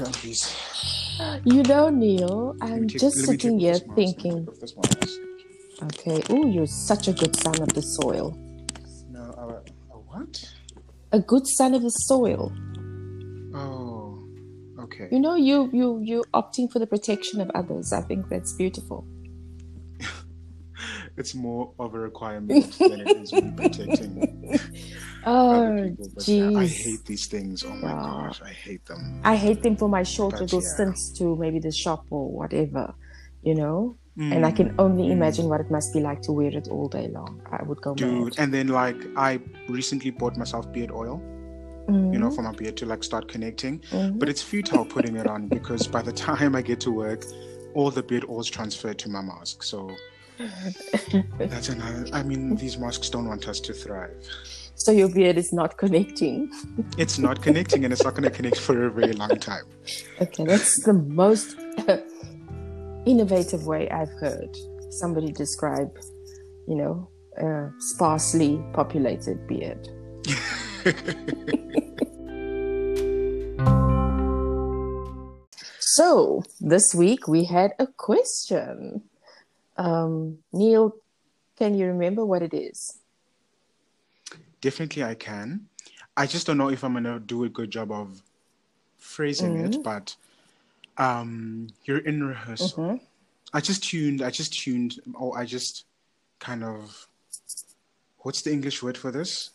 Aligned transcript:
Hold 0.00 0.14
on, 0.14 0.20
please. 0.22 0.56
You 1.44 1.62
know, 1.64 1.90
Neil, 1.90 2.56
I'm 2.62 2.88
take- 2.88 3.00
just 3.00 3.18
sitting 3.18 3.58
here 3.58 3.74
thinking, 3.94 4.48
this 4.58 4.74
okay, 5.82 6.22
oh, 6.30 6.46
you're 6.46 6.66
such 6.66 7.08
a 7.08 7.12
good 7.12 7.36
son 7.36 7.60
of 7.60 7.68
the 7.74 7.82
soil. 7.82 8.34
No, 9.10 9.20
uh, 9.20 9.60
a 9.92 9.98
what? 9.98 10.42
A 11.12 11.20
good 11.20 11.46
son 11.46 11.74
of 11.74 11.82
the 11.82 11.90
soil. 11.90 12.50
Oh, 13.54 14.24
okay. 14.84 15.08
You 15.12 15.20
know, 15.20 15.34
you 15.34 15.68
you 15.70 16.00
you 16.02 16.24
opting 16.32 16.72
for 16.72 16.78
the 16.78 16.86
protection 16.86 17.42
of 17.42 17.50
others. 17.54 17.92
I 17.92 18.00
think 18.00 18.30
that's 18.30 18.54
beautiful. 18.54 19.06
It's 21.18 21.34
more 21.34 21.74
of 21.78 21.92
a 21.94 21.98
requirement 21.98 22.72
than 22.78 23.00
it 23.02 23.16
is 23.18 23.30
protecting 23.32 24.16
Oh, 25.26 25.74
yeah, 26.26 26.50
I 26.58 26.66
hate 26.66 27.04
these 27.06 27.26
things. 27.26 27.64
Oh 27.64 27.74
my 27.74 27.92
gosh, 27.92 28.40
I 28.42 28.50
hate 28.50 28.84
them. 28.86 29.20
I 29.24 29.36
hate 29.36 29.62
them 29.62 29.76
for 29.76 29.88
my 29.88 30.02
short 30.02 30.32
But 30.32 30.40
little 30.42 30.60
yeah. 30.62 30.68
stints 30.68 31.10
to 31.18 31.36
maybe 31.36 31.58
the 31.58 31.72
shop 31.72 32.04
or 32.10 32.30
whatever, 32.30 32.94
you 33.42 33.54
know. 33.54 33.96
And 34.16 34.44
I 34.44 34.50
Mm, 34.50 34.56
can 34.56 34.74
only 34.78 35.10
imagine 35.12 35.48
what 35.48 35.60
it 35.60 35.70
must 35.70 35.92
be 35.94 36.00
like 36.00 36.20
to 36.22 36.32
wear 36.32 36.50
it 36.54 36.68
all 36.68 36.88
day 36.88 37.08
long. 37.08 37.40
I 37.50 37.62
would 37.62 37.80
go 37.80 37.94
dude. 37.94 38.24
mad. 38.24 38.34
And 38.38 38.52
then 38.52 38.68
like 38.68 38.96
I 39.16 39.40
recently 39.68 40.10
bought 40.10 40.36
myself 40.36 40.70
beard 40.72 40.90
oil, 40.90 41.22
you 41.88 42.18
know, 42.18 42.30
for 42.30 42.42
my 42.42 42.52
beard 42.52 42.76
to 42.78 42.86
like 42.86 43.02
start 43.02 43.28
connecting. 43.28 43.78
Mhm. 43.90 44.18
But 44.18 44.28
it's 44.28 44.42
futile 44.42 44.84
putting 44.84 45.16
it 45.16 45.26
on 45.26 45.48
because 45.48 45.86
by 45.86 46.02
the 46.02 46.12
time 46.28 46.54
I 46.54 46.62
get 46.62 46.80
to 46.80 46.90
work, 46.90 47.24
all 47.74 47.90
the 47.90 48.02
beard 48.02 48.24
oil's 48.28 48.48
transferred 48.50 48.98
to 49.00 49.08
my 49.08 49.22
mask. 49.22 49.62
So 49.62 49.90
that's 51.38 51.68
another. 51.68 52.06
I 52.12 52.22
mean, 52.22 52.56
these 52.56 52.78
masks 52.78 53.08
don't 53.10 53.26
want 53.28 53.48
us 53.48 53.60
to 53.60 53.72
thrive. 53.72 54.26
So 54.80 54.92
your 54.92 55.10
beard 55.10 55.36
is 55.36 55.52
not 55.52 55.76
connecting. 55.76 56.50
It's 56.96 57.18
not 57.18 57.42
connecting, 57.42 57.84
and 57.84 57.92
it's 57.92 58.02
not 58.02 58.14
going 58.14 58.24
to 58.24 58.30
connect 58.30 58.58
for 58.58 58.86
a 58.86 58.90
very 58.90 59.12
long 59.12 59.36
time. 59.36 59.64
Okay, 60.22 60.44
that's 60.44 60.82
the 60.84 60.94
most 60.94 61.54
innovative 63.04 63.66
way 63.66 63.90
I've 63.90 64.12
heard 64.20 64.56
somebody 64.90 65.32
describe, 65.32 65.92
you 66.66 66.76
know, 66.76 67.08
a 67.36 67.70
sparsely 67.78 68.62
populated 68.72 69.46
beard. 69.46 69.86
So 75.92 76.44
this 76.60 76.94
week 76.94 77.28
we 77.28 77.44
had 77.44 77.72
a 77.78 77.86
question. 77.86 79.02
Um, 79.76 80.38
Neil, 80.50 80.94
can 81.58 81.74
you 81.74 81.88
remember 81.88 82.24
what 82.24 82.42
it 82.42 82.54
is? 82.54 83.00
Definitely, 84.60 85.04
I 85.04 85.14
can. 85.14 85.66
I 86.16 86.26
just 86.26 86.46
don't 86.46 86.58
know 86.58 86.68
if 86.70 86.84
I'm 86.84 86.92
going 86.92 87.04
to 87.04 87.18
do 87.20 87.44
a 87.44 87.48
good 87.48 87.70
job 87.70 87.90
of 87.90 88.22
phrasing 88.98 89.56
it, 89.56 89.76
but 89.82 90.14
um, 90.98 91.68
you're 91.84 91.98
in 91.98 92.22
rehearsal. 92.24 92.84
Mhm. 92.84 93.00
I 93.52 93.60
just 93.60 93.82
tuned. 93.84 94.22
I 94.22 94.30
just 94.30 94.52
tuned, 94.52 95.00
or 95.14 95.36
I 95.38 95.44
just 95.44 95.84
kind 96.38 96.62
of. 96.62 97.06
What's 98.18 98.42
the 98.42 98.52
English 98.52 98.82
word 98.82 98.98
for 98.98 99.10
this? 99.10 99.50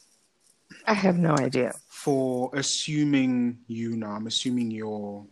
I 0.88 0.94
have 0.94 1.18
no 1.20 1.36
idea. 1.38 1.74
For 1.88 2.50
assuming 2.54 3.60
you 3.68 3.96
now, 3.96 4.12
I'm 4.12 4.28
assuming 4.28 4.72
your 4.72 5.26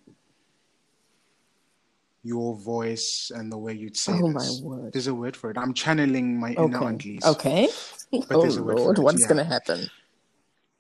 your 2.26 2.56
voice 2.56 3.32
and 3.36 3.52
the 3.52 3.58
way 3.58 3.74
you'd 3.74 3.98
say 3.98 4.14
Oh 4.14 4.30
my 4.30 4.40
this. 4.44 4.62
word. 4.62 4.94
There's 4.94 5.08
a 5.08 5.14
word 5.14 5.36
for 5.36 5.52
it. 5.52 5.58
I'm 5.58 5.74
channeling 5.74 6.40
my 6.40 6.52
inner 6.54 6.78
Okay. 6.78 6.86
Aunt 6.86 7.06
Lise. 7.06 7.26
Okay. 7.26 7.68
But 8.28 8.38
oh 8.38 8.42
there's 8.42 8.58
a 8.58 8.64
word 8.64 8.78
for 8.78 8.83
Lord, 8.83 9.00
what's 9.00 9.22
yeah. 9.22 9.28
going 9.28 9.38
to 9.38 9.44
happen? 9.44 9.89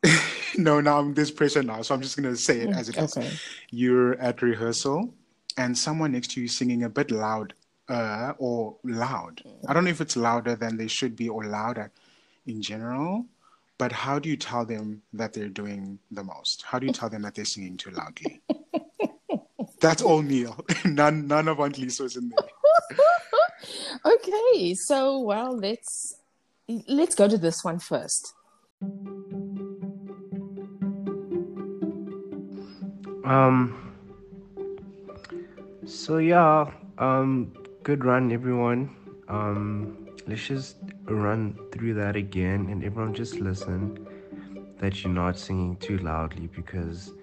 no, 0.57 0.81
now 0.81 0.99
I'm 0.99 1.13
this 1.13 1.31
pressure 1.31 1.63
now, 1.63 1.81
so 1.81 1.95
I'm 1.95 2.01
just 2.01 2.15
gonna 2.17 2.35
say 2.35 2.61
it 2.61 2.69
as 2.69 2.89
it 2.89 2.97
is. 2.97 3.17
Okay. 3.17 3.31
You're 3.71 4.19
at 4.19 4.41
rehearsal, 4.41 5.13
and 5.57 5.77
someone 5.77 6.11
next 6.11 6.31
to 6.31 6.41
you 6.41 6.45
is 6.45 6.57
singing 6.57 6.83
a 6.83 6.89
bit 6.89 7.11
loud, 7.11 7.53
uh, 7.89 8.33
or 8.37 8.75
loud. 8.83 9.41
I 9.67 9.73
don't 9.73 9.85
know 9.85 9.89
if 9.89 10.01
it's 10.01 10.15
louder 10.15 10.55
than 10.55 10.77
they 10.77 10.87
should 10.87 11.15
be 11.15 11.29
or 11.29 11.45
louder 11.45 11.91
in 12.45 12.61
general. 12.61 13.25
But 13.79 13.91
how 13.91 14.19
do 14.19 14.29
you 14.29 14.37
tell 14.37 14.65
them 14.65 15.01
that 15.13 15.33
they're 15.33 15.49
doing 15.49 15.99
the 16.11 16.23
most? 16.23 16.61
How 16.61 16.79
do 16.79 16.85
you 16.85 16.93
tell 16.93 17.09
them 17.09 17.23
that 17.23 17.35
they're 17.35 17.43
singing 17.43 17.75
too 17.75 17.89
loudly? 17.89 18.41
That's 19.81 20.01
all 20.01 20.21
Neil. 20.21 20.63
none, 20.85 21.27
none 21.27 21.47
of 21.47 21.59
Aunt 21.59 21.77
Lisa 21.77 22.03
was 22.03 22.15
in 22.15 22.29
there. 22.29 24.13
okay, 24.13 24.75
so 24.75 25.19
well, 25.19 25.57
let's 25.57 26.15
let's 26.87 27.15
go 27.15 27.27
to 27.27 27.37
this 27.37 27.63
one 27.63 27.79
first. 27.79 28.33
Um. 33.25 33.79
So 35.85 36.17
yeah, 36.17 36.71
um, 36.97 37.53
good 37.83 38.05
run, 38.05 38.31
everyone. 38.31 38.95
Um, 39.27 40.09
let's 40.27 40.47
just 40.47 40.77
run 41.05 41.57
through 41.71 41.95
that 41.95 42.15
again, 42.15 42.67
and 42.69 42.83
everyone 42.83 43.13
just 43.13 43.35
listen 43.35 44.07
that 44.79 45.03
you're 45.03 45.13
not 45.13 45.37
singing 45.37 45.75
too 45.77 45.97
loudly 45.99 46.47
because, 46.47 47.13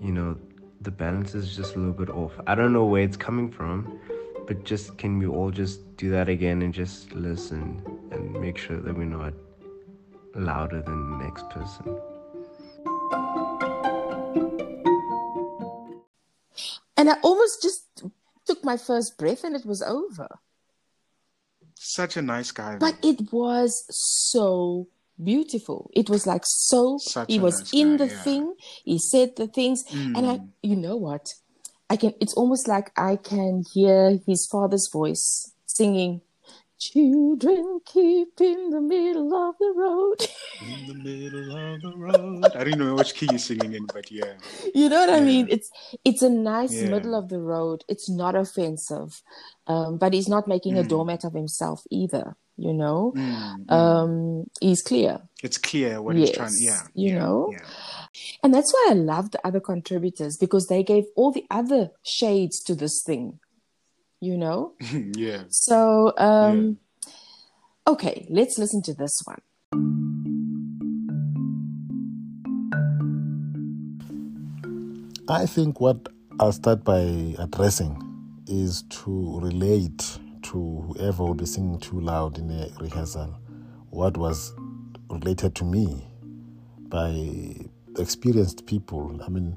you 0.00 0.12
know, 0.12 0.36
the 0.80 0.90
balance 0.90 1.34
is 1.34 1.54
just 1.54 1.76
a 1.76 1.78
little 1.78 1.92
bit 1.92 2.08
off. 2.08 2.32
I 2.46 2.54
don't 2.54 2.72
know 2.72 2.84
where 2.84 3.02
it's 3.02 3.16
coming 3.16 3.50
from, 3.50 3.98
but 4.48 4.64
just 4.64 4.96
can 4.96 5.18
we 5.18 5.26
all 5.26 5.50
just 5.50 5.96
do 5.98 6.10
that 6.10 6.28
again 6.28 6.62
and 6.62 6.72
just 6.72 7.12
listen 7.12 7.82
and 8.10 8.32
make 8.40 8.56
sure 8.56 8.80
that 8.80 8.96
we're 8.96 9.04
not 9.04 9.34
louder 10.34 10.80
than 10.80 11.10
the 11.10 11.24
next 11.24 11.48
person. 11.50 11.96
And 16.96 17.10
I 17.10 17.16
almost 17.22 17.62
just 17.62 18.02
took 18.46 18.64
my 18.64 18.78
first 18.78 19.18
breath 19.18 19.44
and 19.44 19.54
it 19.54 19.66
was 19.66 19.82
over. 19.82 20.28
Such 21.74 22.16
a 22.16 22.22
nice 22.22 22.50
guy. 22.50 22.72
though. 22.78 22.78
But 22.90 22.96
it 23.04 23.30
was 23.30 23.84
so 23.90 24.88
beautiful. 25.22 25.90
It 25.94 26.08
was 26.08 26.26
like 26.26 26.42
so 26.44 26.96
Such 26.98 27.30
he 27.30 27.38
was 27.38 27.60
nice 27.60 27.74
in 27.74 27.96
guy, 27.98 28.06
the 28.06 28.12
yeah. 28.12 28.22
thing, 28.22 28.54
he 28.84 28.98
said 28.98 29.36
the 29.36 29.46
things, 29.46 29.84
and 29.92 30.16
I 30.26 30.38
Mm. 30.38 30.48
you 30.62 30.76
know 30.76 30.96
what? 30.96 31.34
I 31.90 31.96
can 31.96 32.12
it's 32.20 32.34
almost 32.34 32.68
like 32.68 32.90
I 32.98 33.16
can 33.16 33.64
hear 33.72 34.18
his 34.26 34.46
father's 34.46 34.88
voice 34.92 35.52
singing 35.66 36.20
Children 36.80 37.80
keep 37.84 38.40
in 38.40 38.70
the 38.70 38.80
middle 38.80 39.34
of 39.34 39.56
the 39.58 39.72
road. 39.76 40.16
in 40.62 40.86
the 40.86 40.94
middle 40.94 41.74
of 41.74 41.82
the 41.82 41.92
road. 41.96 42.44
I 42.54 42.62
don't 42.62 42.78
know 42.78 42.94
which 42.94 43.14
key 43.14 43.26
you're 43.30 43.38
singing 43.40 43.74
in, 43.74 43.86
but 43.86 44.12
yeah. 44.12 44.34
you 44.76 44.88
know 44.88 45.00
what 45.00 45.10
I 45.10 45.20
mean? 45.20 45.48
It's 45.50 45.68
it's 46.04 46.22
a 46.22 46.30
nice 46.30 46.72
Yeah. 46.80 46.90
middle 46.90 47.16
of 47.16 47.30
the 47.30 47.40
road. 47.40 47.84
It's 47.88 48.08
not 48.08 48.36
offensive, 48.36 49.22
um, 49.66 49.98
but 49.98 50.12
he's 50.12 50.28
not 50.28 50.46
making 50.46 50.78
a 50.78 50.84
Mm. 50.84 50.88
doormat 50.88 51.24
of 51.24 51.32
himself 51.34 51.82
either. 51.90 52.36
You 52.60 52.72
know, 52.74 53.12
Mm, 53.16 53.66
mm. 53.66 53.72
um, 53.72 54.44
he's 54.60 54.82
clear, 54.82 55.20
it's 55.44 55.58
clear 55.58 56.02
what 56.02 56.16
he's 56.16 56.32
trying. 56.32 56.50
yes, 56.58 56.82
Yeah, 56.94 57.02
you 57.02 57.12
yeah, 57.14 57.18
know. 57.20 57.48
Yeah. 57.52 57.64
and 58.42 58.52
that's 58.52 58.72
why 58.74 58.88
I 58.90 58.94
love 58.94 59.30
the 59.30 59.38
other 59.46 59.60
contributors 59.60 60.36
because 60.36 60.66
they 60.66 60.82
gave 60.82 61.04
all 61.14 61.30
the 61.30 61.44
other 61.52 61.90
shades 62.02 62.60
to 62.64 62.74
this 62.74 63.02
thing. 63.06 63.38
You 64.20 64.36
know, 64.36 64.72
yeah. 65.16 65.44
so 65.50 66.12
um, 66.18 66.78
okay, 67.86 68.26
let's 68.28 68.58
listen 68.58 68.82
to 68.82 68.94
this 68.94 69.22
one. 69.24 69.38
I 75.28 75.46
think 75.46 75.80
what 75.80 76.08
I'll 76.40 76.52
start 76.52 76.84
by 76.84 77.00
addressing 77.38 78.02
is 78.46 78.82
to 79.04 79.40
relate 79.40 80.18
to 80.48 80.80
whoever 80.88 81.24
will 81.24 81.34
be 81.34 81.44
singing 81.46 81.78
too 81.78 82.00
loud 82.00 82.38
in 82.38 82.50
a 82.50 82.68
rehearsal 82.80 83.38
what 83.90 84.16
was 84.16 84.54
related 85.10 85.54
to 85.54 85.64
me 85.64 86.06
by 86.88 87.54
experienced 87.98 88.66
people. 88.66 89.20
I 89.24 89.28
mean, 89.28 89.54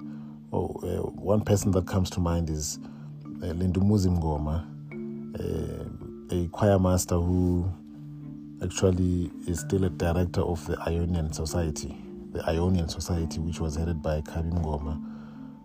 oh, 0.52 0.68
uh, 0.84 1.10
one 1.12 1.42
person 1.42 1.72
that 1.72 1.88
comes 1.88 2.10
to 2.12 2.20
mind 2.20 2.50
is 2.50 2.78
uh, 3.42 3.54
Lindumuzi 3.54 4.08
Mngoma, 4.10 4.68
uh, 5.40 6.36
a 6.36 6.48
choir 6.50 6.78
master 6.78 7.16
who 7.16 7.72
actually 8.62 9.32
is 9.48 9.62
still 9.62 9.86
a 9.86 9.90
director 9.90 10.42
of 10.42 10.66
the 10.68 10.78
Ionian 10.82 11.32
Society, 11.32 11.96
the 12.34 12.44
Ionian 12.50 12.90
Society, 12.90 13.40
which 13.40 13.60
was 13.62 13.76
headed 13.76 14.02
by 14.02 14.22
Khabi 14.22 14.52
Mngoma, 14.52 15.02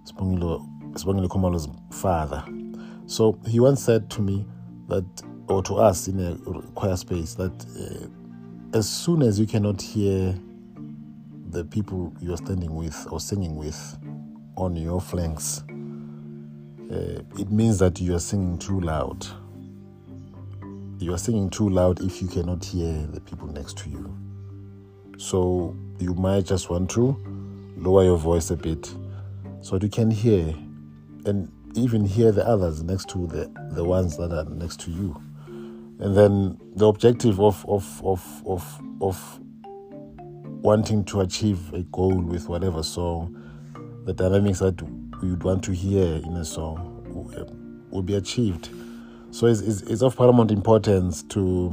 Sibongile 0.04 0.92
Sibongile 0.92 1.28
Khumalo's 1.28 1.68
father. 1.90 2.44
So 3.06 3.38
he 3.46 3.58
once 3.60 3.82
said 3.82 4.08
to 4.10 4.22
me 4.22 4.46
that, 4.88 5.04
or 5.48 5.62
to 5.64 5.76
us 5.76 6.08
in 6.08 6.20
a 6.20 6.36
choir 6.72 6.96
space, 6.96 7.34
that 7.34 7.52
uh, 7.78 8.76
as 8.76 8.88
soon 8.88 9.22
as 9.22 9.38
you 9.38 9.46
cannot 9.46 9.80
hear 9.80 10.34
the 11.50 11.64
people 11.64 12.12
you're 12.20 12.36
standing 12.36 12.74
with 12.74 13.06
or 13.10 13.20
singing 13.20 13.56
with 13.56 13.98
on 14.56 14.76
your 14.76 15.00
flanks, 15.00 15.62
uh, 16.90 17.22
it 17.38 17.50
means 17.50 17.78
that 17.78 18.00
you 18.00 18.14
are 18.14 18.20
singing 18.20 18.58
too 18.58 18.80
loud. 18.80 19.26
You 20.98 21.12
are 21.14 21.18
singing 21.18 21.50
too 21.50 21.68
loud 21.68 22.00
if 22.00 22.22
you 22.22 22.28
cannot 22.28 22.64
hear 22.64 23.06
the 23.12 23.20
people 23.20 23.48
next 23.48 23.78
to 23.78 23.90
you. 23.90 24.16
So 25.18 25.76
you 25.98 26.14
might 26.14 26.46
just 26.46 26.70
want 26.70 26.90
to 26.90 27.16
lower 27.76 28.04
your 28.04 28.18
voice 28.18 28.50
a 28.50 28.56
bit 28.56 28.92
so 29.60 29.78
that 29.78 29.82
you 29.82 29.90
can 29.90 30.10
hear 30.10 30.54
and 31.24 31.50
even 31.76 32.04
hear 32.04 32.32
the 32.32 32.46
others 32.46 32.82
next 32.82 33.08
to 33.10 33.26
the 33.26 33.50
the 33.72 33.84
ones 33.84 34.16
that 34.16 34.32
are 34.32 34.44
next 34.44 34.80
to 34.80 34.90
you. 34.90 35.20
And 35.98 36.16
then 36.16 36.58
the 36.74 36.86
objective 36.86 37.40
of 37.40 37.64
of 37.68 38.02
of 38.04 38.42
of 38.46 38.82
of 39.00 39.40
wanting 40.62 41.04
to 41.04 41.20
achieve 41.20 41.72
a 41.72 41.82
goal 41.84 42.20
with 42.20 42.48
whatever 42.48 42.82
song, 42.82 43.40
the 44.04 44.12
dynamics 44.12 44.58
that 44.58 44.80
would 45.22 45.42
want 45.42 45.62
to 45.64 45.72
hear 45.72 46.16
in 46.16 46.36
a 46.36 46.44
song 46.44 46.92
will 47.90 48.02
be 48.02 48.14
achieved. 48.14 48.68
So 49.30 49.46
it's, 49.46 49.60
it's, 49.60 49.82
it's 49.82 50.02
of 50.02 50.16
paramount 50.16 50.50
importance 50.50 51.22
to 51.24 51.72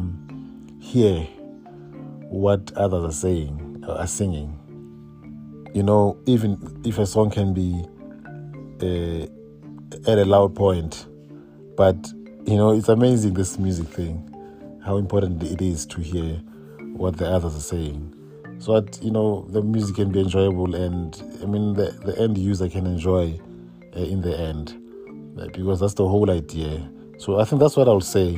hear 0.79 1.21
what 2.29 2.71
others 2.73 3.03
are 3.03 3.11
saying, 3.11 3.83
uh, 3.87 3.93
are 3.93 4.07
singing. 4.07 4.59
You 5.73 5.83
know, 5.83 6.17
even 6.25 6.81
if 6.85 6.99
a 6.99 7.05
song 7.05 7.31
can 7.31 7.53
be 7.53 7.83
uh, 8.81 9.27
at 10.07 10.17
a 10.17 10.25
loud 10.25 10.55
point, 10.55 11.07
but 11.75 11.95
you 12.45 12.57
know, 12.57 12.71
it's 12.71 12.89
amazing 12.89 13.33
this 13.33 13.57
music 13.57 13.87
thing, 13.87 14.33
how 14.83 14.97
important 14.97 15.41
it 15.43 15.61
is 15.61 15.85
to 15.87 16.01
hear 16.01 16.35
what 16.95 17.17
the 17.17 17.27
others 17.27 17.55
are 17.55 17.59
saying. 17.59 18.13
So 18.59 18.79
that 18.79 19.03
you 19.03 19.11
know 19.11 19.45
the 19.49 19.61
music 19.61 19.95
can 19.95 20.11
be 20.11 20.19
enjoyable, 20.19 20.75
and 20.75 21.21
I 21.41 21.45
mean 21.45 21.73
the 21.73 21.91
the 22.05 22.17
end 22.19 22.37
user 22.37 22.69
can 22.69 22.85
enjoy 22.85 23.39
uh, 23.95 23.99
in 23.99 24.21
the 24.21 24.37
end, 24.39 24.73
uh, 25.39 25.47
because 25.47 25.79
that's 25.79 25.95
the 25.95 26.07
whole 26.07 26.29
idea. 26.29 26.89
So 27.17 27.39
I 27.39 27.45
think 27.45 27.59
that's 27.59 27.75
what 27.75 27.87
I'll 27.87 27.99
say, 28.01 28.35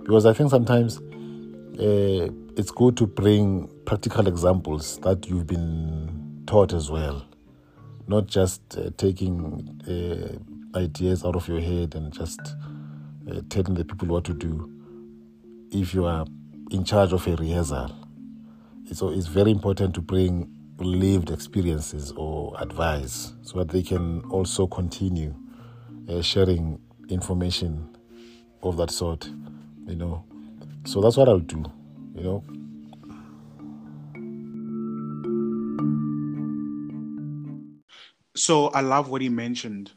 because 0.00 0.26
I 0.26 0.32
think 0.32 0.50
sometimes 0.50 0.98
uh, 0.98 2.30
it's 2.56 2.70
good 2.70 2.96
to 2.98 3.06
bring 3.06 3.68
practical 3.84 4.28
examples 4.28 4.98
that 4.98 5.28
you've 5.28 5.46
been 5.46 6.42
taught 6.46 6.72
as 6.72 6.90
well, 6.90 7.24
not 8.06 8.26
just 8.26 8.60
uh, 8.78 8.90
taking 8.96 9.80
uh, 9.88 10.38
ideas 10.74 11.24
out 11.24 11.36
of 11.36 11.48
your 11.48 11.60
head 11.60 11.94
and 11.94 12.12
just 12.12 12.40
uh, 13.30 13.40
telling 13.48 13.74
the 13.74 13.84
people 13.84 14.08
what 14.08 14.24
to 14.24 14.34
do. 14.34 14.70
If 15.70 15.94
you 15.94 16.04
are 16.04 16.26
in 16.70 16.84
charge 16.84 17.12
of 17.12 17.26
a 17.26 17.36
rehearsal, 17.36 17.90
so 18.92 19.10
it's 19.10 19.26
very 19.26 19.50
important 19.50 19.94
to 19.94 20.00
bring 20.00 20.50
lived 20.78 21.30
experiences 21.30 22.12
or 22.16 22.54
advice 22.60 23.34
so 23.42 23.58
that 23.58 23.68
they 23.68 23.82
can 23.82 24.22
also 24.30 24.66
continue 24.66 25.34
uh, 26.08 26.20
sharing 26.20 26.78
information 27.08 27.96
of 28.62 28.76
that 28.76 28.90
sort, 28.90 29.28
you 29.86 29.96
know. 29.96 30.24
So 30.84 31.00
that's 31.00 31.16
what 31.16 31.28
I'll 31.28 31.38
do, 31.38 31.64
you 32.14 32.22
know. 32.22 32.44
So 38.36 38.68
I 38.68 38.80
love 38.80 39.08
what 39.08 39.22
he 39.22 39.28
mentioned. 39.28 39.92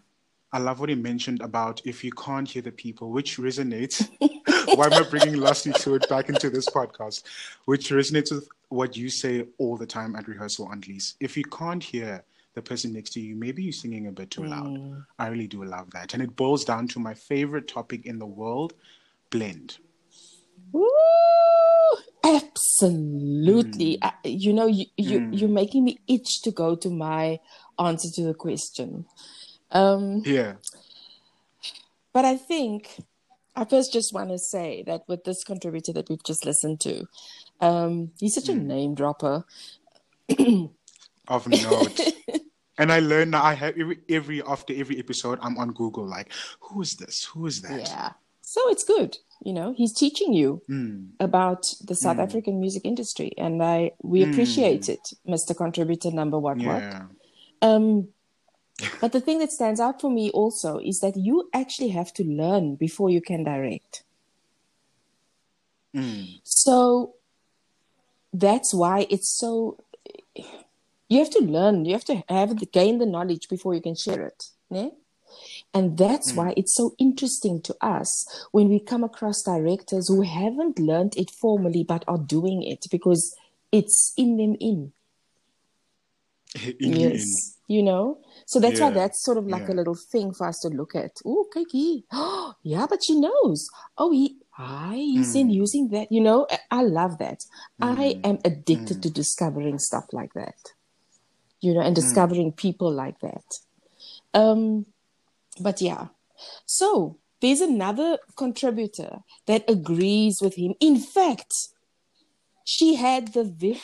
I 0.53 0.59
love 0.59 0.79
what 0.79 0.89
he 0.89 0.95
mentioned 0.95 1.41
about 1.41 1.81
if 1.85 2.03
you 2.03 2.11
can't 2.11 2.49
hear 2.49 2.61
the 2.61 2.71
people, 2.71 3.11
which 3.11 3.37
resonates. 3.37 4.09
Why 4.75 4.85
am 4.85 4.93
I 4.93 5.03
bringing 5.09 5.35
Lusty 5.35 5.71
to 5.73 5.95
it 5.95 6.07
back 6.07 6.29
into 6.29 6.49
this 6.49 6.69
podcast? 6.69 7.23
Which 7.65 7.89
resonates 7.89 8.31
with 8.31 8.47
what 8.69 8.95
you 8.95 9.09
say 9.09 9.45
all 9.57 9.77
the 9.77 9.85
time 9.85 10.15
at 10.15 10.27
rehearsal, 10.27 10.69
Aunt 10.71 10.87
Lise. 10.87 11.15
If 11.19 11.35
you 11.35 11.43
can't 11.43 11.83
hear 11.83 12.23
the 12.53 12.61
person 12.61 12.93
next 12.93 13.11
to 13.11 13.19
you, 13.19 13.35
maybe 13.35 13.63
you're 13.63 13.73
singing 13.73 14.07
a 14.07 14.11
bit 14.11 14.31
too 14.31 14.45
loud. 14.45 14.67
Mm. 14.67 15.05
I 15.19 15.27
really 15.27 15.47
do 15.47 15.63
love 15.63 15.91
that. 15.91 16.13
And 16.13 16.23
it 16.23 16.35
boils 16.35 16.65
down 16.65 16.87
to 16.89 16.99
my 16.99 17.13
favorite 17.13 17.67
topic 17.67 18.05
in 18.05 18.17
the 18.17 18.25
world 18.25 18.73
blend. 19.29 19.77
Woo! 20.71 20.87
Absolutely. 22.23 23.97
Mm. 23.97 23.99
I, 24.01 24.13
you 24.23 24.53
know, 24.53 24.67
you, 24.67 24.85
you, 24.97 25.19
mm. 25.19 25.39
you're 25.39 25.49
making 25.49 25.83
me 25.83 25.99
itch 26.07 26.41
to 26.43 26.51
go 26.51 26.75
to 26.75 26.89
my 26.89 27.39
answer 27.79 28.09
to 28.15 28.23
the 28.23 28.33
question. 28.33 29.05
Um, 29.71 30.21
Yeah. 30.25 30.55
But 32.13 32.25
I 32.25 32.35
think 32.37 32.97
I 33.55 33.65
first 33.65 33.93
just 33.93 34.13
want 34.13 34.29
to 34.29 34.39
say 34.39 34.83
that 34.87 35.01
with 35.07 35.23
this 35.23 35.43
contributor 35.43 35.93
that 35.93 36.09
we've 36.09 36.23
just 36.23 36.45
listened 36.45 36.79
to, 36.81 37.07
um, 37.59 38.11
he's 38.19 38.35
such 38.35 38.49
a 38.49 38.55
name 38.55 38.95
dropper. 38.95 39.45
Of 41.27 41.47
note. 41.47 41.99
and 42.77 42.91
I 42.91 42.99
learn 42.99 43.31
now 43.31 43.43
I 43.43 43.53
have 43.53 43.77
every, 43.77 43.99
every 44.09 44.41
after 44.43 44.73
every 44.75 44.97
episode 44.99 45.39
I'm 45.41 45.57
on 45.57 45.73
Google 45.73 46.07
like, 46.07 46.31
who 46.61 46.81
is 46.81 46.95
this? 46.95 47.25
Who 47.25 47.45
is 47.45 47.61
that? 47.61 47.79
Yeah. 47.79 48.11
So 48.41 48.61
it's 48.69 48.83
good. 48.83 49.17
You 49.43 49.53
know, 49.53 49.73
he's 49.75 49.93
teaching 49.93 50.33
you 50.33 50.61
Mm. 50.69 51.09
about 51.19 51.67
the 51.83 51.95
South 51.95 52.17
African 52.17 52.59
music 52.59 52.83
industry, 52.85 53.33
and 53.37 53.61
I 53.61 53.91
we 54.01 54.23
appreciate 54.23 54.89
it, 54.89 55.13
Mr. 55.27 55.55
Contributor 55.55 56.11
Number 56.11 56.39
What 56.39 56.57
What. 56.57 56.81
Yeah. 56.81 57.05
Um, 57.61 58.07
but 59.01 59.11
the 59.11 59.21
thing 59.21 59.39
that 59.39 59.51
stands 59.51 59.79
out 59.79 60.01
for 60.01 60.11
me 60.11 60.29
also 60.31 60.79
is 60.79 60.99
that 60.99 61.15
you 61.17 61.49
actually 61.53 61.89
have 61.89 62.13
to 62.13 62.23
learn 62.23 62.75
before 62.75 63.09
you 63.09 63.21
can 63.21 63.43
direct. 63.43 64.03
Mm. 65.95 66.39
So 66.43 67.15
that's 68.33 68.73
why 68.73 69.07
it's 69.09 69.29
so. 69.29 69.77
You 71.09 71.19
have 71.19 71.29
to 71.31 71.39
learn. 71.39 71.85
You 71.85 71.93
have 71.93 72.05
to 72.05 72.23
have 72.29 72.59
the, 72.59 72.65
gain 72.65 72.99
the 72.99 73.05
knowledge 73.05 73.47
before 73.49 73.73
you 73.73 73.81
can 73.81 73.95
share 73.95 74.21
it. 74.21 74.49
Ne? 74.69 74.91
And 75.73 75.97
that's 75.97 76.33
why 76.33 76.53
it's 76.57 76.75
so 76.75 76.95
interesting 76.97 77.61
to 77.63 77.75
us 77.81 78.47
when 78.51 78.69
we 78.69 78.79
come 78.79 79.03
across 79.03 79.43
directors 79.43 80.07
who 80.07 80.21
haven't 80.21 80.79
learned 80.79 81.15
it 81.17 81.29
formally 81.29 81.83
but 81.83 82.03
are 82.07 82.17
doing 82.17 82.63
it 82.63 82.85
because 82.89 83.35
it's 83.71 84.13
in 84.17 84.37
them 84.37 84.55
in. 84.59 84.93
Yes. 86.79 87.57
You 87.67 87.83
know? 87.83 88.19
So 88.45 88.59
that's 88.61 88.79
why 88.79 88.91
that's 88.91 89.21
sort 89.23 89.37
of 89.37 89.45
like 89.45 89.63
yeah. 89.67 89.73
a 89.73 89.75
little 89.75 89.95
thing 89.95 90.33
for 90.33 90.47
us 90.47 90.59
to 90.59 90.69
look 90.69 90.95
at. 90.95 91.11
Oh, 91.25 91.45
Kiki. 91.53 92.05
Oh, 92.13 92.53
yeah, 92.63 92.85
but 92.89 93.03
she 93.03 93.19
knows. 93.19 93.67
Oh, 93.97 94.11
he, 94.11 94.37
ah, 94.57 94.91
he's 94.93 95.33
Hmm. 95.33 95.39
in 95.39 95.49
using 95.49 95.89
that. 95.89 96.09
You 96.11 96.21
know, 96.21 96.47
I, 96.49 96.59
I 96.71 96.81
love 96.83 97.17
that. 97.17 97.43
I 97.81 98.19
am 98.23 98.39
addicted 98.45 99.03
to 99.03 99.09
discovering 99.09 99.79
stuff 99.79 100.05
like 100.13 100.33
that. 100.33 100.55
You 101.59 101.73
know, 101.73 101.81
and 101.81 101.89
Hmm. 101.95 102.01
discovering 102.01 102.51
people 102.53 102.89
like 102.91 103.19
that. 103.19 103.43
Um, 104.33 104.85
but 105.59 105.81
yeah. 105.81 106.07
So 106.65 107.17
there's 107.41 107.61
another 107.61 108.19
contributor 108.37 109.19
that 109.45 109.69
agrees 109.69 110.41
with 110.41 110.55
him. 110.55 110.75
In 110.79 110.97
fact, 110.97 111.53
she 112.63 112.95
had 112.95 113.33
the 113.33 113.43
very, 113.43 113.81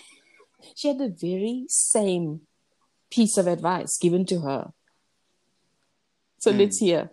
she 0.76 0.88
had 0.88 1.00
the 1.00 1.10
very 1.10 1.66
same 1.68 2.42
piece 3.14 3.38
of 3.38 3.48
advice 3.48 3.98
given 3.98 4.26
to 4.26 4.42
her. 4.42 4.72
So 6.40 6.52
let's 6.52 6.80
hear. 6.80 7.12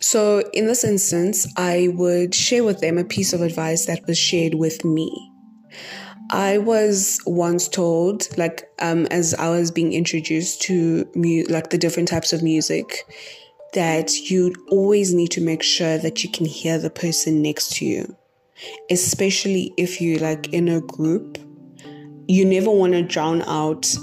So, 0.00 0.42
in 0.52 0.66
this 0.66 0.82
instance, 0.82 1.46
I 1.56 1.88
would 1.94 2.34
share 2.34 2.64
with 2.64 2.80
them 2.80 2.98
a 2.98 3.04
piece 3.04 3.32
of 3.32 3.40
advice 3.40 3.86
that 3.86 4.04
was 4.06 4.18
shared 4.18 4.54
with 4.54 4.84
me. 4.84 5.30
I 6.30 6.58
was 6.58 7.20
once 7.24 7.68
told, 7.68 8.26
like, 8.36 8.68
um, 8.80 9.06
as 9.06 9.32
I 9.34 9.48
was 9.50 9.70
being 9.70 9.92
introduced 9.92 10.60
to 10.62 11.08
mu- 11.14 11.44
like 11.48 11.70
the 11.70 11.78
different 11.78 12.08
types 12.08 12.32
of 12.32 12.42
music, 12.42 13.06
that 13.74 14.30
you 14.30 14.52
always 14.70 15.14
need 15.14 15.30
to 15.30 15.40
make 15.40 15.62
sure 15.62 15.96
that 15.98 16.24
you 16.24 16.30
can 16.30 16.46
hear 16.46 16.78
the 16.78 16.90
person 16.90 17.40
next 17.40 17.76
to 17.76 17.84
you, 17.84 18.16
especially 18.90 19.72
if 19.76 20.00
you 20.00 20.18
like 20.18 20.52
in 20.52 20.68
a 20.68 20.80
group. 20.80 21.38
You 22.28 22.44
never 22.44 22.70
want 22.70 22.92
to 22.92 23.02
drown 23.02 23.42
out 23.42 23.94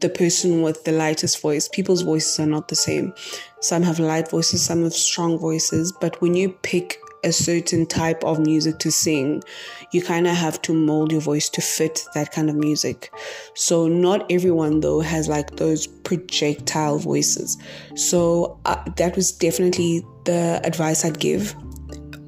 the 0.00 0.08
person 0.08 0.62
with 0.62 0.84
the 0.84 0.92
lightest 0.92 1.40
voice. 1.40 1.68
People's 1.68 2.02
voices 2.02 2.38
are 2.38 2.46
not 2.46 2.68
the 2.68 2.76
same. 2.76 3.12
Some 3.60 3.82
have 3.82 3.98
light 3.98 4.30
voices, 4.30 4.64
some 4.64 4.84
have 4.84 4.92
strong 4.92 5.38
voices. 5.38 5.92
But 6.00 6.20
when 6.20 6.34
you 6.34 6.50
pick 6.62 6.98
a 7.24 7.32
certain 7.32 7.84
type 7.86 8.22
of 8.22 8.38
music 8.38 8.78
to 8.78 8.92
sing, 8.92 9.42
you 9.92 10.02
kind 10.02 10.26
of 10.26 10.36
have 10.36 10.62
to 10.62 10.72
mold 10.72 11.10
your 11.10 11.20
voice 11.20 11.48
to 11.50 11.60
fit 11.60 12.04
that 12.14 12.32
kind 12.32 12.48
of 12.48 12.56
music. 12.56 13.12
So, 13.54 13.88
not 13.88 14.30
everyone, 14.30 14.80
though, 14.80 15.00
has 15.00 15.28
like 15.28 15.56
those 15.56 15.86
projectile 15.86 16.98
voices. 16.98 17.58
So, 17.96 18.60
uh, 18.66 18.82
that 18.96 19.16
was 19.16 19.32
definitely 19.32 20.04
the 20.24 20.60
advice 20.64 21.04
I'd 21.04 21.18
give. 21.18 21.56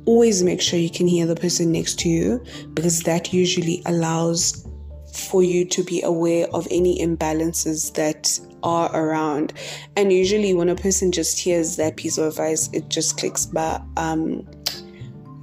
Always 0.06 0.42
make 0.42 0.60
sure 0.60 0.78
you 0.78 0.90
can 0.90 1.06
hear 1.06 1.26
the 1.26 1.36
person 1.36 1.72
next 1.72 1.98
to 2.00 2.08
you 2.08 2.44
because 2.74 3.00
that 3.02 3.32
usually 3.32 3.82
allows 3.86 4.66
for 5.12 5.42
you 5.42 5.64
to 5.64 5.82
be 5.82 6.02
aware 6.02 6.46
of 6.52 6.66
any 6.70 6.98
imbalances 6.98 7.92
that 7.94 8.38
are 8.62 8.94
around. 8.94 9.52
And 9.96 10.12
usually, 10.12 10.54
when 10.54 10.68
a 10.68 10.76
person 10.76 11.12
just 11.12 11.38
hears 11.38 11.76
that 11.76 11.96
piece 11.96 12.18
of 12.18 12.28
advice, 12.28 12.68
it 12.72 12.88
just 12.88 13.18
clicks, 13.18 13.46
but 13.46 13.82
um, 13.96 14.48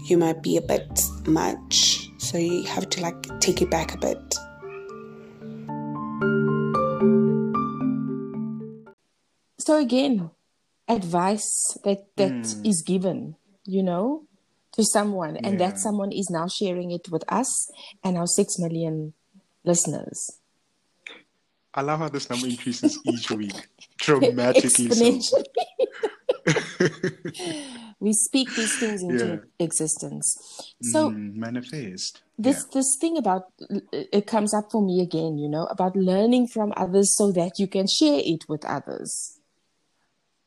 you 0.06 0.18
might 0.18 0.42
be 0.42 0.58
a 0.58 0.62
bit 0.62 1.02
much. 1.26 2.10
So 2.18 2.38
you 2.38 2.64
have 2.64 2.90
to 2.90 3.02
like 3.02 3.40
take 3.40 3.62
it 3.62 3.70
back 3.70 3.94
a 3.94 3.98
bit. 3.98 4.36
So 9.60 9.78
again, 9.78 10.32
advice 10.88 11.78
that 11.84 12.06
that 12.16 12.56
is 12.64 12.82
given, 12.82 13.36
you 13.66 13.84
know, 13.84 14.27
to 14.78 14.84
someone, 14.86 15.38
and 15.38 15.60
that 15.60 15.80
someone 15.80 16.12
is 16.12 16.30
now 16.30 16.48
sharing 16.48 16.92
it 16.92 17.10
with 17.10 17.24
us 17.28 17.70
and 18.04 18.18
our 18.18 18.28
six 18.28 18.58
million 18.60 19.14
listeners. 19.66 20.40
I 21.74 21.82
love 21.82 22.00
how 22.00 22.10
this 22.10 22.30
number 22.30 22.48
increases 22.48 23.00
each 23.04 23.30
week, 23.32 23.54
dramatically 23.98 24.90
so. 24.92 25.06
Exponentially. 25.06 25.46
we 28.00 28.14
speak 28.14 28.56
these 28.56 28.76
things 28.80 29.04
into 29.04 29.26
Yeah. 29.28 29.38
existence. 29.60 30.36
So 30.82 31.10
Mm, 31.10 31.36
manifest. 31.36 32.22
this 32.38 32.64
this 32.66 32.98
thing 33.02 33.18
about 33.18 33.44
it 33.92 34.28
comes 34.28 34.54
up 34.54 34.72
for 34.72 34.82
me 34.86 35.02
again, 35.02 35.38
you 35.38 35.50
know, 35.50 35.66
about 35.66 35.96
learning 35.96 36.48
from 36.48 36.72
others 36.78 37.16
so 37.18 37.32
that 37.32 37.58
you 37.60 37.68
can 37.68 37.88
share 37.88 38.22
it 38.24 38.48
with 38.48 38.64
others. 38.66 39.40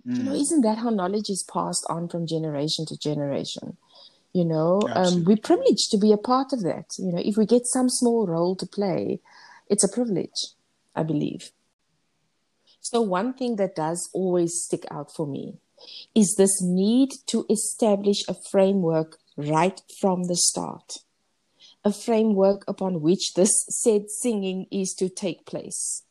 yeah. 0.04 0.16
You 0.18 0.24
know, 0.24 0.32
Mm, 0.32 0.40
isn't 0.40 0.60
that 0.62 0.78
how 0.78 0.90
knowledge 0.90 1.28
is 1.30 1.44
passed 1.52 1.84
on 1.88 2.08
from 2.08 2.26
generation 2.26 2.86
to 2.86 2.96
generation? 2.96 3.76
You 4.32 4.44
know, 4.44 4.80
um, 4.94 5.24
we're 5.24 5.36
privileged 5.36 5.90
to 5.90 5.98
be 5.98 6.12
a 6.12 6.16
part 6.16 6.52
of 6.52 6.62
that. 6.62 6.86
You 6.98 7.12
know, 7.12 7.22
if 7.24 7.36
we 7.36 7.46
get 7.46 7.66
some 7.66 7.88
small 7.88 8.26
role 8.26 8.54
to 8.56 8.66
play, 8.66 9.20
it's 9.68 9.82
a 9.82 9.92
privilege, 9.92 10.54
I 10.94 11.02
believe. 11.02 11.50
So, 12.80 13.00
one 13.00 13.34
thing 13.34 13.56
that 13.56 13.74
does 13.74 14.08
always 14.12 14.62
stick 14.62 14.84
out 14.90 15.12
for 15.12 15.26
me 15.26 15.58
is 16.14 16.34
this 16.36 16.62
need 16.62 17.10
to 17.26 17.44
establish 17.50 18.22
a 18.28 18.34
framework 18.50 19.18
right 19.36 19.80
from 20.00 20.24
the 20.24 20.36
start, 20.36 20.98
a 21.84 21.92
framework 21.92 22.64
upon 22.68 23.00
which 23.00 23.34
this 23.34 23.64
said 23.68 24.10
singing 24.10 24.66
is 24.70 24.94
to 24.98 25.08
take 25.08 25.46
place. 25.46 26.04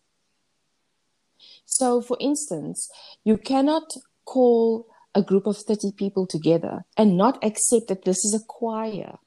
So, 1.66 2.02
for 2.02 2.18
instance, 2.20 2.90
you 3.24 3.38
cannot 3.38 3.92
call 4.26 4.88
a 5.16 5.22
group 5.22 5.48
of 5.48 5.58
30 5.58 5.94
people 5.94 6.28
together 6.28 6.86
and 6.98 7.18
not 7.18 7.44
accept 7.44 7.88
that 7.88 8.06
this 8.06 8.24
is 8.26 8.34
a 8.34 8.46
choir. 8.46 9.18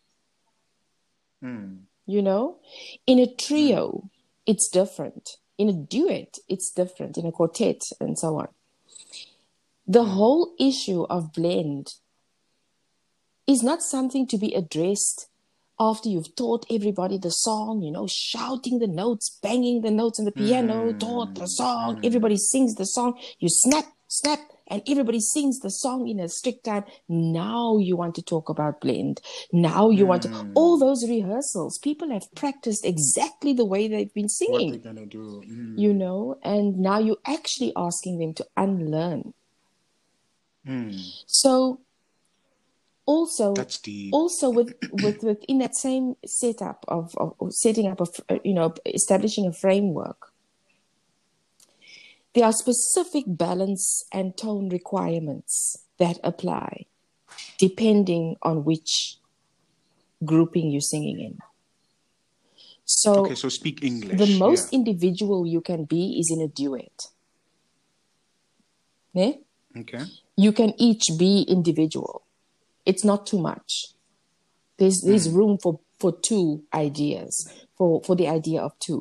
mm, 1.42 1.80
You 2.06 2.22
know, 2.22 2.58
in 3.06 3.18
a 3.18 3.32
trio, 3.34 3.90
hmm. 3.90 4.06
it's 4.46 4.68
different. 4.68 5.36
In 5.58 5.68
a 5.68 5.72
duet, 5.72 6.38
it's 6.48 6.70
different. 6.70 7.18
In 7.18 7.26
a 7.26 7.32
quartet, 7.32 7.82
and 8.00 8.18
so 8.18 8.38
on. 8.38 8.48
The 9.86 10.04
hmm. 10.04 10.10
whole 10.10 10.54
issue 10.58 11.02
of 11.04 11.32
blend 11.32 11.94
is 13.46 13.62
not 13.62 13.82
something 13.82 14.26
to 14.28 14.38
be 14.38 14.54
addressed 14.54 15.28
after 15.80 16.08
you've 16.08 16.36
taught 16.36 16.64
everybody 16.70 17.18
the 17.18 17.30
song, 17.30 17.82
you 17.82 17.90
know, 17.90 18.06
shouting 18.08 18.78
the 18.78 18.86
notes, 18.86 19.36
banging 19.42 19.80
the 19.80 19.90
notes 19.90 20.20
on 20.20 20.26
the 20.26 20.32
piano, 20.32 20.92
taught 20.92 21.34
the 21.34 21.40
hmm. 21.40 21.46
song, 21.46 22.00
everybody 22.04 22.36
sings 22.36 22.76
the 22.76 22.84
song, 22.84 23.18
you 23.40 23.48
snap, 23.48 23.86
snap, 24.06 24.38
and 24.68 24.82
everybody 24.88 25.20
sings 25.20 25.60
the 25.60 25.70
song 25.70 26.08
in 26.08 26.20
a 26.20 26.28
strict 26.28 26.64
time. 26.64 26.84
Now 27.08 27.78
you 27.78 27.96
want 27.96 28.14
to 28.16 28.22
talk 28.22 28.48
about 28.48 28.80
blend. 28.80 29.20
Now 29.52 29.90
you 29.90 30.06
want 30.06 30.22
to, 30.22 30.30
all 30.54 30.78
those 30.78 31.08
rehearsals, 31.08 31.78
people 31.78 32.10
have 32.10 32.32
practiced 32.34 32.84
exactly 32.84 33.52
the 33.52 33.64
way 33.64 33.88
they've 33.88 34.12
been 34.14 34.28
singing. 34.28 34.72
what 34.72 34.82
they're 34.82 34.92
gonna 34.92 35.06
do? 35.06 35.42
Mm, 35.46 35.78
you 35.78 35.92
know, 35.94 36.38
and 36.42 36.78
now 36.78 36.98
you're 36.98 37.16
actually 37.26 37.72
asking 37.76 38.18
them 38.18 38.34
to 38.34 38.46
unlearn. 38.56 39.34
mm, 40.66 41.22
So, 41.26 41.80
also, 43.04 43.52
that's 43.54 43.78
deep. 43.80 44.14
also 44.14 44.48
with 44.48 44.74
with 44.92 45.22
within 45.22 45.58
that 45.58 45.74
same 45.74 46.14
setup 46.24 46.84
of, 46.88 47.14
of 47.18 47.34
setting 47.52 47.88
up 47.88 48.00
a 48.00 48.40
you 48.44 48.54
know 48.54 48.74
establishing 48.86 49.46
a 49.46 49.52
framework, 49.52 50.31
there 52.34 52.44
are 52.44 52.52
specific 52.52 53.24
balance 53.26 54.04
and 54.12 54.36
tone 54.36 54.68
requirements 54.68 55.84
that 55.98 56.18
apply, 56.24 56.86
depending 57.58 58.36
on 58.42 58.64
which 58.64 59.16
grouping 60.24 60.70
you're 60.70 60.80
singing 60.80 61.20
in. 61.20 61.38
So, 62.84 63.26
okay, 63.26 63.34
so 63.34 63.48
speak 63.48 63.82
English. 63.82 64.18
the 64.18 64.38
most 64.38 64.72
yeah. 64.72 64.78
individual 64.78 65.46
you 65.46 65.60
can 65.60 65.84
be 65.84 66.18
is 66.18 66.30
in 66.30 66.40
a 66.40 66.48
duet. 66.48 67.08
Ne? 69.14 69.40
Okay. 69.76 70.04
You 70.36 70.52
can 70.52 70.74
each 70.78 71.10
be 71.18 71.42
individual. 71.48 72.22
It's 72.84 73.04
not 73.04 73.26
too 73.26 73.38
much. 73.38 73.88
There's 74.78 75.02
there's 75.02 75.26
hmm. 75.26 75.36
room 75.36 75.58
for 75.62 75.80
for 76.02 76.12
two 76.28 76.46
ideas 76.74 77.32
for 77.78 77.90
for 78.06 78.14
the 78.20 78.28
idea 78.38 78.60
of 78.66 78.72
two. 78.86 79.00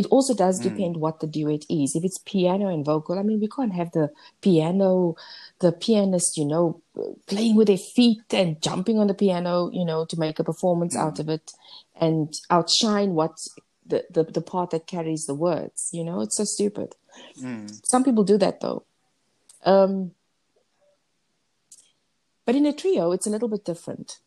It 0.00 0.06
also 0.14 0.34
does 0.34 0.56
depend 0.68 0.94
what 1.04 1.16
the 1.20 1.26
duet 1.36 1.64
is. 1.68 1.96
If 1.96 2.04
it's 2.08 2.18
piano 2.32 2.66
and 2.74 2.84
vocal, 2.84 3.18
I 3.18 3.22
mean, 3.28 3.40
we 3.40 3.48
can't 3.56 3.74
have 3.80 3.90
the 3.98 4.06
piano, 4.46 5.16
the 5.64 5.72
pianist, 5.72 6.36
you 6.40 6.46
know, 6.52 6.66
playing 7.26 7.56
with 7.56 7.68
their 7.68 7.84
feet 7.96 8.28
and 8.40 8.60
jumping 8.68 8.98
on 9.00 9.08
the 9.08 9.14
piano, 9.24 9.70
you 9.78 9.84
know, 9.90 10.04
to 10.10 10.16
make 10.24 10.38
a 10.38 10.44
performance 10.44 10.94
out 11.04 11.18
of 11.22 11.28
it 11.36 11.46
and 12.06 12.32
outshine 12.56 13.10
what 13.20 13.34
the, 13.90 14.04
the 14.14 14.22
the 14.38 14.44
part 14.52 14.70
that 14.70 14.86
carries 14.94 15.24
the 15.26 15.34
words. 15.48 15.80
You 15.92 16.04
know, 16.04 16.20
it's 16.24 16.36
so 16.36 16.44
stupid. 16.44 16.90
Mm, 17.42 17.68
Some 17.92 18.04
people 18.04 18.24
do 18.24 18.38
that 18.44 18.60
though. 18.60 18.84
Um, 19.64 20.12
but 22.44 22.54
in 22.54 22.66
a 22.66 22.72
trio, 22.72 23.12
it's 23.12 23.26
a 23.26 23.30
little 23.30 23.48
bit 23.48 23.64
different 23.64 24.20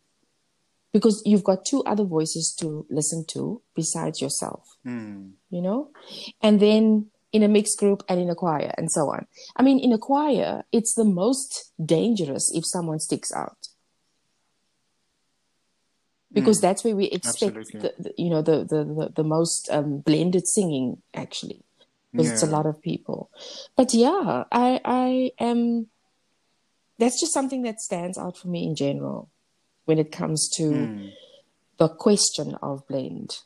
because 0.92 1.22
you've 1.26 1.44
got 1.44 1.66
two 1.66 1.84
other 1.84 2.04
voices 2.04 2.56
to 2.60 2.86
listen 2.90 3.26
to 3.30 3.62
besides 3.76 4.22
yourself, 4.22 4.78
mm, 4.86 5.32
you 5.50 5.62
know? 5.62 5.90
And 6.42 6.60
then 6.60 7.08
in 7.32 7.44
a 7.44 7.48
mixed 7.48 7.78
group 7.78 8.04
and 8.10 8.20
in 8.20 8.30
a 8.30 8.36
choir 8.36 8.74
and 8.78 8.92
so 8.92 9.02
on. 9.10 9.28
I 9.56 9.62
mean, 9.62 9.80
in 9.80 9.94
a 9.94 10.00
choir, 10.00 10.64
it's 10.72 10.96
the 10.96 11.06
most 11.06 11.72
dangerous 11.84 12.52
if 12.54 12.66
someone 12.66 13.00
sticks 13.00 13.32
out. 13.32 13.68
Because 16.32 16.62
that's 16.62 16.84
where 16.84 16.96
we 16.96 17.06
expect, 17.06 17.56
the, 17.72 17.94
the, 17.98 18.14
you 18.16 18.30
know, 18.30 18.44
the, 18.44 18.64
the, 18.64 18.84
the, 18.84 19.14
the 19.16 19.24
most 19.24 19.68
um, 19.72 20.00
blended 20.00 20.48
singing, 20.48 21.02
actually 21.14 21.64
because 22.12 22.32
it's 22.32 22.44
a 22.44 22.48
lot 22.48 22.66
of 22.66 22.82
people. 22.82 23.30
But 23.76 23.94
yeah, 23.94 24.44
I 24.52 24.82
I 24.84 25.32
am. 25.40 25.88
That's 26.98 27.20
just 27.20 27.34
something 27.34 27.62
that 27.64 27.80
stands 27.80 28.18
out 28.18 28.38
for 28.38 28.48
me 28.50 28.66
in 28.66 28.76
general 28.76 29.30
when 29.90 29.98
it 29.98 30.12
comes 30.12 30.48
to 30.48 30.64
mm. 30.64 31.12
the 31.80 31.90
question 31.90 32.54
of 32.62 32.88
blend. 32.88 33.40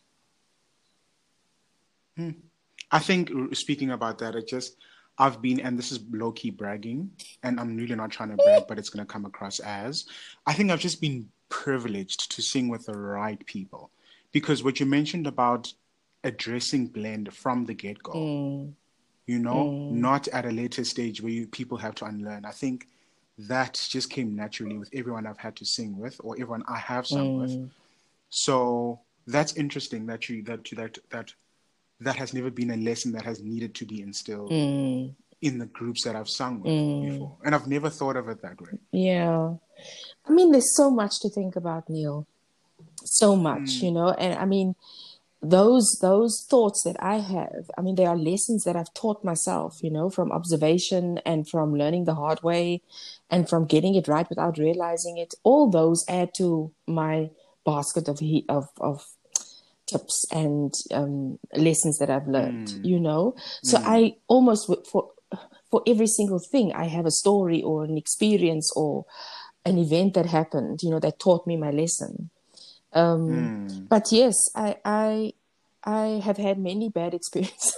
I 2.91 3.00
think 3.00 3.31
speaking 3.55 3.91
about 3.91 4.19
that, 4.19 4.35
it 4.35 4.50
just 4.50 4.75
I've 5.17 5.41
been, 5.41 5.62
and 5.62 5.79
this 5.79 5.93
is 5.93 6.00
low 6.12 6.33
key 6.33 6.50
bragging, 6.50 7.12
and 7.43 7.62
I'm 7.62 7.77
really 7.77 7.95
not 7.95 8.12
trying 8.12 8.31
to 8.31 8.35
brag, 8.35 8.63
but 8.67 8.77
it's 8.77 8.89
gonna 8.89 9.05
come 9.05 9.25
across 9.25 9.62
as 9.62 10.05
I 10.45 10.51
think 10.51 10.69
I've 10.69 10.81
just 10.81 11.00
been 11.00 11.29
privileged 11.47 12.29
to 12.35 12.41
sing 12.41 12.67
with 12.67 12.88
the 12.88 12.97
right 12.97 13.43
people, 13.45 13.89
because 14.33 14.65
what 14.65 14.81
you 14.81 14.85
mentioned 14.85 15.27
about 15.27 15.73
addressing 16.25 16.88
blend 16.88 17.33
from 17.33 17.63
the 17.63 17.73
get 17.73 18.03
go, 18.03 18.12
Mm, 18.12 18.73
you 19.27 19.39
know, 19.39 19.71
not 19.91 20.27
at 20.27 20.45
a 20.45 20.51
later 20.51 20.83
stage 20.83 21.21
where 21.21 21.31
you, 21.31 21.47
people 21.47 21.77
have 21.77 21.95
to 21.95 22.05
unlearn. 22.05 22.43
I 22.43 22.51
think 22.51 22.89
that 23.37 23.73
just 23.89 24.09
came 24.09 24.35
naturally 24.35 24.77
with 24.77 24.89
everyone 24.93 25.25
I've 25.25 25.37
had 25.39 25.55
to 25.57 25.65
sing 25.65 25.97
with, 25.97 26.19
or 26.23 26.35
everyone 26.35 26.63
I 26.67 26.77
have 26.77 27.07
sung 27.07 27.33
with. 27.35 27.51
mm, 27.51 27.69
So 28.29 28.99
that's 29.27 29.55
interesting 29.55 30.05
that 30.07 30.29
you 30.29 30.43
that 30.43 30.71
you 30.71 30.77
that 30.77 30.97
that 31.09 31.33
that 31.99 32.15
has 32.15 32.33
never 32.33 32.51
been 32.51 32.71
a 32.71 32.77
lesson 32.77 33.11
that 33.13 33.23
has 33.23 33.41
needed 33.41 33.73
to 33.75 33.85
be 33.85 34.01
instilled 34.01 34.51
mm, 34.51 35.13
in 35.41 35.57
the 35.57 35.65
groups 35.67 36.03
that 36.03 36.15
I've 36.15 36.29
sung 36.29 36.61
with 36.61 36.73
Mm. 36.73 37.01
before, 37.01 37.37
and 37.45 37.55
I've 37.55 37.67
never 37.67 37.89
thought 37.89 38.17
of 38.17 38.29
it 38.29 38.41
that 38.41 38.59
way. 38.61 38.77
yeah, 38.91 39.55
I 40.27 40.31
mean, 40.31 40.51
there's 40.51 40.75
so 40.75 40.89
much 40.89 41.19
to 41.21 41.29
think 41.29 41.55
about, 41.55 41.89
Neil. 41.89 42.25
So 43.05 43.35
much, 43.35 43.81
you 43.81 43.91
know, 43.91 44.11
and 44.11 44.39
I 44.39 44.45
mean, 44.45 44.75
those 45.43 46.00
those 46.01 46.45
thoughts 46.50 46.83
that 46.83 46.95
I 47.00 47.17
have. 47.17 47.69
I 47.77 47.81
mean, 47.81 47.95
they 47.95 48.05
are 48.05 48.17
lessons 48.17 48.63
that 48.63 48.75
I've 48.75 48.93
taught 48.93 49.23
myself, 49.23 49.83
you 49.83 49.91
know, 49.91 50.09
from 50.09 50.31
observation 50.31 51.19
and 51.25 51.47
from 51.47 51.75
learning 51.75 52.05
the 52.05 52.15
hard 52.15 52.41
way, 52.43 52.81
and 53.29 53.47
from 53.47 53.65
getting 53.65 53.95
it 53.95 54.07
right 54.07 54.27
without 54.29 54.57
realizing 54.57 55.17
it. 55.17 55.33
All 55.43 55.69
those 55.69 56.05
add 56.07 56.33
to 56.38 56.71
my 56.88 57.29
basket 57.65 58.07
of 58.07 58.21
of 58.47 58.69
of 58.79 59.05
tips 59.85 60.25
and 60.31 60.73
um, 60.93 61.39
lessons 61.55 61.97
that 62.00 62.09
I've 62.09 62.27
learned. 62.27 62.73
You 62.81 63.00
know, 63.00 63.35
so 63.63 63.79
I 63.83 64.15
almost 64.27 64.71
for 64.89 65.12
for 65.69 65.83
every 65.85 66.07
single 66.07 66.39
thing 66.39 66.71
I 66.73 66.85
have 66.85 67.05
a 67.05 67.12
story 67.12 67.62
or 67.62 67.83
an 67.83 67.97
experience 67.97 68.71
or 68.75 69.05
an 69.65 69.77
event 69.77 70.13
that 70.13 70.27
happened. 70.27 70.79
You 70.83 70.91
know, 70.91 71.00
that 71.00 71.19
taught 71.19 71.45
me 71.45 71.57
my 71.57 71.71
lesson. 71.71 72.29
Um, 72.93 73.29
Mm. 73.29 73.88
But 73.89 74.12
yes, 74.12 74.35
I 74.55 74.77
I 74.85 75.33
I 75.83 76.21
have 76.23 76.38
had 76.38 76.57
many 76.57 76.89
bad 76.89 77.13
experiences 77.19 77.75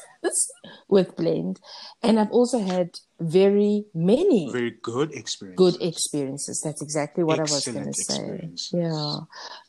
with 0.88 1.16
blend, 1.16 1.60
and 2.04 2.20
I've 2.20 2.32
also 2.32 2.60
had 2.60 3.00
very 3.20 3.86
many 3.94 4.52
Very 4.52 4.72
good 4.82 5.12
experience. 5.14 5.58
good 5.58 5.78
experiences. 5.82 6.62
That's 6.64 6.82
exactly 6.82 7.24
what 7.24 7.40
I 7.40 7.44
was 7.44 7.66
going 7.66 7.86
to 7.86 7.94
say. 7.94 8.50
Yeah, 8.72 9.20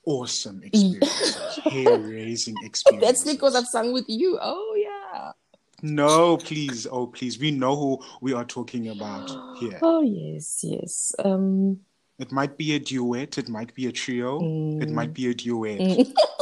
Awesome 0.05 0.63
experiences. 0.63 1.59
Hair 1.65 1.99
raising 1.99 2.57
experiences. 2.65 3.25
that's 3.25 3.33
because 3.33 3.55
I've 3.57 3.67
sung 3.67 3.93
with 3.93 4.07
you. 4.09 4.39
Oh 4.41 4.75
yeah. 4.77 5.33
No, 5.83 6.39
please. 6.39 6.87
Oh, 6.91 7.07
please. 7.07 7.39
We 7.39 7.51
know 7.51 7.77
who 7.77 7.99
we 8.23 8.33
are 8.33 8.45
talking 8.47 8.89
about 8.89 9.29
here. 9.61 9.79
Oh 9.83 10.01
yes, 10.01 10.61
yes. 10.63 11.13
Um, 11.19 11.81
It 12.19 12.33
might 12.33 12.57
be 12.57 12.75
a 12.75 12.79
duet. 12.79 13.39
It 13.39 13.49
might 13.49 13.75
be 13.75 13.87
a 13.87 13.93
trio. 13.93 14.41
It 14.81 14.91
might 14.91 15.13
be 15.13 15.29
a 15.29 15.35
duet. 15.35 15.81
Mm. 15.81 16.15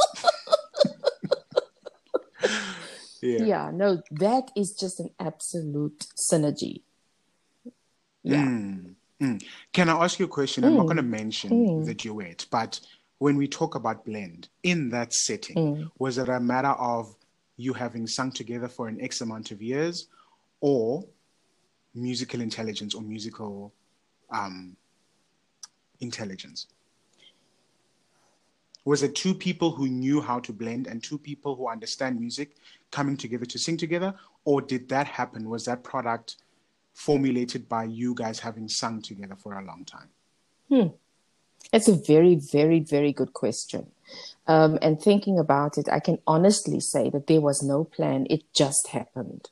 Yeah. 3.21 3.43
yeah, 3.45 3.71
no, 3.73 4.03
that 4.11 4.51
is 4.55 4.73
just 4.73 4.99
an 4.99 5.09
absolute 5.19 6.05
synergy. 6.15 6.81
Yeah. 8.21 8.43
Mm, 8.43 8.93
mm. 9.19 9.43
Can 9.73 9.89
I 9.89 10.03
ask 10.03 10.19
you 10.19 10.25
a 10.25 10.27
question? 10.29 10.63
I'm 10.63 10.75
not 10.75 10.83
going 10.83 10.97
to 10.97 11.03
mention 11.03 11.85
the 11.85 11.95
duet, 11.95 12.45
but 12.51 12.79
when 13.17 13.35
we 13.35 13.47
talk 13.47 13.73
about 13.73 14.05
blend 14.05 14.49
in 14.61 14.89
that 14.89 15.13
setting, 15.13 15.89
was 15.97 16.17
it 16.19 16.29
a 16.29 16.39
matter 16.39 16.69
of 16.69 17.15
you 17.57 17.73
having 17.73 18.05
sung 18.05 18.31
together 18.31 18.67
for 18.67 18.87
an 18.87 19.01
X 19.01 19.21
amount 19.21 19.51
of 19.51 19.61
years 19.61 20.07
or 20.59 21.03
musical 21.93 22.41
intelligence 22.41 22.93
or 22.93 23.01
musical 23.01 23.73
um, 24.29 24.75
intelligence? 25.99 26.67
Was 28.85 29.01
it 29.01 29.15
two 29.15 29.33
people 29.33 29.71
who 29.71 29.87
knew 29.87 30.21
how 30.21 30.39
to 30.39 30.53
blend 30.53 30.85
and 30.85 31.03
two 31.03 31.17
people 31.17 31.55
who 31.55 31.67
understand 31.67 32.19
music 32.19 32.55
coming 32.91 33.17
together 33.17 33.45
to 33.45 33.57
sing 33.57 33.77
together? 33.77 34.13
Or 34.43 34.61
did 34.61 34.87
that 34.89 35.07
happen? 35.07 35.49
Was 35.49 35.65
that 35.65 35.83
product 35.83 36.37
formulated 36.93 37.67
by 37.67 37.85
you 37.85 38.13
guys 38.13 38.39
having 38.39 38.69
sung 38.69 39.01
together 39.01 39.35
for 39.35 39.57
a 39.57 39.65
long 39.65 39.85
time? 39.85 40.09
It's 41.73 41.87
a 41.87 41.95
very, 41.95 42.35
very, 42.35 42.79
very 42.79 43.11
good 43.11 43.33
question. 43.33 43.87
Um, 44.47 44.77
and 44.83 45.01
thinking 45.01 45.39
about 45.39 45.79
it, 45.79 45.89
I 45.91 45.99
can 45.99 46.19
honestly 46.27 46.79
say 46.79 47.09
that 47.09 47.25
there 47.25 47.41
was 47.41 47.63
no 47.63 47.83
plan. 47.83 48.27
It 48.29 48.43
just 48.53 48.89
happened. 48.89 49.49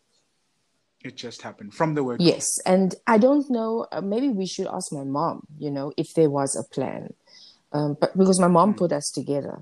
It 1.03 1.17
just 1.17 1.41
happened 1.41 1.73
from 1.73 1.95
the 1.95 2.03
word. 2.03 2.21
Yes. 2.21 2.59
And 2.65 2.95
I 3.05 3.17
don't 3.17 3.49
know, 3.49 3.87
uh, 3.91 4.01
maybe 4.01 4.29
we 4.29 4.45
should 4.45 4.67
ask 4.67 4.91
my 4.93 5.03
mom, 5.03 5.45
you 5.57 5.69
know, 5.69 5.91
if 5.97 6.13
there 6.13 6.29
was 6.29 6.55
a 6.55 6.63
plan. 6.73 7.13
Um, 7.73 7.97
but 7.99 8.17
because 8.17 8.39
my 8.39 8.47
mom 8.47 8.73
put 8.75 8.91
us 8.93 9.11
together, 9.11 9.61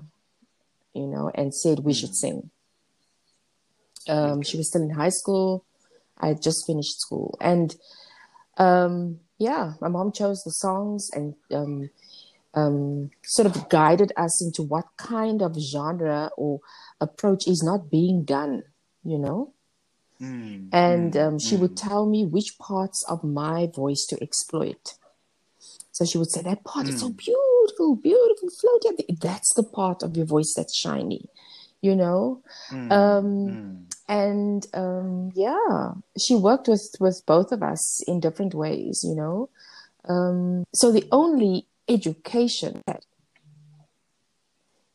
you 0.94 1.06
know, 1.06 1.32
and 1.34 1.52
said 1.52 1.80
we 1.80 1.94
should 1.94 2.14
sing. 2.14 2.50
Um, 4.08 4.42
She 4.42 4.56
was 4.56 4.68
still 4.68 4.82
in 4.82 4.90
high 4.90 5.08
school. 5.08 5.64
I 6.18 6.28
had 6.28 6.42
just 6.42 6.66
finished 6.66 7.00
school. 7.00 7.36
And 7.40 7.74
um, 8.58 9.20
yeah, 9.38 9.72
my 9.80 9.88
mom 9.88 10.12
chose 10.12 10.44
the 10.44 10.52
songs 10.52 11.10
and 11.12 11.34
um, 11.50 11.90
um, 12.54 13.10
sort 13.24 13.46
of 13.46 13.68
guided 13.68 14.12
us 14.16 14.42
into 14.42 14.62
what 14.62 14.86
kind 14.96 15.42
of 15.42 15.58
genre 15.58 16.30
or 16.36 16.60
approach 17.00 17.48
is 17.48 17.62
not 17.62 17.90
being 17.90 18.24
done, 18.24 18.62
you 19.02 19.18
know? 19.18 19.52
Mm, 20.22 20.68
and 20.72 21.16
um, 21.16 21.38
she 21.38 21.56
would 21.56 21.76
tell 21.76 22.06
me 22.06 22.24
which 22.24 22.58
parts 22.58 23.04
of 23.08 23.24
my 23.24 23.66
voice 23.74 24.06
to 24.10 24.22
exploit. 24.22 24.94
So 25.92 26.04
she 26.04 26.18
would 26.18 26.30
say, 26.30 26.42
That 26.42 26.64
part 26.64 26.88
is 26.88 26.98
so 26.98 27.10
beautiful, 27.10 27.96
beautiful, 27.96 28.48
floaty. 28.48 29.20
That's 29.20 29.52
the 29.54 29.62
part 29.62 30.02
of 30.02 30.16
your 30.16 30.26
voice 30.26 30.54
that's 30.54 30.76
shiny, 30.76 31.28
you 31.80 31.94
know? 31.94 32.42
Um, 32.90 33.60
and 34.08 34.66
um, 34.74 35.32
yeah, 35.34 35.92
she 36.18 36.34
worked 36.34 36.68
with, 36.68 36.96
with 36.98 37.22
both 37.26 37.52
of 37.52 37.62
us 37.62 38.02
in 38.06 38.20
different 38.20 38.54
ways, 38.54 39.02
you 39.04 39.14
know? 39.14 39.48
Um, 40.08 40.64
so 40.74 40.90
the 40.90 41.06
only 41.12 41.66
education, 41.88 42.82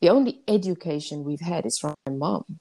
the 0.01 0.09
only 0.09 0.41
education 0.47 1.23
we've 1.23 1.41
had 1.41 1.65
is 1.65 1.77
from 1.79 1.93
my 2.05 2.13
mom. 2.13 2.59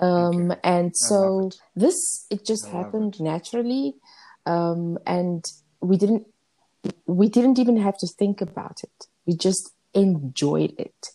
Um, 0.00 0.52
and 0.64 0.96
so 0.96 1.50
this 1.76 2.26
it 2.30 2.44
just 2.44 2.72
I 2.72 2.78
happened 2.78 3.20
naturally, 3.20 3.94
um, 4.46 4.98
and 5.06 5.44
we 5.80 5.96
didn't 5.96 6.26
we 7.06 7.28
didn't 7.28 7.58
even 7.58 7.76
have 7.76 7.98
to 7.98 8.06
think 8.06 8.40
about 8.40 8.80
it. 8.82 9.06
We 9.26 9.36
just 9.36 9.72
enjoyed 9.94 10.74
it, 10.78 11.08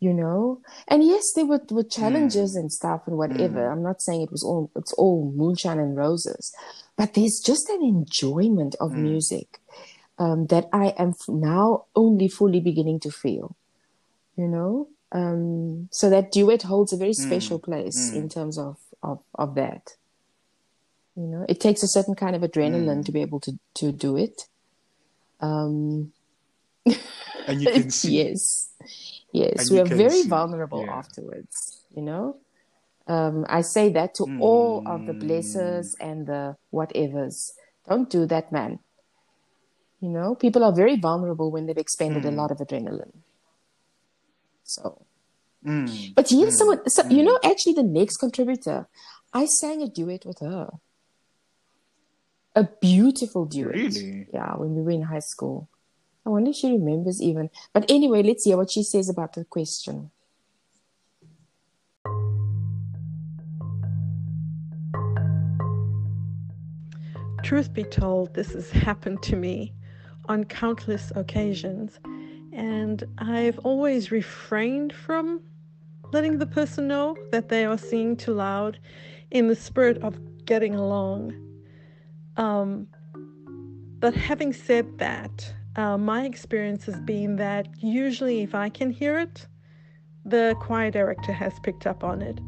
you 0.00 0.12
know. 0.12 0.60
And 0.88 1.04
yes, 1.04 1.32
there 1.34 1.46
were, 1.46 1.62
were 1.70 1.84
challenges 1.84 2.54
and 2.54 2.72
stuff 2.72 3.02
and 3.06 3.16
whatever. 3.16 3.70
I'm 3.70 3.82
not 3.82 4.02
saying 4.02 4.22
it 4.22 4.32
was 4.32 4.44
all 4.44 4.70
it's 4.76 4.92
all 4.94 5.32
moonshine 5.34 5.78
and 5.78 5.96
roses, 5.96 6.52
but 6.96 7.14
there's 7.14 7.40
just 7.44 7.68
an 7.70 7.82
enjoyment 7.82 8.76
of 8.80 8.96
music 8.96 9.60
um, 10.18 10.46
that 10.46 10.68
I 10.72 10.88
am 10.98 11.10
f- 11.10 11.28
now 11.28 11.86
only 11.96 12.28
fully 12.28 12.60
beginning 12.60 13.00
to 13.00 13.10
feel, 13.10 13.56
you 14.36 14.46
know. 14.46 14.88
Um, 15.12 15.88
so 15.90 16.08
that 16.10 16.30
duet 16.30 16.62
holds 16.62 16.92
a 16.92 16.96
very 16.96 17.12
special 17.14 17.58
place 17.58 18.12
in 18.12 18.28
terms 18.28 18.56
of, 18.58 18.78
of, 19.02 19.20
of 19.34 19.54
that. 19.56 19.96
You 21.16 21.26
know, 21.26 21.44
it 21.48 21.60
takes 21.60 21.82
a 21.82 21.88
certain 21.88 22.14
kind 22.14 22.36
of 22.36 22.42
adrenaline 22.42 23.04
to 23.04 23.12
be 23.12 23.20
able 23.20 23.40
to, 23.40 23.58
to 23.74 23.92
do 23.92 24.16
it. 24.16 24.42
Um, 25.40 26.12
And 27.46 27.60
you 27.60 27.70
can 27.72 27.90
see. 27.90 28.22
yes, 28.22 28.68
yes, 29.32 29.68
And 29.68 29.70
we 29.70 29.80
are 29.80 29.84
very 29.96 30.22
see, 30.22 30.28
vulnerable 30.28 30.84
yeah. 30.84 30.94
afterwards. 30.94 31.82
You 31.94 32.02
know, 32.02 32.36
um, 33.08 33.44
I 33.48 33.62
say 33.62 33.88
that 33.90 34.14
to 34.14 34.24
all 34.38 34.84
of 34.86 35.06
the 35.06 35.12
blessers 35.12 35.94
and 36.00 36.26
the 36.26 36.56
whatevers. 36.72 37.50
Don't 37.88 38.08
do 38.08 38.26
that, 38.26 38.52
man. 38.52 38.78
You 40.00 40.08
know, 40.08 40.34
people 40.34 40.62
are 40.64 40.72
very 40.72 40.96
vulnerable 40.96 41.50
when 41.50 41.66
they've 41.66 41.76
expended 41.76 42.24
a 42.24 42.30
lot 42.30 42.50
of 42.50 42.58
adrenaline. 42.58 43.12
So, 44.70 45.02
Mm, 45.66 46.14
but 46.14 46.30
here's 46.30 46.56
someone, 46.56 46.88
so, 46.88 47.06
you 47.10 47.22
know, 47.22 47.38
actually, 47.44 47.74
the 47.74 47.82
next 47.82 48.16
contributor, 48.16 48.88
I 49.34 49.44
sang 49.44 49.82
a 49.82 49.88
duet 49.88 50.24
with 50.24 50.38
her. 50.38 50.70
A 52.56 52.66
beautiful 52.80 53.44
duet. 53.44 53.74
Really? 53.74 54.26
Yeah, 54.32 54.56
when 54.56 54.74
we 54.74 54.80
were 54.80 54.90
in 54.90 55.02
high 55.02 55.18
school. 55.18 55.68
I 56.24 56.30
wonder 56.30 56.50
if 56.50 56.56
she 56.56 56.72
remembers 56.72 57.20
even. 57.20 57.50
But 57.74 57.90
anyway, 57.90 58.22
let's 58.22 58.44
hear 58.44 58.56
what 58.56 58.70
she 58.70 58.82
says 58.82 59.10
about 59.10 59.34
the 59.34 59.44
question. 59.44 60.10
Truth 67.42 67.74
be 67.74 67.84
told, 67.84 68.32
this 68.32 68.52
has 68.52 68.70
happened 68.70 69.22
to 69.24 69.36
me 69.36 69.74
on 70.26 70.44
countless 70.44 71.12
occasions, 71.14 71.98
and 72.60 73.04
I've 73.16 73.58
always 73.60 74.12
refrained 74.12 74.92
from 74.92 75.40
letting 76.12 76.38
the 76.38 76.46
person 76.46 76.86
know 76.86 77.16
that 77.32 77.48
they 77.48 77.64
are 77.64 77.78
singing 77.78 78.16
too 78.18 78.34
loud 78.34 78.78
in 79.30 79.48
the 79.48 79.56
spirit 79.56 79.96
of 80.02 80.18
getting 80.44 80.74
along. 80.74 81.32
Um, 82.36 82.86
but 83.98 84.14
having 84.14 84.52
said 84.52 84.98
that, 84.98 85.54
uh, 85.76 85.96
my 85.96 86.26
experience 86.26 86.84
has 86.84 87.00
been 87.00 87.36
that 87.36 87.66
usually, 87.78 88.42
if 88.42 88.54
I 88.54 88.68
can 88.68 88.90
hear 88.90 89.18
it, 89.18 89.46
the 90.26 90.54
choir 90.60 90.90
director 90.90 91.32
has 91.32 91.54
picked 91.62 91.86
up 91.86 92.04
on 92.04 92.20
it. 92.20 92.40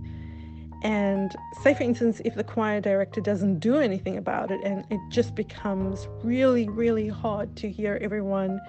And 0.82 1.34
say, 1.62 1.72
for 1.72 1.84
instance, 1.84 2.20
if 2.22 2.34
the 2.34 2.44
choir 2.44 2.82
director 2.82 3.22
doesn't 3.22 3.60
do 3.60 3.76
anything 3.76 4.18
about 4.18 4.50
it, 4.50 4.60
and 4.62 4.84
it 4.90 5.00
just 5.08 5.34
becomes 5.34 6.06
really, 6.22 6.68
really 6.68 7.08
hard 7.08 7.56
to 7.56 7.70
hear 7.70 7.98
everyone 8.02 8.60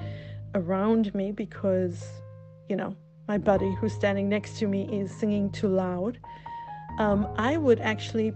around 0.55 1.13
me 1.15 1.31
because, 1.31 2.05
you 2.69 2.75
know, 2.75 2.95
my 3.27 3.37
buddy 3.37 3.73
who's 3.75 3.93
standing 3.93 4.29
next 4.29 4.57
to 4.59 4.67
me 4.67 4.87
is 4.91 5.11
singing 5.11 5.49
too 5.51 5.67
loud, 5.67 6.19
um, 6.99 7.27
I 7.37 7.57
would 7.57 7.79
actually 7.79 8.33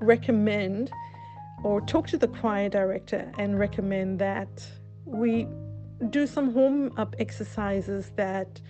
recommend 0.00 0.90
or 1.64 1.80
talk 1.80 2.06
to 2.08 2.18
the 2.18 2.28
choir 2.28 2.68
director 2.68 3.32
and 3.38 3.58
recommend 3.58 4.18
that 4.18 4.64
we 5.04 5.48
do 6.10 6.26
some 6.26 6.52
home 6.52 6.92
up 6.96 7.16
exercises 7.18 8.12
that 8.16 8.60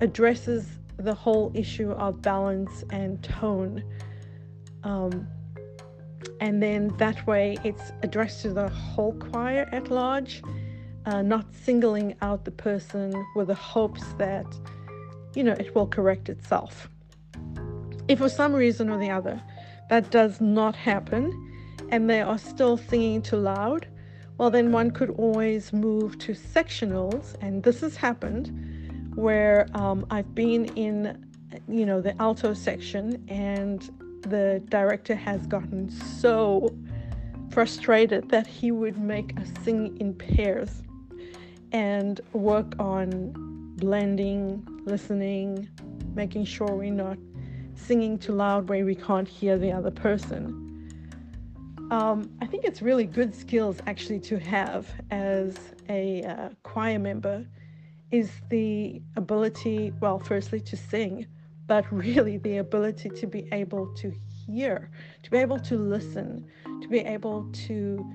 addresses 0.00 0.66
the 0.98 1.14
whole 1.14 1.50
issue 1.54 1.90
of 1.92 2.20
balance 2.22 2.84
and 2.90 3.22
tone. 3.22 3.82
Um, 4.82 5.26
and 6.40 6.62
then 6.62 6.88
that 6.98 7.26
way 7.26 7.56
it's 7.64 7.92
addressed 8.02 8.42
to 8.42 8.52
the 8.52 8.68
whole 8.68 9.14
choir 9.14 9.68
at 9.72 9.90
large, 9.90 10.42
uh, 11.06 11.22
not 11.22 11.46
singling 11.54 12.14
out 12.22 12.44
the 12.44 12.50
person 12.50 13.24
with 13.36 13.48
the 13.48 13.54
hopes 13.54 14.04
that, 14.18 14.46
you 15.34 15.42
know, 15.42 15.52
it 15.52 15.74
will 15.74 15.86
correct 15.86 16.28
itself. 16.28 16.88
If 18.08 18.18
for 18.18 18.28
some 18.28 18.52
reason 18.52 18.90
or 18.90 18.98
the 18.98 19.10
other 19.10 19.40
that 19.90 20.10
does 20.10 20.40
not 20.40 20.74
happen 20.74 21.32
and 21.90 22.08
they 22.08 22.20
are 22.20 22.38
still 22.38 22.76
singing 22.76 23.22
too 23.22 23.36
loud, 23.36 23.86
well, 24.38 24.50
then 24.50 24.72
one 24.72 24.90
could 24.90 25.10
always 25.10 25.72
move 25.72 26.18
to 26.18 26.32
sectionals, 26.32 27.36
and 27.40 27.62
this 27.62 27.80
has 27.82 27.96
happened 27.96 29.12
where 29.14 29.68
um, 29.74 30.04
I've 30.10 30.34
been 30.34 30.64
in, 30.74 31.24
you 31.68 31.86
know, 31.86 32.00
the 32.00 32.20
alto 32.20 32.52
section, 32.52 33.24
and 33.28 33.88
the 34.22 34.60
director 34.70 35.14
has 35.14 35.46
gotten 35.46 35.88
so 35.88 36.74
frustrated 37.50 38.28
that 38.30 38.46
he 38.46 38.72
would 38.72 38.98
make 38.98 39.38
us 39.38 39.48
sing 39.62 39.96
in 40.00 40.14
pairs 40.14 40.82
and 41.74 42.20
work 42.32 42.72
on 42.78 43.32
blending, 43.78 44.64
listening, 44.84 45.68
making 46.14 46.44
sure 46.44 46.68
we're 46.68 46.92
not 46.92 47.18
singing 47.74 48.16
too 48.16 48.32
loud 48.32 48.68
where 48.68 48.84
we 48.84 48.94
can't 48.94 49.26
hear 49.26 49.58
the 49.58 49.72
other 49.72 49.90
person. 49.90 50.60
Um, 51.90 52.30
I 52.40 52.46
think 52.46 52.64
it's 52.64 52.80
really 52.80 53.06
good 53.06 53.34
skills 53.34 53.80
actually 53.88 54.20
to 54.20 54.38
have 54.38 54.88
as 55.10 55.56
a 55.88 56.22
uh, 56.22 56.48
choir 56.62 57.00
member 57.00 57.44
is 58.12 58.30
the 58.50 59.02
ability, 59.16 59.92
well, 60.00 60.20
firstly 60.20 60.60
to 60.60 60.76
sing, 60.76 61.26
but 61.66 61.84
really 61.92 62.38
the 62.38 62.58
ability 62.58 63.08
to 63.08 63.26
be 63.26 63.48
able 63.50 63.92
to 63.96 64.12
hear, 64.46 64.92
to 65.24 65.30
be 65.30 65.38
able 65.38 65.58
to 65.58 65.76
listen, 65.76 66.46
to 66.82 66.88
be 66.88 67.00
able 67.00 67.50
to 67.66 68.08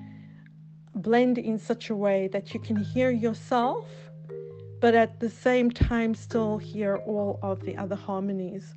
blend 0.94 1.38
in 1.38 1.58
such 1.58 1.90
a 1.90 1.96
way 1.96 2.28
that 2.28 2.52
you 2.54 2.60
can 2.60 2.76
hear 2.76 3.10
yourself, 3.10 3.86
but 4.80 4.94
at 4.94 5.20
the 5.20 5.30
same 5.30 5.70
time 5.70 6.14
still 6.14 6.58
hear 6.58 6.96
all 6.96 7.38
of 7.42 7.62
the 7.64 7.76
other 7.76 7.96
harmonies. 7.96 8.74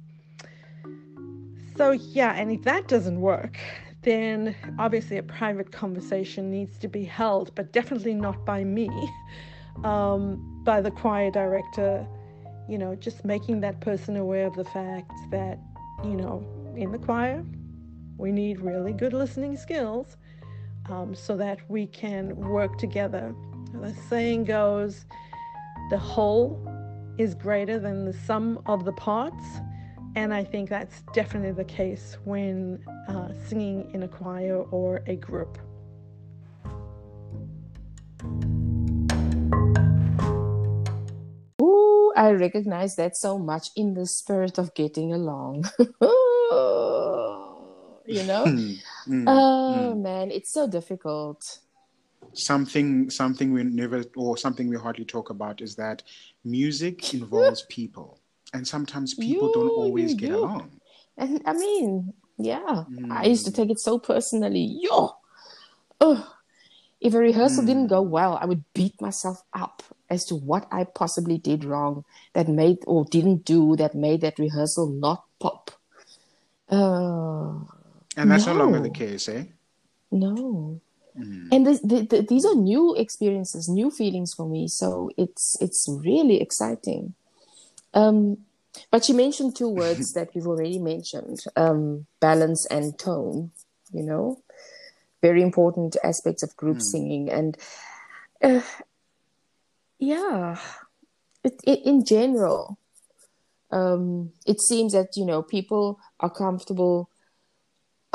So, 1.75 1.91
yeah, 1.91 2.33
and 2.33 2.51
if 2.51 2.63
that 2.63 2.87
doesn't 2.87 3.19
work, 3.19 3.57
then 4.03 4.55
obviously 4.77 5.17
a 5.17 5.23
private 5.23 5.71
conversation 5.71 6.51
needs 6.51 6.77
to 6.79 6.87
be 6.87 7.03
held, 7.03 7.55
but 7.55 7.71
definitely 7.71 8.13
not 8.13 8.45
by 8.45 8.63
me, 8.63 8.89
um, 9.83 10.61
by 10.63 10.81
the 10.81 10.91
choir 10.91 11.31
director. 11.31 12.05
You 12.69 12.77
know, 12.77 12.95
just 12.95 13.25
making 13.25 13.61
that 13.61 13.81
person 13.81 14.15
aware 14.15 14.45
of 14.45 14.55
the 14.55 14.63
fact 14.65 15.11
that, 15.31 15.59
you 16.03 16.15
know, 16.15 16.45
in 16.77 16.91
the 16.91 16.97
choir, 16.97 17.43
we 18.17 18.31
need 18.31 18.61
really 18.61 18.93
good 18.93 19.13
listening 19.13 19.57
skills 19.57 20.15
um, 20.89 21.15
so 21.15 21.35
that 21.37 21.59
we 21.69 21.87
can 21.87 22.35
work 22.35 22.77
together. 22.77 23.33
The 23.73 23.93
saying 24.09 24.45
goes, 24.45 25.05
the 25.89 25.97
whole 25.97 26.59
is 27.17 27.35
greater 27.35 27.79
than 27.79 28.05
the 28.05 28.13
sum 28.13 28.59
of 28.65 28.85
the 28.85 28.93
parts. 28.93 29.43
And 30.15 30.33
I 30.33 30.43
think 30.43 30.69
that's 30.69 31.01
definitely 31.13 31.51
the 31.51 31.63
case 31.63 32.17
when 32.23 32.79
uh, 33.07 33.29
singing 33.47 33.89
in 33.93 34.03
a 34.03 34.07
choir 34.07 34.57
or 34.57 35.01
a 35.07 35.15
group. 35.15 35.57
Ooh, 41.61 42.13
I 42.15 42.31
recognize 42.31 42.95
that 42.97 43.17
so 43.17 43.39
much 43.39 43.69
in 43.75 43.95
the 43.95 44.05
spirit 44.05 44.59
of 44.59 44.75
getting 44.75 45.11
along. 45.13 45.65
you 48.05 48.23
know? 48.23 48.45
Mm, 49.07 49.25
oh 49.27 49.93
mm. 49.95 50.01
man, 50.01 50.31
it's 50.31 50.51
so 50.51 50.67
difficult. 50.67 51.59
Something, 52.33 53.09
something 53.09 53.53
we 53.53 53.63
never, 53.63 54.03
or 54.15 54.37
something 54.37 54.67
we 54.67 54.77
hardly 54.77 55.05
talk 55.05 55.29
about 55.29 55.61
is 55.61 55.75
that 55.75 56.03
music 56.43 57.13
involves 57.13 57.63
people, 57.69 58.19
and 58.53 58.67
sometimes 58.67 59.13
people 59.13 59.51
don't 59.51 59.69
always 59.69 60.11
you, 60.13 60.17
get 60.17 60.29
you. 60.29 60.45
along. 60.45 60.79
And 61.17 61.41
I 61.45 61.53
mean, 61.53 62.13
yeah, 62.37 62.85
I 63.11 63.25
used 63.25 63.45
to 63.45 63.51
take 63.51 63.69
it 63.69 63.79
so 63.79 63.99
personally. 63.99 64.79
Yo, 64.81 65.11
Ugh. 66.01 66.25
if 66.99 67.13
a 67.13 67.19
rehearsal 67.19 67.65
didn't 67.65 67.87
go 67.87 68.01
well, 68.01 68.37
I 68.41 68.45
would 68.45 68.63
beat 68.73 68.99
myself 68.99 69.43
up 69.53 69.83
as 70.09 70.25
to 70.25 70.35
what 70.35 70.67
I 70.71 70.85
possibly 70.85 71.37
did 71.37 71.63
wrong 71.63 72.05
that 72.33 72.47
made 72.47 72.79
or 72.87 73.05
didn't 73.05 73.45
do 73.45 73.75
that 73.75 73.93
made 73.95 74.21
that 74.21 74.39
rehearsal 74.39 74.87
not 74.87 75.25
pop. 75.39 75.71
Uh, 76.69 77.59
And 78.15 78.29
that's 78.29 78.45
no, 78.45 78.53
longer 78.53 78.79
the 78.79 78.89
case, 78.89 79.27
eh? 79.29 79.45
no. 80.11 80.79
And 81.15 81.67
this, 81.67 81.79
the, 81.81 82.01
the, 82.01 82.25
these 82.27 82.45
are 82.45 82.55
new 82.55 82.95
experiences, 82.95 83.69
new 83.69 83.91
feelings 83.91 84.33
for 84.33 84.47
me. 84.47 84.67
So 84.67 85.11
it's 85.15 85.55
it's 85.61 85.87
really 85.87 86.41
exciting. 86.41 87.13
Um, 87.93 88.39
but 88.89 89.07
you 89.07 89.13
mentioned 89.15 89.55
two 89.55 89.69
words 89.81 90.13
that 90.13 90.33
we've 90.33 90.47
already 90.47 90.79
mentioned: 90.79 91.43
um, 91.55 92.07
balance 92.19 92.65
and 92.67 92.97
tone. 92.97 93.51
You 93.91 94.03
know, 94.03 94.41
very 95.21 95.43
important 95.43 95.97
aspects 96.03 96.41
of 96.41 96.57
group 96.57 96.81
singing, 96.81 97.29
and 97.29 97.57
uh, 98.41 98.61
yeah, 99.99 100.57
it, 101.43 101.61
it, 101.63 101.85
in 101.85 102.03
general, 102.03 102.79
um, 103.71 104.31
it 104.47 104.59
seems 104.61 104.93
that 104.93 105.15
you 105.15 105.25
know 105.25 105.43
people 105.43 105.99
are 106.19 106.31
comfortable. 106.31 107.09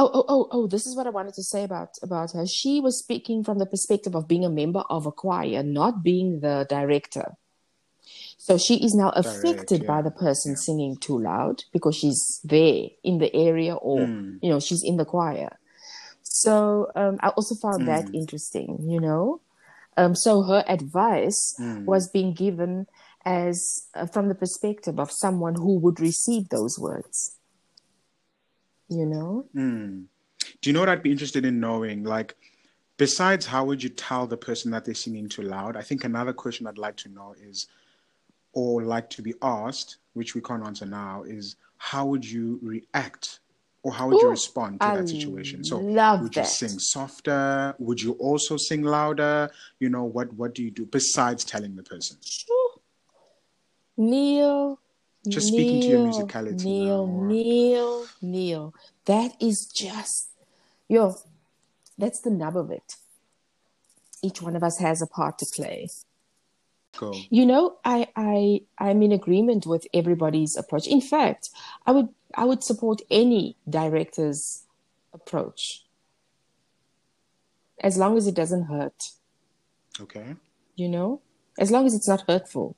Oh, 0.00 0.10
oh, 0.14 0.24
oh, 0.28 0.48
oh! 0.52 0.66
This 0.68 0.86
is 0.86 0.96
what 0.96 1.08
I 1.08 1.10
wanted 1.10 1.34
to 1.34 1.42
say 1.42 1.64
about 1.64 1.90
about 2.02 2.32
her. 2.32 2.46
She 2.46 2.80
was 2.80 2.98
speaking 2.98 3.42
from 3.42 3.58
the 3.58 3.66
perspective 3.66 4.14
of 4.14 4.28
being 4.28 4.44
a 4.44 4.50
member 4.50 4.84
of 4.88 5.06
a 5.06 5.12
choir, 5.12 5.62
not 5.64 6.04
being 6.04 6.40
the 6.40 6.66
director. 6.68 7.32
So 8.38 8.56
she 8.58 8.76
is 8.84 8.94
now 8.94 9.10
affected 9.10 9.84
by 9.86 9.96
yeah, 9.96 10.02
the 10.02 10.10
person 10.12 10.56
singing 10.56 10.96
too 10.98 11.18
loud 11.20 11.64
because 11.72 11.96
she's 11.96 12.40
there 12.44 12.84
in 13.02 13.18
the 13.18 13.34
area, 13.34 13.74
or 13.74 14.08
you 14.40 14.50
know, 14.50 14.60
she's 14.60 14.84
in 14.84 14.96
the 14.96 15.04
choir. 15.04 15.58
So 16.22 16.90
um, 16.94 17.18
I 17.20 17.28
also 17.30 17.56
found 17.56 17.86
that 17.88 18.08
interesting. 18.14 18.78
You 18.88 19.00
know, 19.00 19.40
um, 19.96 20.14
so 20.14 20.42
her 20.42 20.64
advice 20.68 21.58
was 21.86 22.08
being 22.08 22.34
given 22.34 22.86
as 23.24 23.88
uh, 23.94 24.06
from 24.06 24.28
the 24.28 24.34
perspective 24.36 25.00
of 25.00 25.10
someone 25.10 25.56
who 25.56 25.78
would 25.80 26.00
receive 26.00 26.50
those 26.50 26.78
words. 26.78 27.37
You 28.88 29.06
know. 29.06 29.46
Mm. 29.54 30.04
Do 30.60 30.70
you 30.70 30.72
know 30.72 30.80
what 30.80 30.88
I'd 30.88 31.02
be 31.02 31.12
interested 31.12 31.44
in 31.44 31.60
knowing? 31.60 32.04
Like, 32.04 32.36
besides 32.96 33.46
how 33.46 33.64
would 33.64 33.82
you 33.82 33.90
tell 33.90 34.26
the 34.26 34.36
person 34.36 34.70
that 34.72 34.84
they're 34.84 34.94
singing 34.94 35.28
too 35.28 35.42
loud? 35.42 35.76
I 35.76 35.82
think 35.82 36.04
another 36.04 36.32
question 36.32 36.66
I'd 36.66 36.78
like 36.78 36.96
to 36.98 37.08
know 37.08 37.34
is, 37.40 37.68
or 38.52 38.82
like 38.82 39.10
to 39.10 39.22
be 39.22 39.34
asked, 39.42 39.98
which 40.14 40.34
we 40.34 40.40
can't 40.40 40.66
answer 40.66 40.86
now, 40.86 41.22
is 41.26 41.56
how 41.76 42.06
would 42.06 42.28
you 42.28 42.58
react 42.62 43.40
or 43.82 43.92
how 43.92 44.08
would 44.08 44.20
you 44.20 44.28
respond 44.28 44.80
to 44.80 44.86
I 44.86 44.96
that 44.96 45.08
situation? 45.08 45.62
So, 45.62 45.78
would 45.78 46.34
you 46.34 46.42
that. 46.42 46.46
sing 46.46 46.78
softer? 46.78 47.74
Would 47.78 48.02
you 48.02 48.12
also 48.12 48.56
sing 48.56 48.82
louder? 48.82 49.50
You 49.78 49.88
know, 49.88 50.04
what 50.04 50.32
what 50.34 50.54
do 50.54 50.62
you 50.64 50.70
do 50.70 50.84
besides 50.84 51.44
telling 51.44 51.76
the 51.76 51.82
person? 51.82 52.16
Neil. 53.96 54.78
Just 55.28 55.48
speaking 55.48 55.80
to 55.82 55.86
your 55.88 56.06
musicality 56.08 56.64
Neil, 56.64 57.06
now, 57.06 57.12
or- 57.12 57.26
Neil, 57.26 58.06
Neil. 58.22 58.74
That 59.06 59.32
is 59.40 59.66
just, 59.66 60.28
yo, 60.88 61.16
that's 61.96 62.20
the 62.20 62.30
nub 62.30 62.56
of 62.56 62.70
it. 62.70 62.96
Each 64.22 64.42
one 64.42 64.56
of 64.56 64.62
us 64.62 64.78
has 64.78 65.00
a 65.02 65.06
part 65.06 65.38
to 65.38 65.46
play. 65.46 65.88
Go. 66.96 67.14
You 67.30 67.46
know, 67.46 67.76
I, 67.84 68.08
I, 68.16 68.62
I'm 68.78 69.02
in 69.02 69.12
agreement 69.12 69.66
with 69.66 69.86
everybody's 69.94 70.56
approach. 70.56 70.86
In 70.86 71.00
fact, 71.00 71.50
I 71.86 71.92
would, 71.92 72.08
I 72.34 72.44
would 72.44 72.64
support 72.64 73.00
any 73.10 73.56
director's 73.68 74.64
approach, 75.12 75.84
as 77.80 77.96
long 77.96 78.16
as 78.16 78.26
it 78.26 78.34
doesn't 78.34 78.64
hurt. 78.64 79.10
Okay. 80.00 80.36
you 80.76 80.88
know 80.88 81.20
as 81.58 81.72
long 81.72 81.84
as 81.84 81.92
it's 81.92 82.06
not 82.06 82.22
hurtful 82.28 82.76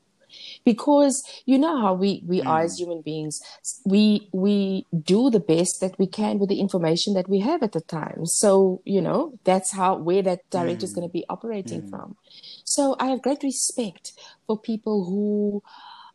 because 0.65 1.23
you 1.47 1.59
know 1.59 1.81
how 1.81 1.95
we 1.95 2.23
we 2.27 2.41
mm. 2.41 2.47
are 2.47 2.63
as 2.63 2.79
human 2.79 3.03
beings. 3.03 3.41
We 3.85 4.29
we 4.33 4.87
do 5.03 5.31
the 5.31 5.41
best 5.41 5.81
that 5.81 5.99
we 5.99 6.07
can 6.07 6.39
with 6.39 6.49
the 6.49 6.61
information 6.61 7.15
that 7.15 7.29
we 7.29 7.41
have 7.41 7.63
at 7.63 7.73
the 7.73 7.81
time. 7.81 8.27
So 8.27 8.83
you 8.85 9.01
know 9.01 9.39
that's 9.45 9.73
how 9.73 9.97
where 9.97 10.23
that 10.23 10.49
director 10.51 10.85
is 10.85 10.93
mm. 10.93 10.97
going 10.97 11.09
to 11.09 11.13
be 11.13 11.25
operating 11.29 11.83
mm. 11.83 11.91
from. 11.91 12.17
So 12.65 12.97
i 13.01 13.07
have 13.07 13.23
great 13.23 13.43
respect 13.43 14.13
for 14.47 14.59
people 14.59 15.05
who 15.05 15.63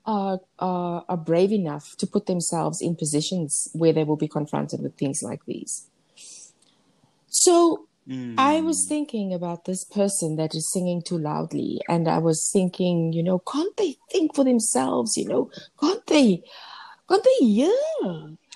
are, 0.06 0.40
are 0.60 1.04
are 1.10 1.18
brave 1.18 1.52
enough 1.52 1.96
to 1.98 2.08
put 2.08 2.28
themselves 2.28 2.82
in 2.82 2.96
positions 2.96 3.70
where 3.74 3.94
they 3.94 4.04
will 4.04 4.18
be 4.18 4.28
confronted 4.28 4.82
with 4.82 4.96
things 4.96 5.22
like 5.24 5.46
these. 5.46 5.88
So 7.28 7.88
I 8.08 8.60
hmm. 8.60 8.66
was 8.68 8.86
thinking 8.88 9.34
about 9.34 9.66
this 9.66 9.84
person 9.84 10.36
that 10.36 10.54
is 10.54 10.72
singing 10.72 11.02
too 11.02 11.18
loudly, 11.18 11.82
and 11.90 12.08
I 12.08 12.20
was 12.20 12.50
thinking, 12.54 13.14
you 13.14 13.24
know, 13.24 13.40
can't 13.40 13.76
they 13.78 13.96
think 14.12 14.36
for 14.36 14.44
themselves? 14.44 15.18
You 15.18 15.28
know, 15.28 15.50
can't 15.80 16.06
they? 16.06 16.44
Can't 17.10 17.24
they 17.24 17.46
hear? 17.46 17.74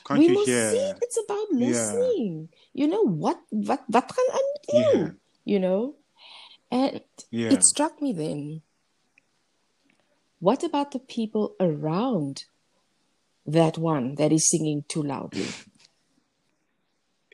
Can't 0.05 0.19
we 0.19 0.29
must 0.29 0.47
hear? 0.47 0.69
see 0.69 0.93
it's 1.01 1.19
about 1.25 1.51
listening. 1.51 2.49
Yeah. 2.51 2.83
You 2.83 2.87
know 2.91 3.03
what? 3.03 3.41
What? 3.49 3.83
What 3.87 4.07
gaan 4.07 4.29
aan 4.33 4.49
doen? 4.67 5.01
Yeah. 5.01 5.09
You 5.45 5.59
know, 5.59 5.95
and 6.69 7.01
Yeah. 7.31 7.49
it 7.49 7.63
struck 7.63 8.01
me 8.01 8.13
then. 8.13 8.61
What 10.39 10.63
about 10.63 10.91
the 10.91 10.99
people 10.99 11.55
around 11.59 12.45
that 13.45 13.77
one 13.77 14.15
that 14.15 14.31
is 14.31 14.49
singing 14.49 14.85
too 14.87 15.01
loudly? 15.01 15.49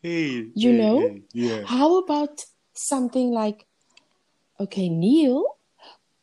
Hey, 0.06 0.50
You 0.54 0.72
hey, 0.72 0.78
know? 0.78 1.00
hey, 1.00 1.22
Yeah. 1.34 1.64
How 1.66 1.98
about 1.98 2.46
something 2.76 3.32
like, 3.32 3.66
okay, 4.60 4.88
Neil, 4.88 5.44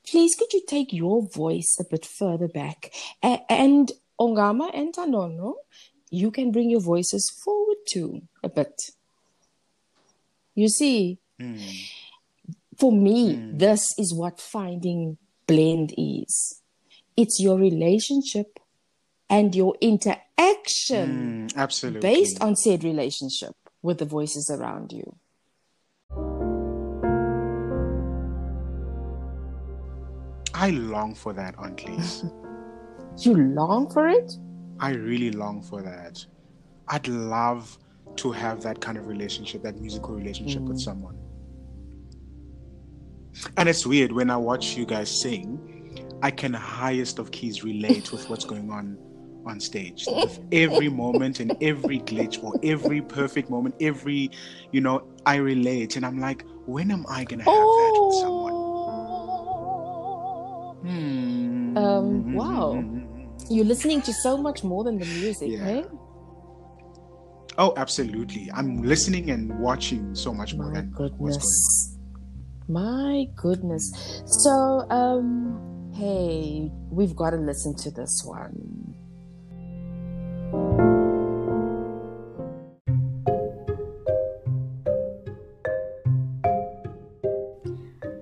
please 0.09 0.37
could 0.37 0.53
you 0.53 0.63
take 0.65 0.93
your 0.93 1.27
voice 1.27 1.77
a 1.81 1.85
bit 1.91 2.07
further 2.07 2.47
back? 2.47 2.93
A- 3.25 3.43
and 3.51 3.91
Ongama 4.21 4.71
and 4.73 4.95
Tanono, 4.95 5.55
you 6.11 6.31
can 6.31 6.53
bring 6.53 6.71
your 6.71 6.81
voices 6.81 7.29
forward 7.45 7.79
too 7.89 8.23
a 8.45 8.49
bit. 8.49 8.91
You 10.55 10.69
see, 10.69 11.19
for 12.79 12.93
me, 12.93 13.37
this 13.53 13.99
is 13.99 14.15
what 14.15 14.41
finding 14.41 15.19
blend 15.49 15.93
is. 15.99 16.63
It's 17.17 17.41
your 17.41 17.59
relationship 17.59 18.61
and 19.29 19.53
your 19.57 19.75
interaction 19.81 20.21
Mm, 21.51 21.57
absolutely. 21.57 22.01
based 22.01 22.41
on 22.41 22.55
said 22.55 22.85
relationship 22.85 23.57
with 23.83 23.99
the 23.99 24.05
voices 24.05 24.49
around 24.51 24.93
you. 24.93 25.17
I 30.55 30.71
long 30.71 31.15
for 31.15 31.33
that, 31.33 31.55
Aunt 31.59 31.85
Lise. 31.85 32.25
You 33.19 33.37
long 33.37 33.91
for 33.91 34.09
it? 34.09 34.39
I 34.81 34.93
really 34.93 35.33
long 35.33 35.61
for 35.63 35.83
that. 35.83 36.25
I'd 36.89 37.07
love 37.09 37.77
to 38.17 38.33
have 38.33 38.63
that 38.63 38.81
kind 38.81 38.97
of 38.97 39.07
relationship, 39.07 39.63
that 39.65 39.79
musical 39.79 40.15
relationship 40.15 40.63
with 40.63 40.79
mm. 40.79 40.81
someone. 40.81 41.19
And 43.57 43.69
it's 43.69 43.87
weird 43.87 44.13
when 44.13 44.31
I 44.31 44.37
watch 44.37 44.77
you 44.77 44.87
guys 44.87 45.11
sing, 45.11 46.19
I 46.23 46.31
can 46.31 46.55
highest 46.55 47.19
of 47.19 47.31
keys 47.31 47.65
relate 47.65 48.13
with 48.13 48.29
what's 48.31 48.45
going 48.45 48.71
on 48.71 48.97
on 49.47 49.61
stage. 49.61 50.07
With 50.07 50.41
every 50.53 50.89
moment 50.89 51.41
and 51.41 51.57
every 51.63 52.01
glitch 52.01 52.43
or 52.43 52.55
every 52.63 53.01
perfect 53.03 53.51
moment, 53.51 53.75
every, 53.81 54.31
you 54.71 54.81
know, 54.81 55.03
I 55.27 55.37
relate 55.37 55.97
and 55.97 56.05
I'm 56.07 56.19
like, 56.19 56.45
when 56.67 56.91
am 56.91 57.05
I 57.09 57.25
gonna 57.25 57.45
have 57.45 57.53
that 57.53 57.93
with 58.07 58.15
someone? 58.21 58.53
Hmm. 60.83 61.77
Um, 61.77 62.35
wow. 62.35 62.85
You're 63.51 63.65
listening 63.65 64.03
to 64.03 64.13
so 64.13 64.37
much 64.37 64.63
more 64.65 64.85
than 64.85 64.99
the 64.99 65.07
music, 65.07 65.51
Yeah. 65.51 65.67
eh? 65.69 65.83
Oh, 67.59 67.75
absolutely. 67.77 68.51
I'm 68.55 68.83
listening 68.83 69.31
and 69.31 69.59
watching 69.61 70.15
so 70.15 70.33
much 70.33 70.55
more 70.55 70.71
My 70.71 70.81
than 70.81 70.91
what's 70.97 70.99
going 70.99 71.13
on. 71.13 71.19
goodness. 71.19 71.99
My 72.69 73.27
goodness. 73.37 74.23
So, 74.25 74.51
um, 74.91 75.91
hey, 75.95 76.71
we've 76.91 77.15
got 77.15 77.31
to 77.31 77.37
listen 77.37 77.75
to 77.77 77.91
this 77.91 78.23
one. 78.25 78.95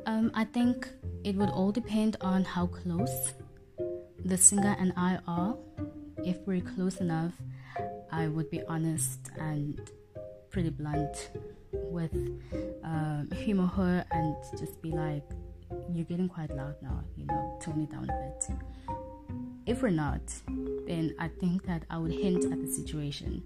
Um, 0.06 0.30
I 0.34 0.44
think 0.44 0.88
it 1.24 1.34
would 1.34 1.50
all 1.50 1.72
depend 1.72 2.16
on 2.20 2.44
how 2.44 2.66
close 2.66 3.34
the 4.24 4.36
singer 4.36 4.76
and 4.78 4.92
I 4.96 5.18
are. 5.26 5.56
If 6.24 6.36
we're 6.46 6.60
close 6.60 6.98
enough, 6.98 7.32
I 8.12 8.28
would 8.28 8.50
be 8.50 8.62
honest 8.68 9.30
and 9.38 9.80
pretty 10.50 10.70
blunt 10.70 11.30
with 11.72 12.14
um, 12.84 13.28
him 13.34 13.60
or 13.60 13.66
her 13.66 14.04
and 14.10 14.36
just 14.58 14.80
be 14.82 14.90
like, 14.92 15.24
You're 15.92 16.04
getting 16.04 16.28
quite 16.28 16.54
loud 16.54 16.76
now, 16.82 17.02
you 17.16 17.26
know, 17.26 17.58
tone 17.60 17.80
it 17.80 17.90
down 17.90 18.08
a 18.08 18.12
bit. 18.12 18.48
If 19.66 19.82
we're 19.82 19.90
not, 19.90 20.22
then 20.86 21.14
I 21.18 21.28
think 21.28 21.64
that 21.66 21.84
I 21.90 21.98
would 21.98 22.12
hint 22.12 22.44
at 22.52 22.60
the 22.60 22.66
situation, 22.66 23.42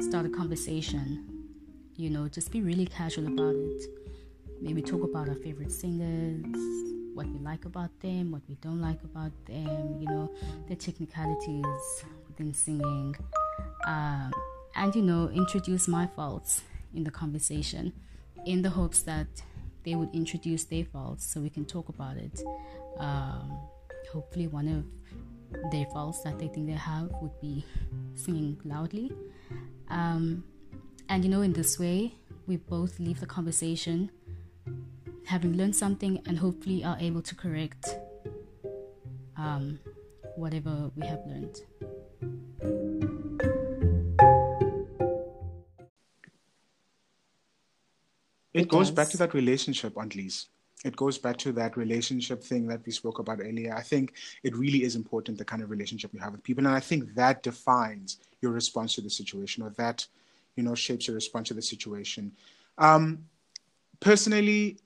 start 0.00 0.26
a 0.26 0.30
conversation, 0.30 1.48
you 1.96 2.10
know, 2.10 2.28
just 2.28 2.50
be 2.50 2.60
really 2.60 2.86
casual 2.86 3.26
about 3.26 3.54
it 3.54 3.82
maybe 4.64 4.80
talk 4.80 5.02
about 5.02 5.28
our 5.28 5.34
favorite 5.34 5.70
singers, 5.70 6.44
what 7.14 7.26
we 7.26 7.38
like 7.40 7.66
about 7.66 7.90
them, 8.00 8.32
what 8.32 8.40
we 8.48 8.54
don't 8.56 8.80
like 8.80 9.02
about 9.04 9.30
them, 9.44 9.98
you 10.00 10.06
know, 10.08 10.30
the 10.68 10.74
technicalities 10.74 12.04
within 12.26 12.52
singing, 12.54 13.14
um, 13.86 14.32
and 14.74 14.94
you 14.94 15.02
know, 15.02 15.28
introduce 15.28 15.86
my 15.86 16.06
faults 16.06 16.62
in 16.94 17.04
the 17.04 17.10
conversation 17.10 17.92
in 18.46 18.62
the 18.62 18.70
hopes 18.70 19.02
that 19.02 19.26
they 19.84 19.94
would 19.94 20.12
introduce 20.14 20.64
their 20.64 20.84
faults 20.84 21.24
so 21.26 21.40
we 21.40 21.50
can 21.50 21.64
talk 21.64 21.88
about 21.90 22.16
it. 22.16 22.42
Um, 22.98 23.58
hopefully, 24.12 24.46
one 24.46 24.68
of 24.68 24.84
their 25.70 25.86
faults 25.86 26.22
that 26.22 26.38
they 26.38 26.48
think 26.48 26.66
they 26.66 26.72
have 26.72 27.10
would 27.20 27.38
be 27.40 27.64
singing 28.14 28.60
loudly. 28.64 29.12
Um, 29.88 30.44
and 31.08 31.24
you 31.24 31.30
know, 31.30 31.42
in 31.42 31.52
this 31.52 31.78
way, 31.78 32.14
we 32.46 32.56
both 32.56 32.98
leave 32.98 33.20
the 33.20 33.26
conversation 33.26 34.10
having 35.26 35.56
learned 35.56 35.74
something 35.74 36.20
and 36.26 36.38
hopefully 36.38 36.84
are 36.84 36.96
able 37.00 37.22
to 37.22 37.34
correct 37.34 37.96
um, 39.36 39.78
whatever 40.36 40.90
we 40.96 41.06
have 41.06 41.20
learned. 41.26 41.56
It, 48.52 48.62
It 48.62 48.68
goes 48.68 48.90
back 48.90 49.08
to 49.08 49.16
that 49.16 49.34
relationship, 49.34 49.96
Aunt 49.96 50.14
Lise. 50.14 50.46
It 50.84 50.96
goes 50.96 51.16
back 51.16 51.38
to 51.38 51.52
that 51.52 51.76
relationship 51.76 52.42
thing 52.42 52.66
that 52.68 52.84
we 52.84 52.92
spoke 52.92 53.18
about 53.18 53.40
earlier. 53.40 53.74
I 53.74 53.80
think 53.82 54.12
it 54.42 54.54
really 54.54 54.84
is 54.84 54.96
important 54.96 55.38
the 55.38 55.44
kind 55.44 55.62
of 55.62 55.70
relationship 55.70 56.12
you 56.12 56.20
have 56.20 56.32
with 56.32 56.42
people, 56.42 56.66
and 56.66 56.76
I 56.76 56.80
think 56.80 57.14
that 57.14 57.42
defines 57.42 58.18
your 58.42 58.52
response 58.52 58.94
to 58.94 59.00
the 59.00 59.10
situation, 59.10 59.62
or 59.62 59.70
that, 59.70 60.06
you 60.56 60.62
know, 60.62 60.74
shapes 60.74 61.06
your 61.06 61.14
response 61.14 61.48
to 61.48 61.54
the 61.54 61.62
situation. 61.62 62.32
Um, 62.76 63.24
personally, 64.00 64.76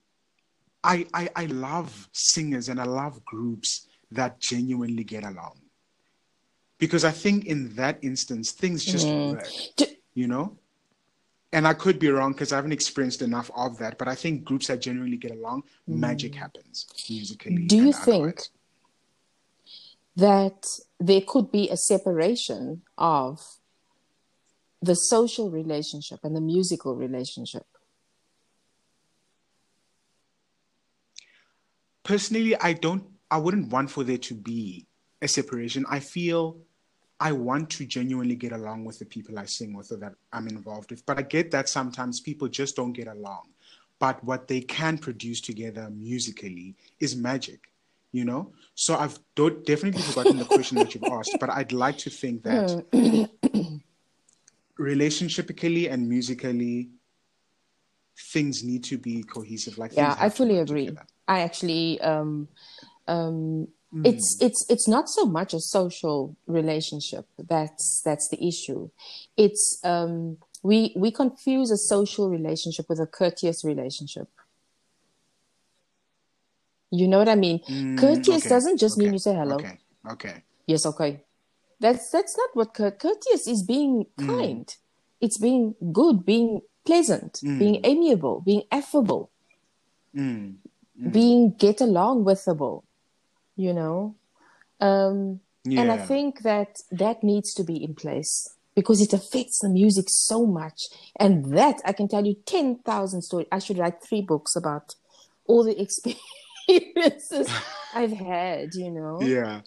I, 0.85 1.07
I 1.13 1.29
I 1.35 1.47
love 1.47 2.09
singers 2.13 2.69
and 2.69 2.81
I 2.81 2.85
love 2.85 3.25
groups 3.25 3.89
that 4.13 4.39
genuinely 4.39 5.03
get 5.03 5.25
along, 5.25 5.59
because 6.79 7.05
I 7.05 7.11
think 7.11 7.47
in 7.47 7.75
that 7.75 7.99
instance 8.03 8.53
things 8.53 8.85
just 8.85 9.09
work 9.13 9.51
Ju- 9.77 9.87
you 10.15 10.29
know 10.29 10.57
and 11.53 11.67
i 11.67 11.75
could 11.75 11.99
be 11.99 12.09
wrong 12.09 12.33
because 12.33 12.53
i 12.53 12.57
haven't 12.57 12.73
experienced 12.73 13.23
enough 13.23 13.51
of 13.57 13.79
that 13.79 13.99
but 13.99 14.09
i 14.09 14.15
think 14.15 14.45
groups 14.45 14.67
that 14.67 14.81
genuinely 14.81 15.17
get 15.17 15.31
along 15.31 15.63
mm. 15.89 15.97
magic 15.97 16.35
happens 16.35 16.87
musically 17.09 17.67
Do 17.67 17.77
you 17.77 17.93
think 17.93 18.41
that 20.17 20.67
there 20.99 21.21
could 21.27 21.53
be 21.53 21.69
a 21.71 21.77
separation 21.77 22.83
of 22.97 23.41
the 24.83 24.95
social 24.95 25.51
relationship 25.51 26.21
and 26.23 26.35
the 26.35 26.41
musical 26.41 26.95
relationship? 26.95 27.67
personally 32.03 32.57
i 32.57 32.73
don't 32.73 33.05
i 33.31 33.37
wouldn't 33.37 33.71
want 33.71 33.91
for 33.91 34.03
there 34.03 34.19
to 34.19 34.35
be 34.35 34.89
a 35.21 35.29
separation. 35.29 35.85
I 35.89 36.01
feel 36.01 36.59
i 37.21 37.33
want 37.33 37.69
to 37.71 37.85
genuinely 37.85 38.37
get 38.37 38.53
along 38.53 38.85
with 38.85 38.99
the 38.99 39.05
people 39.05 39.39
i 39.39 39.45
sing 39.45 39.75
with 39.77 39.91
or 39.93 39.97
that 39.97 40.15
i'm 40.33 40.47
involved 40.49 40.91
with. 40.91 41.05
But 41.07 41.19
i 41.19 41.23
get 41.23 41.51
that 41.51 41.69
sometimes 41.69 42.21
people 42.21 42.49
just 42.49 42.77
don't 42.77 42.93
get 42.93 43.09
along. 43.09 43.45
But 43.99 44.23
what 44.23 44.47
they 44.47 44.61
can 44.61 44.97
produce 44.97 45.41
together 45.41 45.91
musically 45.91 46.77
is 47.01 47.17
magic 47.17 47.61
you 48.11 48.25
know? 48.25 48.53
So 48.75 48.97
i've 48.97 49.19
do- 49.35 49.63
definitely 49.67 50.03
forgotten 50.03 50.39
the 50.39 50.45
question 50.45 50.79
that 50.79 50.95
you've 50.95 51.05
asked 51.19 51.39
but 51.39 51.51
i'd 51.51 51.73
like 51.73 51.99
to 51.99 52.11
think 52.11 52.43
that 52.45 52.85
relationshipically 54.79 55.91
and 55.93 56.09
musically 56.09 56.91
things 58.19 58.65
need 58.65 58.85
to 58.85 58.99
be 58.99 59.23
cohesive. 59.23 59.79
Like 59.79 59.93
Yeah, 59.95 60.17
I 60.19 60.29
fully 60.29 60.59
agree. 60.59 60.87
together. 60.87 61.07
I 61.27 61.41
actually 61.41 62.01
um 62.01 62.49
um 63.07 63.69
It's 64.05 64.37
it's 64.41 64.67
it's 64.69 64.87
not 64.87 65.09
so 65.09 65.25
much 65.25 65.55
a 65.55 65.61
social 65.61 66.37
relationship 66.47 67.27
that's 67.39 68.03
that's 68.05 68.29
the 68.29 68.47
issue. 68.47 68.91
It's 69.37 69.81
um 69.83 70.37
we 70.63 70.93
we 70.95 71.11
confuse 71.11 71.71
a 71.71 71.79
social 71.79 72.29
relationship 72.29 72.87
with 72.89 73.01
a 73.01 73.07
courteous 73.07 73.65
relationship. 73.65 74.29
You 76.91 77.09
know 77.09 77.19
what 77.19 77.29
I 77.29 77.35
mean? 77.35 77.61
Mm, 77.61 77.99
courteous 77.99 78.45
okay, 78.45 78.49
doesn't 78.55 78.79
just 78.79 78.99
mean 78.99 79.13
you 79.13 79.19
say 79.19 79.35
hello. 79.35 79.57
Okay, 79.57 79.79
okay. 80.11 80.43
Yes, 80.67 80.85
okay. 80.85 81.23
That's 81.81 82.11
that's 82.11 82.37
not 82.37 82.51
what 82.55 82.75
cour- 82.75 82.91
courteous 82.91 83.47
is. 83.49 83.63
Being 83.63 84.05
Mm. 84.19 84.27
kind. 84.27 84.77
It's 85.21 85.39
being 85.39 85.75
good, 85.93 86.25
being 86.27 86.61
pleasant, 86.85 87.41
being 87.43 87.81
amiable, 87.85 88.41
being 88.41 88.63
affable, 88.71 89.31
Mm, 90.15 90.57
being 91.11 91.53
get 91.57 91.81
along 91.81 92.25
withable. 92.25 92.85
You 93.59 93.75
know, 93.75 94.15
um, 94.81 95.41
and 95.67 95.91
I 95.91 95.99
think 95.99 96.43
that 96.43 96.79
that 96.93 97.23
needs 97.25 97.53
to 97.55 97.65
be 97.65 97.83
in 97.83 97.95
place 97.95 98.49
because 98.77 99.01
it 99.01 99.13
affects 99.13 99.59
the 99.59 99.69
music 99.69 100.07
so 100.09 100.47
much. 100.47 100.85
And 101.19 101.57
that 101.57 101.81
I 101.85 101.93
can 101.93 102.07
tell 102.07 102.25
you 102.25 102.37
ten 102.47 102.77
thousand 102.77 103.23
stories. 103.23 103.49
I 103.51 103.59
should 103.59 103.79
write 103.79 104.01
three 104.01 104.23
books 104.23 104.55
about 104.55 104.95
all 105.47 105.65
the 105.65 105.79
experiences 106.69 107.51
I've 107.95 108.13
had. 108.13 108.75
You 108.75 108.91
know. 108.93 109.21
Yeah. 109.21 109.63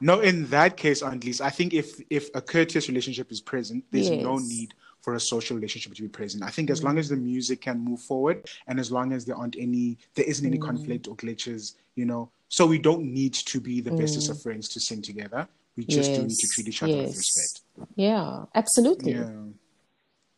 No, 0.00 0.20
in 0.20 0.46
that 0.46 0.76
case, 0.76 1.02
at 1.02 1.24
least, 1.24 1.40
I 1.40 1.50
think 1.50 1.74
if 1.74 2.00
if 2.08 2.30
a 2.34 2.40
courteous 2.40 2.88
relationship 2.88 3.30
is 3.30 3.40
present, 3.40 3.84
there's 3.90 4.10
no 4.10 4.38
Yes. 4.38 4.42
Mm. 4.42 4.48
need 4.48 4.74
for 5.00 5.14
a 5.14 5.20
social 5.20 5.56
relationship 5.56 5.94
to 5.94 6.02
be 6.02 6.08
present. 6.08 6.42
I 6.42 6.50
think 6.50 6.70
as 6.70 6.82
long 6.82 6.98
as 6.98 7.08
the 7.08 7.16
music 7.16 7.60
can 7.62 7.78
move 7.80 8.00
forward 8.00 8.48
and 8.66 8.78
as 8.80 8.90
long 8.90 9.12
as 9.12 9.24
there 9.24 9.36
aren't 9.36 9.56
any, 9.56 9.96
there 10.14 10.24
isn't 10.26 10.44
Mm. 10.44 10.48
any 10.48 10.58
conflict 10.58 11.08
or 11.08 11.16
glitches, 11.16 11.74
you 11.94 12.04
know, 12.04 12.30
so 12.48 12.66
we 12.66 12.78
don't 12.78 13.04
need 13.04 13.34
to 13.34 13.60
be 13.60 13.80
the 13.80 13.90
bestest 13.92 14.28
Mm. 14.28 14.30
of 14.32 14.42
friends 14.42 14.68
to 14.70 14.80
sing 14.80 15.00
together. 15.02 15.48
We 15.76 15.84
just 15.84 16.12
do 16.14 16.22
need 16.22 16.30
to 16.36 16.48
treat 16.48 16.68
each 16.68 16.82
other 16.82 16.96
with 16.96 17.16
respect. 17.16 17.62
Yeah, 17.94 18.46
absolutely. 18.54 19.12
Yeah. 19.12 19.32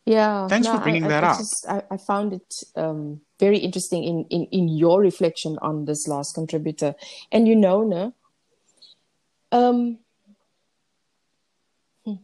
Yeah. 0.04 0.48
Thanks 0.48 0.66
for 0.68 0.74
I- 0.74 0.82
bringing 0.82 1.04
I, 1.04 1.08
that 1.08 1.24
I 1.24 1.28
up. 1.30 1.38
Just, 1.38 1.66
I, 1.68 1.82
I 1.90 1.96
found 1.96 2.32
it 2.34 2.54
um, 2.76 3.22
very 3.38 3.58
interesting 3.58 4.04
in, 4.04 4.24
in, 4.28 4.44
in 4.46 4.68
your 4.68 5.00
reflection 5.00 5.56
on 5.62 5.84
this 5.86 6.06
last 6.06 6.34
contributor. 6.34 6.94
And 7.32 7.48
you 7.48 7.56
know, 7.56 7.82
no? 7.84 8.14
Um, 9.52 9.98
hmm. 12.04 12.14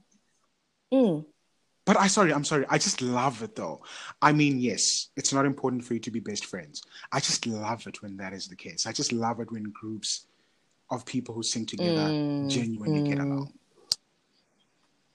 Mm, 0.92 1.24
But 1.86 1.96
I 1.96 2.08
sorry, 2.08 2.32
I'm 2.34 2.44
sorry. 2.44 2.66
I 2.68 2.78
just 2.78 3.00
love 3.00 3.42
it 3.42 3.54
though. 3.54 3.80
I 4.20 4.32
mean, 4.32 4.58
yes, 4.58 5.08
it's 5.16 5.32
not 5.32 5.46
important 5.46 5.84
for 5.84 5.94
you 5.94 6.00
to 6.00 6.10
be 6.10 6.20
best 6.20 6.44
friends. 6.44 6.82
I 7.12 7.20
just 7.20 7.46
love 7.46 7.86
it 7.86 8.02
when 8.02 8.16
that 8.18 8.32
is 8.32 8.48
the 8.48 8.56
case. 8.56 8.86
I 8.86 8.92
just 8.92 9.12
love 9.12 9.38
it 9.40 9.52
when 9.52 9.64
groups 9.70 10.26
of 10.90 11.06
people 11.06 11.34
who 11.34 11.42
sing 11.42 11.64
together 11.64 12.10
Mm, 12.12 12.50
genuinely 12.50 13.02
get 13.08 13.18
along. 13.20 13.52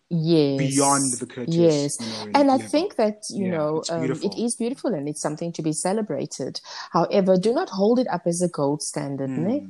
yes 0.10 0.58
beyond 0.58 1.14
the 1.14 1.26
courteous. 1.26 1.58
yes 1.58 1.98
you 2.02 2.08
know, 2.08 2.40
and 2.40 2.52
i 2.52 2.58
level. 2.58 2.70
think 2.70 2.96
that 2.98 3.24
you 3.30 3.46
Yeah, 3.46 3.52
know 3.52 3.84
um, 3.90 4.04
it 4.04 4.36
beautiful. 4.36 4.94
and 4.94 5.08
it's 5.08 5.22
something 5.22 5.54
to 5.54 5.62
be 5.62 5.72
celebrated 5.72 6.60
however 6.92 7.38
do 7.38 7.54
not 7.54 7.70
hold 7.70 7.98
it 8.00 8.08
up 8.12 8.24
as 8.26 8.42
a 8.42 8.50
gold 8.50 8.82
standard 8.82 9.30
ne? 9.38 9.62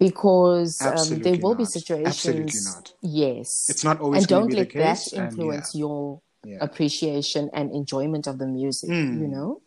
Because 0.00 0.80
um, 0.82 1.20
there 1.20 1.36
Hmm. 1.36 1.42
Will 1.42 1.54
be 1.54 1.64
situations 1.66 2.06
Absolutely 2.26 2.60
not. 2.64 2.92
yes 3.02 3.66
It's 3.68 3.84
not 3.84 4.00
always 4.00 4.22
and 4.22 4.28
don't 4.28 4.52
let 4.52 4.72
that 4.72 5.12
and 5.12 5.30
influence 5.30 5.74
yeah. 5.74 5.78
your 5.80 6.20
Yeah. 6.42 6.58
appreciation 6.66 7.50
and 7.52 7.70
enjoyment 7.80 8.26
of 8.26 8.38
the 8.42 8.46
music 8.46 8.88
Mm. 8.90 9.20
you 9.22 9.28
know 9.28 9.60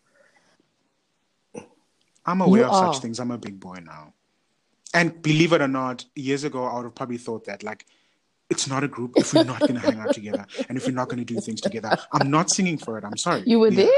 I'm 2.26 2.42
aware 2.42 2.62
You 2.62 2.68
of 2.68 2.74
are. 2.74 2.94
such 2.94 3.02
things. 3.02 3.20
I'm 3.20 3.32
a 3.32 3.38
big 3.38 3.60
boy 3.60 3.80
now. 3.84 4.14
And 4.94 5.22
believe 5.22 5.52
it 5.52 5.62
or 5.62 5.68
not, 5.68 6.06
years 6.16 6.46
ago, 6.46 6.64
I 6.64 6.76
would 6.78 6.86
have 6.86 6.96
probably 6.96 7.18
thought 7.18 7.44
that, 7.50 7.64
like, 7.64 7.86
it's 8.50 8.66
not 8.66 8.82
a 8.82 8.88
group 8.88 9.12
if 9.18 9.34
we're 9.34 9.44
not 9.44 9.60
going 9.60 9.74
to 9.74 9.82
hang 9.82 10.00
out 10.00 10.14
together 10.20 10.46
and 10.70 10.78
if 10.78 10.86
we're 10.86 10.94
not 11.02 11.10
going 11.10 11.20
to 11.26 11.26
do 11.34 11.42
things 11.42 11.60
together. 11.60 11.92
I'm 12.14 12.32
not 12.32 12.50
singing 12.50 12.78
for 12.78 12.98
it. 12.98 13.04
I'm 13.04 13.18
sorry. 13.18 13.44
you 13.46 13.60
were 13.60 13.72
Yeah, 13.72 13.90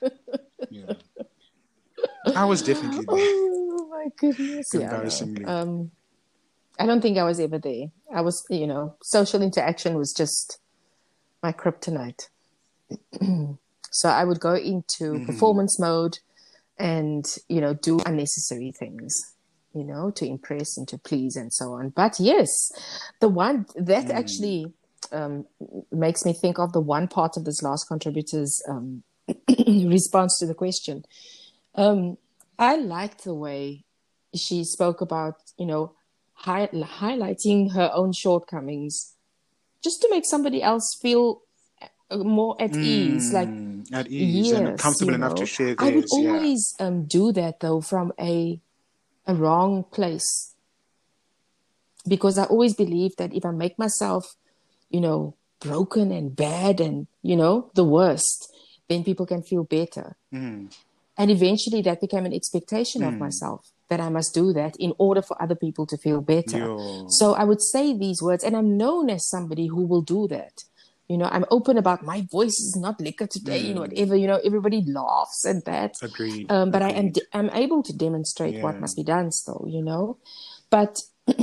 there 0.00 0.10
yeah. 0.70 0.92
I 2.34 2.46
was 2.46 2.62
definitely 2.62 3.04
there. 3.04 3.72
my 4.06 4.10
goodness 4.18 4.70
yeah. 4.74 5.02
Um 5.44 5.90
i 6.78 6.86
don't 6.86 7.00
think 7.00 7.18
i 7.18 7.24
was 7.24 7.40
ever 7.40 7.58
there. 7.58 7.86
I 8.14 8.20
was 8.20 8.44
you 8.50 8.66
know 8.66 8.96
social 9.02 9.42
interaction 9.42 9.96
was 9.96 10.12
just 10.12 10.58
my 11.42 11.52
kryptonite. 11.52 12.28
So 13.92 14.10
i 14.10 14.24
would 14.24 14.40
go 14.40 14.54
into 14.54 15.04
Mm-hmm. 15.14 15.24
performance 15.26 15.80
mode 15.80 16.18
and 16.78 17.24
you 17.48 17.60
know 17.62 17.72
do 17.74 17.98
unnecessary 18.04 18.70
things 18.78 19.14
you 19.74 19.84
know 19.84 20.10
to 20.10 20.26
impress 20.26 20.76
and 20.76 20.86
to 20.88 20.98
please 20.98 21.34
and 21.36 21.50
so 21.52 21.72
on. 21.72 21.90
But 21.90 22.20
yes 22.20 22.50
the 23.20 23.28
one 23.28 23.66
that 23.76 24.08
Mm. 24.08 24.18
actually 24.20 24.74
um, 25.12 25.46
makes 25.90 26.24
me 26.26 26.32
think 26.34 26.58
of 26.58 26.72
the 26.72 26.80
one 26.80 27.08
part 27.08 27.36
of 27.38 27.44
this 27.46 27.62
last 27.62 27.86
contributor's 27.88 28.60
um, 28.68 29.02
response 29.96 30.38
to 30.40 30.46
the 30.46 30.54
question. 30.54 31.04
Um, 31.74 32.18
I 32.58 32.76
liked 32.76 33.24
the 33.24 33.34
way 33.34 33.85
she 34.36 34.64
spoke 34.64 35.00
about, 35.00 35.36
you 35.58 35.66
know, 35.66 35.92
hi- 36.34 36.68
highlighting 36.68 37.72
her 37.72 37.90
own 37.94 38.12
shortcomings 38.12 39.14
just 39.82 40.00
to 40.02 40.08
make 40.10 40.24
somebody 40.26 40.62
else 40.62 40.96
feel 41.00 41.42
uh, 42.10 42.18
more 42.18 42.56
at 42.60 42.76
ease. 42.76 43.32
Like, 43.32 43.48
Mm, 43.48 43.92
at 43.92 44.08
ease 44.10 44.52
and 44.52 44.78
comfortable 44.78 45.12
you 45.12 45.16
enough 45.16 45.34
to 45.34 45.40
know. 45.42 45.46
share 45.46 45.74
I 45.78 45.84
would 45.90 45.94
theirs. 45.94 46.10
yeah. 46.12 46.30
always 46.32 46.74
um, 46.80 47.04
do 47.04 47.32
that 47.32 47.60
though 47.60 47.80
from 47.80 48.12
a 48.20 48.60
a 49.26 49.34
wrong 49.34 49.84
place 49.90 50.54
because 52.06 52.38
I 52.38 52.44
always 52.44 52.74
believe 52.74 53.16
that 53.16 53.34
if 53.34 53.44
I 53.44 53.50
make 53.50 53.78
myself, 53.78 54.36
you 54.90 55.00
know, 55.00 55.34
broken 55.60 56.12
and 56.12 56.34
bad 56.36 56.80
and 56.80 57.06
you 57.22 57.36
know 57.36 57.70
the 57.74 57.84
worst, 57.84 58.52
then 58.88 59.02
people 59.04 59.26
can 59.26 59.42
feel 59.42 59.64
better. 59.64 60.16
Mm. 60.32 60.72
And 61.18 61.30
eventually 61.30 61.82
that 61.82 62.00
became 62.00 62.26
an 62.26 62.32
expectation 62.34 63.02
Hmm. 63.02 63.08
of 63.08 63.14
myself 63.18 63.72
that 63.88 64.00
I 64.00 64.08
must 64.08 64.34
do 64.34 64.52
that 64.52 64.76
in 64.76 64.92
order 64.98 65.22
for 65.22 65.40
other 65.40 65.54
people 65.54 65.86
to 65.86 65.96
feel 65.96 66.20
better. 66.20 66.58
Yo. 66.58 67.06
So 67.08 67.34
I 67.34 67.44
would 67.44 67.62
say 67.62 67.96
these 67.96 68.20
words, 68.22 68.42
and 68.44 68.56
I'm 68.56 68.76
known 68.76 69.10
as 69.10 69.28
somebody 69.28 69.66
who 69.68 69.84
will 69.86 70.02
do 70.02 70.26
that. 70.28 70.64
You 71.08 71.16
know, 71.16 71.28
I'm 71.30 71.44
open 71.52 71.78
about 71.78 72.04
my 72.04 72.26
voice 72.32 72.58
is 72.58 72.74
not 72.74 73.00
liquor 73.00 73.28
today, 73.28 73.58
you 73.58 73.74
know, 73.74 73.82
Hmm. 73.84 73.90
whatever, 73.90 74.16
you 74.16 74.26
know, 74.26 74.40
everybody 74.44 74.82
laughs 74.84 75.46
at 75.46 75.64
that. 75.66 75.94
Agreed. 76.02 76.50
Um, 76.50 76.72
but 76.72 76.82
I 76.82 76.90
am 76.90 77.06
agreed. 77.06 77.22
I'm 77.32 77.50
able 77.50 77.82
to 77.84 77.92
demonstrate 77.92 78.60
what 78.60 78.80
must 78.80 78.96
be 78.96 79.04
done 79.04 79.30
still, 79.30 79.64
you 79.68 79.82
know. 79.82 80.18
But 80.68 81.02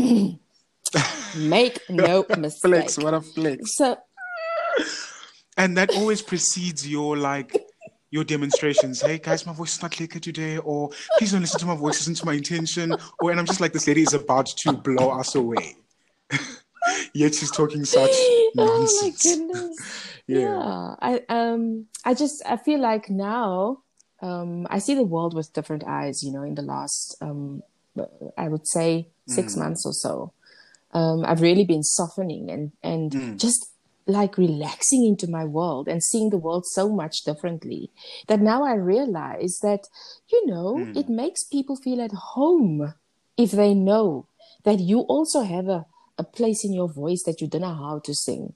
make 1.38 1.80
no 1.90 2.26
mistake. 2.38 2.62
flex. 2.62 2.98
What 2.98 3.14
a 3.14 3.22
flex. 3.22 3.78
So 3.78 3.98
And 5.56 5.78
that 5.78 5.92
always 5.92 6.22
precedes 6.22 6.88
your 6.88 7.16
like 7.16 7.56
your 8.14 8.24
demonstrations. 8.24 9.02
Hey 9.02 9.18
guys, 9.18 9.44
my 9.48 9.54
voice 9.54 9.74
is 9.74 9.82
not 9.82 9.92
clear 9.92 10.08
today, 10.08 10.60
or 10.60 10.92
please 11.18 11.32
don't 11.32 11.42
listen 11.42 11.60
to 11.62 11.66
my 11.66 11.76
voice, 11.76 12.00
listen 12.00 12.14
to 12.14 12.26
my 12.28 12.34
intention. 12.34 12.96
Or 13.20 13.32
and 13.32 13.40
I'm 13.40 13.48
just 13.48 13.60
like, 13.60 13.74
this 13.74 13.88
lady 13.88 14.04
is 14.04 14.14
about 14.14 14.46
to 14.46 14.78
blow 14.78 15.10
us 15.10 15.34
away. 15.34 15.76
Yet 17.16 17.34
she's 17.34 17.50
talking 17.50 17.84
such 17.86 18.12
nonsense. 18.54 18.54
Oh 18.60 19.02
my 19.02 19.10
goodness. 19.50 19.80
Yeah. 20.28 20.40
yeah. 20.40 20.96
I 21.02 21.22
um 21.28 21.88
I 22.06 22.14
just 22.14 22.44
I 22.46 22.58
feel 22.58 22.80
like 22.80 23.10
now 23.10 23.80
um 24.22 24.68
I 24.70 24.78
see 24.78 24.94
the 24.94 25.04
world 25.04 25.34
with 25.34 25.52
different 25.52 25.84
eyes, 25.84 26.22
you 26.24 26.32
know, 26.32 26.44
in 26.44 26.54
the 26.54 26.62
last 26.62 27.18
um 27.20 27.64
I 28.38 28.48
would 28.48 28.68
say 28.68 29.08
6 29.28 29.56
Mm. 29.56 29.58
months 29.58 29.86
or 29.88 29.94
so. 29.94 30.34
Um 30.92 31.26
I've 31.26 31.42
really 31.42 31.66
been 31.66 31.82
softening 31.84 32.52
and 32.52 32.72
and 32.84 33.12
Mm. 33.12 33.40
just 33.42 33.73
like 34.06 34.38
relaxing 34.38 35.06
into 35.06 35.28
my 35.28 35.46
world 35.46 35.88
and 35.88 36.04
seeing 36.04 36.30
the 36.30 36.38
world 36.38 36.66
so 36.66 36.90
much 36.90 37.24
differently 37.24 37.90
that 38.28 38.42
now 38.42 38.64
I 38.64 38.74
realize 38.76 39.60
that 39.62 39.88
you 40.32 40.46
know 40.46 40.88
Mm. 40.88 40.98
it 40.98 41.10
makes 41.10 41.44
people 41.44 41.76
feel 41.76 42.02
at 42.02 42.12
home 42.12 42.94
if 43.38 43.52
they 43.52 43.74
know 43.74 44.28
that 44.64 44.80
you 44.80 45.00
also 45.02 45.42
have 45.44 45.68
a, 45.68 45.86
a 46.18 46.24
place 46.24 46.64
in 46.66 46.74
your 46.74 46.90
voice 46.90 47.24
that 47.24 47.42
you 47.42 47.48
don't 47.48 47.62
know 47.62 47.74
how 47.76 48.00
to 48.04 48.14
sing 48.14 48.54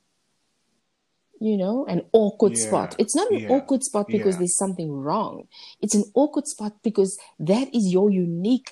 you 1.40 1.56
know, 1.58 1.86
an 1.86 2.02
awkward 2.14 2.54
Yeah, 2.54 2.66
spot. 2.66 2.96
It's 2.98 3.16
not 3.16 3.30
an 3.32 3.42
yeah, 3.42 3.48
awkward 3.50 3.84
spot 3.84 4.08
because 4.12 4.36
yeah. 4.36 4.40
there's 4.40 4.58
something 4.58 4.92
wrong. 4.92 5.48
It's 5.82 5.94
an 5.94 6.06
awkward 6.16 6.48
spot 6.48 6.74
because 6.84 7.20
that 7.40 7.74
is 7.76 7.92
your 7.94 8.10
unique 8.10 8.72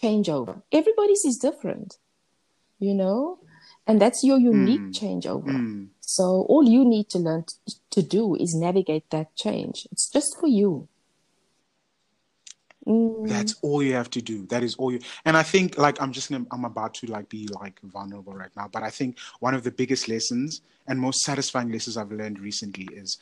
changeover. 0.00 0.62
Everybody's 0.70 1.24
is 1.24 1.38
different, 1.38 1.96
you 2.78 2.94
know, 2.94 3.38
and 3.86 4.00
that's 4.00 4.22
your 4.24 4.38
unique 4.38 4.82
Mm, 4.82 4.92
changeover. 4.92 5.46
Mm. 5.46 5.88
So 6.06 6.42
all 6.48 6.68
you 6.68 6.84
need 6.84 7.08
to 7.10 7.18
learn 7.18 7.44
t- 7.44 7.74
to 7.90 8.02
do 8.02 8.34
is 8.36 8.54
navigate 8.54 9.08
that 9.10 9.34
change. 9.34 9.88
It's 9.90 10.08
just 10.08 10.38
for 10.38 10.46
you. 10.46 10.86
Mm, 12.86 13.26
That's 13.28 13.54
all 13.62 13.82
you 13.82 13.94
have 13.94 14.10
to 14.10 14.20
do. 14.20 14.46
That 14.46 14.62
is 14.62 14.76
all 14.76 14.92
you. 14.92 15.00
And 15.24 15.36
I 15.36 15.42
think, 15.42 15.78
like, 15.78 16.00
I'm 16.02 16.12
just 16.12 16.30
gonna, 16.30 16.44
I'm 16.52 16.66
about 16.66 16.92
to 16.94 17.06
like 17.06 17.28
be 17.30 17.48
like 17.48 17.80
vulnerable 17.80 18.34
right 18.34 18.50
now. 18.54 18.68
But 18.68 18.82
I 18.82 18.90
think 18.90 19.18
one 19.40 19.54
of 19.54 19.64
the 19.64 19.70
biggest 19.70 20.08
lessons 20.08 20.60
and 20.86 21.00
most 21.00 21.22
satisfying 21.22 21.72
lessons 21.72 21.96
I've 21.96 22.12
learned 22.12 22.38
recently 22.38 22.88
is, 22.94 23.18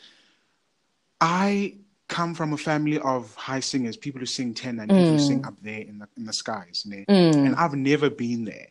I 1.21 1.77
come 2.09 2.35
from 2.35 2.53
a 2.53 2.57
family 2.59 2.99
of 2.99 3.33
high 3.37 3.61
singers, 3.61 3.97
people 3.97 4.19
who 4.19 4.27
sing 4.27 4.53
ten 4.53 4.81
and 4.81 4.91
people 4.91 5.13
who 5.13 5.19
sing 5.19 5.47
up 5.47 5.55
there 5.63 5.81
in 5.81 5.99
the 5.99 6.09
in 6.17 6.25
the 6.27 6.33
skies, 6.33 6.83
ne? 6.85 7.05
and 7.47 7.55
I've 7.55 7.75
never 7.75 8.11
been 8.11 8.45
there. 8.45 8.67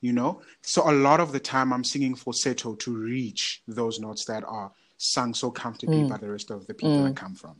You 0.00 0.12
know, 0.12 0.42
so 0.62 0.88
a 0.88 0.92
lot 0.92 1.18
of 1.18 1.32
the 1.32 1.40
time 1.40 1.72
I'm 1.72 1.82
singing 1.82 2.14
falsetto 2.14 2.76
to 2.76 2.96
reach 2.96 3.62
those 3.66 3.98
notes 3.98 4.24
that 4.26 4.44
are 4.44 4.70
sung 4.96 5.34
so 5.34 5.50
comfortably 5.50 6.02
mm. 6.02 6.08
by 6.08 6.18
the 6.18 6.30
rest 6.30 6.50
of 6.50 6.66
the 6.66 6.74
people 6.74 7.04
I 7.04 7.10
mm. 7.10 7.16
come 7.16 7.34
from. 7.34 7.56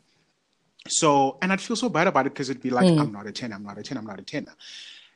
So, 0.86 1.38
and 1.42 1.52
I'd 1.52 1.60
feel 1.60 1.76
so 1.76 1.88
bad 1.88 2.06
about 2.06 2.26
it 2.26 2.34
because 2.34 2.50
it'd 2.50 2.62
be 2.62 2.70
like, 2.70 2.86
mm. 2.86 3.00
I'm 3.00 3.12
not 3.12 3.26
a 3.26 3.32
10, 3.32 3.52
I'm 3.52 3.64
not 3.64 3.78
a 3.78 3.82
10, 3.82 3.98
I'm 3.98 4.06
not 4.06 4.20
a 4.20 4.22
10. 4.22 4.46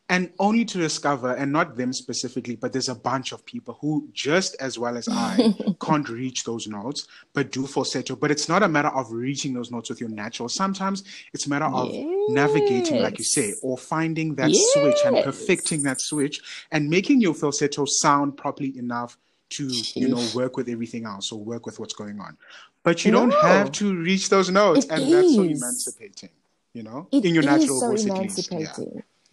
And 0.08 0.30
only 0.38 0.64
to 0.66 0.78
discover, 0.78 1.34
and 1.36 1.50
not 1.50 1.74
them 1.76 1.92
specifically, 1.92 2.54
but 2.56 2.70
there's 2.72 2.90
a 2.90 2.94
bunch 2.94 3.32
of 3.32 3.46
people 3.46 3.78
who, 3.80 4.08
just 4.12 4.56
as 4.60 4.78
well 4.78 4.98
as 4.98 5.08
I, 5.10 5.54
can't 5.80 6.06
reach 6.08 6.44
those 6.44 6.66
notes, 6.66 7.06
but 7.32 7.50
do 7.50 7.66
falsetto. 7.66 8.14
But 8.16 8.30
it's 8.30 8.46
not 8.46 8.62
a 8.62 8.68
matter 8.68 8.88
of 8.88 9.10
reaching 9.10 9.54
those 9.54 9.70
notes 9.70 9.88
with 9.88 10.00
your 10.00 10.10
natural. 10.10 10.50
Sometimes 10.50 11.04
it's 11.32 11.46
a 11.46 11.48
matter 11.48 11.64
of 11.64 11.90
navigating, 12.28 13.00
like 13.00 13.16
you 13.18 13.24
say, 13.24 13.54
or 13.62 13.78
finding 13.78 14.34
that 14.34 14.50
switch 14.54 14.98
and 15.06 15.24
perfecting 15.24 15.82
that 15.84 16.00
switch 16.00 16.42
and 16.72 16.90
making 16.90 17.22
your 17.22 17.32
falsetto 17.32 17.86
sound 17.86 18.36
properly 18.36 18.76
enough 18.76 19.16
to, 19.50 19.70
you 19.94 20.08
know, 20.08 20.22
work 20.34 20.56
with 20.56 20.68
everything 20.68 21.06
else 21.06 21.32
or 21.32 21.38
work 21.42 21.64
with 21.64 21.78
what's 21.78 21.94
going 21.94 22.20
on. 22.20 22.36
But 22.82 23.04
you 23.04 23.12
don't 23.12 23.32
have 23.32 23.70
to 23.72 23.96
reach 23.96 24.28
those 24.28 24.50
notes, 24.50 24.84
It 24.86 24.90
and 24.90 25.12
that's 25.12 25.34
so 25.34 25.44
is. 25.44 25.62
emancipating, 25.62 26.30
you 26.74 26.82
know, 26.82 27.08
It 27.12 27.24
in 27.24 27.34
your 27.34 27.44
is 27.44 27.46
natural 27.46 27.80
so 27.80 27.88
voice 27.90 28.06
at 28.06 28.18
least. 28.18 28.52
Yeah. 28.52 28.74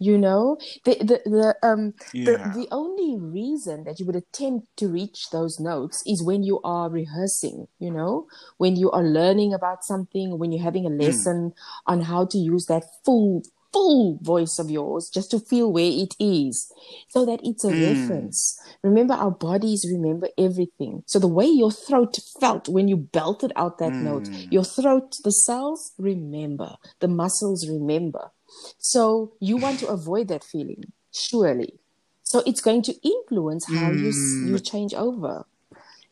You 0.02 0.16
know, 0.18 0.56
the 0.84 0.94
the 1.00 1.20
the 1.26 1.56
um 1.62 1.94
Yeah. 2.12 2.24
the, 2.24 2.50
the 2.60 2.68
only 2.72 3.16
reason 3.18 3.84
that 3.84 4.00
you 4.00 4.06
would 4.06 4.16
attempt 4.16 4.66
to 4.78 4.88
reach 4.88 5.30
those 5.30 5.60
notes 5.60 6.02
is 6.06 6.22
when 6.22 6.42
you 6.42 6.60
are 6.64 6.88
rehearsing. 6.90 7.68
You 7.78 7.90
know, 7.92 8.26
when 8.56 8.76
you 8.76 8.90
are 8.92 9.04
learning 9.04 9.52
about 9.54 9.84
something, 9.84 10.38
when 10.38 10.52
you're 10.52 10.64
having 10.64 10.86
a 10.86 10.90
Hmm. 10.98 11.00
lesson 11.04 11.52
on 11.86 12.02
how 12.02 12.24
to 12.26 12.38
use 12.38 12.66
that 12.66 12.84
full 13.04 13.42
full 13.72 14.18
voice 14.22 14.58
of 14.58 14.70
yours 14.70 15.08
just 15.08 15.30
to 15.30 15.38
feel 15.38 15.72
where 15.72 15.84
it 15.90 16.16
is 16.18 16.72
so 17.08 17.24
that 17.24 17.40
it's 17.44 17.64
a 17.64 17.70
Hmm. 17.70 17.74
reference 17.74 18.58
remember 18.82 19.14
our 19.14 19.30
bodies 19.30 19.86
remember 19.88 20.28
everything 20.36 21.02
so 21.06 21.18
the 21.20 21.28
way 21.28 21.46
your 21.46 21.70
throat 21.70 22.18
felt 22.40 22.68
when 22.68 22.88
you 22.88 22.96
belted 22.96 23.52
out 23.54 23.78
that 23.78 24.00
note 24.00 24.28
Hmm. 24.28 24.48
your 24.50 24.64
throat 24.64 25.16
the 25.22 25.30
cells 25.30 25.92
remember 25.98 26.76
the 27.00 27.08
muscles 27.08 27.68
remember 27.68 28.30
so 28.78 29.32
you 29.40 29.56
want 29.56 29.78
to 29.78 29.86
avoid 29.86 30.28
that 30.28 30.44
feeling 30.44 30.92
surely 31.12 31.74
so 32.22 32.42
it's 32.46 32.60
going 32.60 32.82
to 32.82 32.94
influence 33.06 33.66
how 33.66 33.90
you 33.90 34.12
you 34.42 34.58
change 34.58 34.94
over 34.94 35.44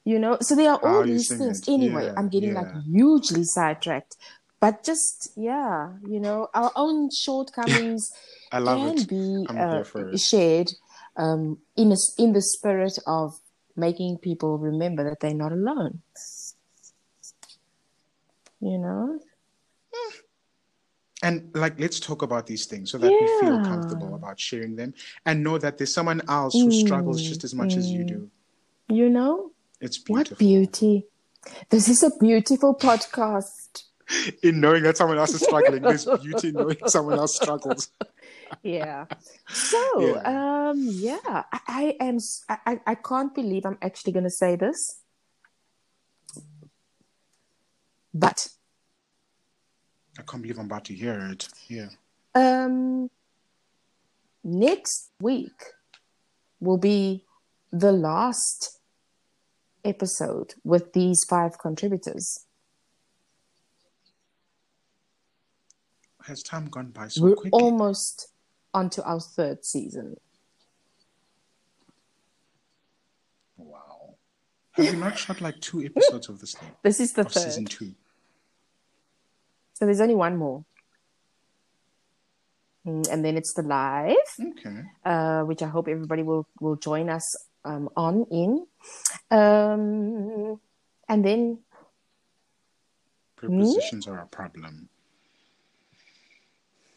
you 0.05 0.19
know 0.19 0.37
so 0.41 0.55
there 0.55 0.71
are 0.71 0.81
all 0.83 1.03
Hmm. 1.03 1.11
How 1.11 1.15
these 1.15 1.29
things 1.37 1.61
it. 1.61 1.69
anyway 1.69 2.07
Yeah, 2.07 2.13
i'm 2.17 2.29
getting 2.29 2.55
like 2.55 2.69
hugely 2.87 3.45
sidetracked 3.45 4.17
but 4.61 4.83
just 4.85 5.31
yeah 5.37 5.93
you 6.07 6.21
know 6.21 6.49
our 6.55 6.73
own 6.77 7.11
shortcomings 7.11 8.11
I 8.53 8.59
love 8.59 8.81
can 8.81 8.95
it. 8.95 9.07
be 9.09 9.47
uh, 9.57 9.71
here 9.73 9.85
for 9.85 10.13
it. 10.13 10.21
shared 10.21 10.71
um, 11.17 11.59
in 11.77 11.93
a, 11.93 11.97
in 12.17 12.33
the 12.33 12.41
spirit 12.41 12.99
of 13.07 13.39
making 13.77 14.19
people 14.19 14.59
remember 14.59 15.05
that 15.09 15.21
they're 15.21 15.35
not 15.35 15.53
alone. 15.53 16.01
You 18.61 18.79
know? 18.79 19.21
And 21.23 21.51
like, 21.55 21.81
let's 21.81 21.99
talk 21.99 22.23
about 22.23 22.47
these 22.47 22.67
things 22.67 22.93
so 22.93 22.99
that 22.99 23.11
we 23.11 23.27
feel 23.41 23.59
comfortable 23.65 24.15
about 24.15 24.39
sharing 24.39 24.77
them 24.77 24.95
and 25.27 25.43
know 25.43 25.59
that 25.59 25.77
there's 25.79 25.93
someone 25.93 26.23
else 26.29 26.55
who 26.55 26.71
struggles 26.71 27.21
Mm, 27.23 27.29
just 27.29 27.43
as 27.45 27.55
much 27.55 27.77
as 27.77 27.91
you 27.91 28.05
do. 28.05 28.31
You 28.89 29.09
know? 29.09 29.51
It's 29.81 29.99
beautiful. 29.99 30.35
What 30.35 30.39
beauty. 30.39 31.07
This 31.71 31.89
is 31.89 32.03
a 32.03 32.11
beautiful 32.21 32.75
podcast. 32.77 33.85
In 34.43 34.61
knowing 34.61 34.83
that 34.85 34.97
someone 34.97 35.19
else 35.19 35.35
is 35.35 35.43
struggling, 35.43 35.83
there's 35.83 36.07
beauty 36.07 36.49
in 36.49 36.55
knowing 36.55 36.79
someone 36.87 37.19
else 37.19 37.37
struggles. 37.37 37.91
Yeah. 38.63 39.05
So, 39.49 39.81
Yeah. 40.01 40.71
um, 40.71 40.79
yeah, 40.91 41.19
I, 41.27 41.61
I 41.69 41.97
am, 42.01 42.19
I- 42.49 42.81
I 42.87 42.95
can't 42.95 43.35
believe 43.35 43.67
I'm 43.67 43.77
actually 43.83 44.13
going 44.15 44.25
to 44.25 44.31
say 44.31 44.57
this. 44.57 45.01
But, 48.15 48.49
I 50.19 50.23
can't 50.23 50.43
believe 50.43 50.59
I'm 50.59 50.67
about 50.67 50.85
to 50.87 50.95
hear 50.95 51.19
it. 51.31 51.49
Yeah. 51.69 51.89
um, 52.35 53.09
next 54.43 55.11
week 55.21 55.53
will 56.61 56.77
be 56.79 57.25
the 57.73 57.93
last 57.93 58.81
episode 59.85 60.55
with 60.65 60.93
these 60.93 61.25
five 61.29 61.59
contributors. 61.59 62.45
Has 66.25 66.43
time 66.43 66.67
gone 66.67 66.91
by 66.91 67.09
so 67.09 67.23
We're 67.23 67.35
quickly? 67.37 67.51
almost 67.61 68.29
onto 68.75 69.01
our 69.03 69.21
third 69.21 69.65
season. 69.65 70.17
Wow. 73.57 74.15
Have 74.73 74.91
we 74.93 75.01
not 75.01 75.17
shot 75.19 75.41
like 75.41 75.59
two 75.61 75.83
episodes 75.85 76.29
of 76.29 76.39
this 76.41 76.55
thing? 76.55 76.71
This 76.83 77.01
is 77.01 77.13
the 77.13 77.25
third. 77.25 77.43
season 77.45 77.65
two. 77.65 77.93
So 79.79 79.87
there's 79.87 80.01
only 80.01 80.17
one 80.17 80.37
more. 80.37 80.65
Mm, 82.85 83.07
And 83.13 83.25
then 83.25 83.37
it's 83.37 83.55
the 83.55 83.63
live, 83.63 84.17
Okay. 84.41 84.83
uh, 85.05 85.43
which 85.43 85.63
I 85.63 85.69
hope 85.69 85.87
everybody 85.87 86.25
will, 86.25 86.49
will 86.61 86.75
join 86.75 87.09
us 87.09 87.37
um, 87.65 87.89
on 87.95 88.27
in. 88.33 88.67
Um, 89.31 90.59
and 91.09 91.25
then, 91.25 91.59
Prepositions 93.37 94.09
are 94.09 94.19
a 94.19 94.27
problem. 94.27 94.89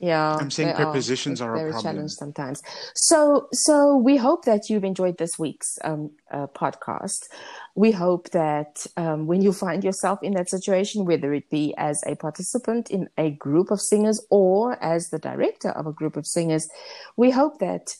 Yeah, 0.01 0.35
I'm 0.35 0.49
saying 0.49 0.69
they 0.69 0.73
are. 0.73 0.91
prepositions 0.91 1.41
are 1.41 1.55
a 1.55 1.69
problem. 1.69 1.83
challenge 1.83 2.11
sometimes. 2.11 2.63
So, 2.95 3.47
so 3.53 3.95
we 3.95 4.17
hope 4.17 4.45
that 4.45 4.67
you've 4.67 4.83
enjoyed 4.83 5.19
this 5.19 5.37
week's 5.37 5.77
um, 5.83 6.09
uh, 6.31 6.47
podcast. 6.47 7.27
We 7.75 7.91
hope 7.91 8.31
that 8.31 8.87
um, 8.97 9.27
when 9.27 9.43
you 9.43 9.53
find 9.53 9.83
yourself 9.83 10.17
in 10.23 10.33
that 10.33 10.49
situation, 10.49 11.05
whether 11.05 11.31
it 11.35 11.51
be 11.51 11.75
as 11.77 12.01
a 12.07 12.15
participant 12.15 12.89
in 12.89 13.09
a 13.15 13.29
group 13.29 13.69
of 13.69 13.79
singers 13.79 14.19
or 14.31 14.83
as 14.83 15.09
the 15.09 15.19
director 15.19 15.69
of 15.69 15.85
a 15.85 15.93
group 15.93 16.17
of 16.17 16.25
singers, 16.25 16.67
we 17.15 17.29
hope 17.29 17.59
that 17.59 17.93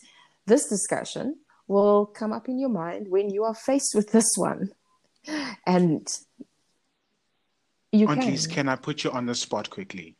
this 0.47 0.67
discussion 0.67 1.35
will 1.67 2.07
come 2.07 2.33
up 2.33 2.49
in 2.49 2.57
your 2.57 2.69
mind 2.69 3.09
when 3.09 3.29
you 3.29 3.43
are 3.43 3.53
faced 3.53 3.93
with 3.93 4.11
this 4.11 4.33
one. 4.35 4.71
And 5.67 6.07
you 7.91 8.07
Aunt 8.07 8.21
can. 8.21 8.31
Lise, 8.31 8.47
can 8.47 8.67
I 8.67 8.75
put 8.75 9.03
you 9.03 9.11
on 9.11 9.27
the 9.27 9.35
spot 9.35 9.69
quickly? 9.69 10.17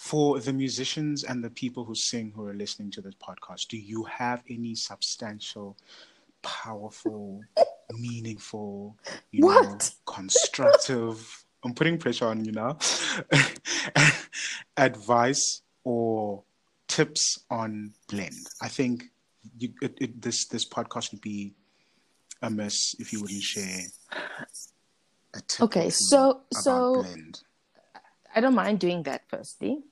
For 0.00 0.40
the 0.40 0.52
musicians 0.54 1.24
and 1.24 1.44
the 1.44 1.50
people 1.50 1.84
who 1.84 1.94
sing 1.94 2.32
who 2.34 2.46
are 2.46 2.54
listening 2.54 2.90
to 2.92 3.02
this 3.02 3.14
podcast, 3.16 3.68
do 3.68 3.76
you 3.76 4.02
have 4.04 4.42
any 4.48 4.74
substantial, 4.74 5.76
powerful, 6.40 7.42
meaningful, 7.92 8.96
you 9.30 9.42
know, 9.42 9.46
What? 9.48 9.94
constructive? 10.06 11.44
I'm 11.62 11.74
putting 11.74 11.98
pressure 11.98 12.26
on 12.28 12.42
you 12.46 12.52
now. 12.52 12.78
advice 14.78 15.60
or 15.84 16.44
tips 16.88 17.40
on 17.50 17.92
blend? 18.08 18.46
I 18.62 18.68
think 18.68 19.04
you, 19.58 19.74
it, 19.82 19.98
it, 20.00 20.22
this 20.22 20.46
this 20.48 20.66
podcast 20.66 21.12
would 21.12 21.20
be 21.20 21.52
a 22.40 22.48
mess 22.48 22.94
if 22.98 23.12
you 23.12 23.20
wouldn't 23.20 23.42
share 23.42 23.80
a 25.34 25.40
tip. 25.42 25.60
Okay, 25.60 25.90
so- 25.90 26.40
so- 26.54 27.02
blend. 27.02 27.42
I 28.34 28.40
don't 28.40 28.54
mind 28.54 28.78
doing 28.78 29.02
that, 29.02 29.22
firstly. 29.28 29.82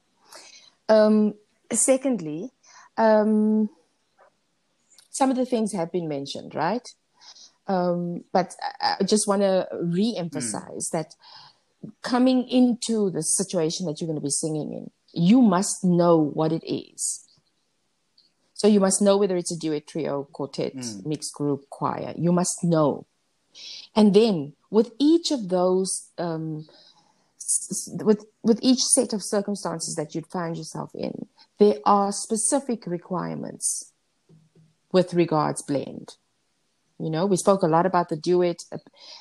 Um, 0.89 1.34
secondly, 1.72 2.51
um, 2.97 3.68
some 5.11 5.30
of 5.30 5.36
the 5.36 5.47
things 5.47 5.72
have 5.72 5.93
been 5.93 6.09
mentioned, 6.09 6.55
right? 6.55 6.86
Um, 7.66 8.24
but 8.32 8.55
I, 8.80 9.05
just 9.05 9.28
want 9.28 9.43
to 9.43 9.68
re 9.72 10.14
emphasize 10.16 10.89
that 10.93 11.14
coming 12.03 12.49
into 12.49 13.11
the 13.11 13.22
situation 13.22 13.86
that 13.86 14.01
you're 14.01 14.09
going 14.09 14.18
to 14.18 14.24
be 14.24 14.30
singing 14.30 14.72
in, 14.72 14.91
you 15.12 15.43
must 15.43 15.84
know 15.84 16.16
what 16.16 16.53
it 16.53 16.64
is. 16.66 17.24
So 18.55 18.66
you 18.66 18.80
must 18.80 19.01
know 19.03 19.16
whether 19.16 19.36
it's 19.36 19.53
a 19.53 19.59
duet, 19.59 19.86
trio, 19.86 20.28
quartet, 20.32 20.74
mixed 21.05 21.34
group, 21.34 21.68
choir. 21.70 22.14
You 22.16 22.32
must 22.32 22.64
know. 22.64 23.07
And 23.95 24.14
then 24.14 24.55
with 24.70 24.93
each 24.99 25.30
of 25.30 25.49
those 25.49 26.11
um, 26.18 26.66
with 28.03 28.25
with 28.43 28.59
each 28.63 28.81
set 28.81 29.13
of 29.13 29.23
circumstances 29.23 29.95
that 29.95 30.15
you'd 30.15 30.27
find 30.27 30.57
yourself 30.57 30.91
in, 30.95 31.27
there 31.59 31.77
are 31.85 32.13
specific 32.13 32.87
requirements 32.87 33.93
with 34.93 35.15
regards 35.15 35.63
blend. 35.63 36.17
You 36.99 37.11
know, 37.11 37.27
we 37.27 37.37
spoke 37.37 37.63
a 37.63 37.69
lot 37.69 37.87
about 37.87 38.09
the 38.09 38.17
duet, 38.17 38.65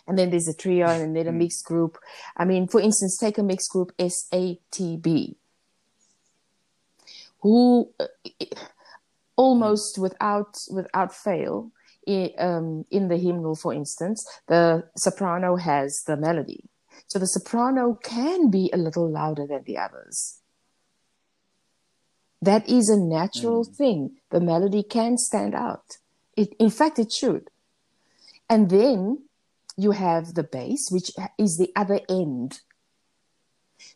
and 0.07 0.17
then 0.17 0.31
there's 0.31 0.47
a 0.47 0.53
trio, 0.55 0.87
and 0.87 1.15
then 1.15 1.27
a 1.27 1.31
mixed 1.31 1.63
group. 1.65 1.97
I 2.35 2.43
mean, 2.43 2.67
for 2.67 2.81
instance, 2.81 3.17
take 3.17 3.37
a 3.37 3.43
mixed 3.43 3.69
group 3.69 3.91
SATB, 3.99 5.35
who 7.41 7.91
uh, 7.99 8.07
almost 9.35 9.99
without 9.99 10.57
without 10.71 11.13
fail 11.13 11.71
i- 12.07 12.33
um, 12.39 12.85
in 12.89 13.07
the 13.09 13.17
hymnal, 13.17 13.55
for 13.55 13.73
instance, 13.73 14.25
the 14.47 14.83
soprano 14.97 15.55
has 15.55 16.03
the 16.07 16.17
melody. 16.17 16.63
So 17.05 17.19
the 17.19 17.27
soprano 17.27 17.93
can 17.93 18.49
be 18.49 18.69
a 18.73 18.77
little 18.77 19.09
louder 19.09 19.45
than 19.45 19.63
the 19.63 19.77
others. 19.77 20.39
That 22.41 22.67
is 22.69 22.89
a 22.89 22.97
natural 22.97 23.65
mm. 23.65 23.75
thing. 23.75 24.17
The 24.29 24.41
melody 24.41 24.83
can 24.83 25.17
stand 25.17 25.55
out. 25.55 25.97
It, 26.35 26.53
in 26.59 26.69
fact, 26.69 26.99
it 26.99 27.11
should. 27.11 27.49
And 28.49 28.69
then 28.69 29.23
you 29.75 29.91
have 29.91 30.33
the 30.33 30.43
bass, 30.43 30.89
which 30.91 31.11
is 31.37 31.57
the 31.57 31.71
other 31.75 31.99
end. 32.09 32.61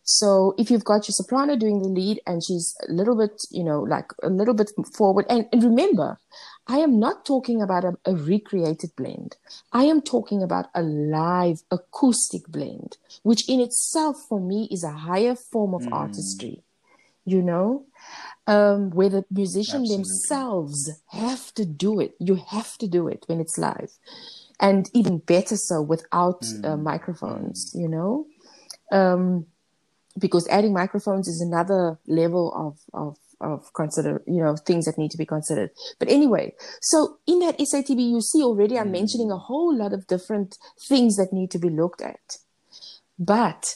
So 0.03 0.53
if 0.57 0.69
you've 0.69 0.83
got 0.83 1.07
your 1.07 1.13
soprano 1.13 1.55
doing 1.55 1.79
the 1.79 1.87
lead 1.87 2.21
and 2.27 2.43
she's 2.43 2.75
a 2.87 2.91
little 2.91 3.17
bit, 3.17 3.41
you 3.49 3.63
know, 3.63 3.81
like 3.81 4.11
a 4.23 4.29
little 4.29 4.53
bit 4.53 4.71
forward, 4.95 5.25
and, 5.29 5.47
and 5.51 5.63
remember, 5.63 6.19
I 6.67 6.77
am 6.79 6.99
not 6.99 7.25
talking 7.25 7.61
about 7.61 7.83
a, 7.83 7.97
a 8.05 8.15
recreated 8.15 8.91
blend. 8.95 9.37
I 9.71 9.85
am 9.85 10.01
talking 10.01 10.43
about 10.43 10.67
a 10.75 10.81
live 10.81 11.61
acoustic 11.71 12.47
blend, 12.47 12.97
which 13.23 13.47
in 13.49 13.59
itself 13.59 14.17
for 14.29 14.39
me 14.39 14.67
is 14.71 14.83
a 14.83 14.91
higher 14.91 15.35
form 15.35 15.73
of 15.73 15.87
artistry, 15.91 16.63
you 17.25 17.41
know, 17.41 17.85
um, 18.47 18.91
where 18.91 19.09
the 19.09 19.25
musician 19.31 19.81
Absolutely. 19.81 19.97
themselves 19.97 20.91
have 21.07 21.53
to 21.55 21.65
do 21.65 21.99
it. 21.99 22.15
You 22.19 22.35
have 22.35 22.77
to 22.79 22.87
do 22.87 23.07
it 23.07 23.23
when 23.27 23.39
it's 23.39 23.57
live. 23.57 23.91
And 24.59 24.89
even 24.93 25.17
better 25.19 25.57
so 25.57 25.81
without 25.81 26.53
uh, 26.63 26.77
microphones, 26.77 27.71
you 27.73 27.87
know. 27.87 28.27
Um, 28.91 29.47
because 30.19 30.47
adding 30.49 30.73
microphones 30.73 31.27
is 31.27 31.41
another 31.41 31.97
level 32.07 32.53
of 32.53 32.79
of 32.93 33.17
of 33.41 33.73
consider 33.73 34.21
you 34.27 34.41
know 34.41 34.55
things 34.55 34.85
that 34.85 34.97
need 34.97 35.11
to 35.11 35.17
be 35.17 35.25
considered. 35.25 35.71
But 35.99 36.09
anyway 36.09 36.53
so 36.81 37.17
in 37.27 37.39
that 37.39 37.59
satb 37.59 37.99
you 37.99 38.21
see 38.21 38.43
already 38.43 38.77
i'm 38.77 38.91
mentioning 38.91 39.31
a 39.31 39.37
whole 39.37 39.75
lot 39.75 39.93
of 39.93 40.07
different 40.07 40.57
things 40.87 41.15
that 41.17 41.33
need 41.33 41.51
to 41.51 41.59
be 41.59 41.69
looked 41.69 42.01
at. 42.01 42.37
But 43.19 43.75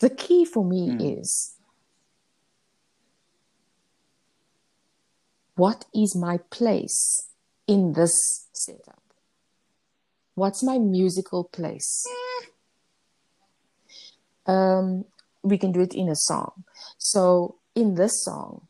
the 0.00 0.10
key 0.10 0.44
for 0.44 0.64
me 0.64 0.96
is 0.98 1.56
what 5.54 5.84
is 5.94 6.16
my 6.16 6.38
place 6.50 7.28
in 7.66 7.92
this 7.92 8.48
setup? 8.52 9.02
What's 10.34 10.62
my 10.62 10.78
musical 10.78 11.44
place? 11.44 12.04
Um, 14.46 15.04
we 15.42 15.58
can 15.58 15.72
do 15.72 15.80
it 15.80 15.94
in 15.94 16.08
a 16.08 16.16
song. 16.16 16.64
So 16.98 17.56
in 17.74 17.94
this 17.94 18.22
song, 18.24 18.68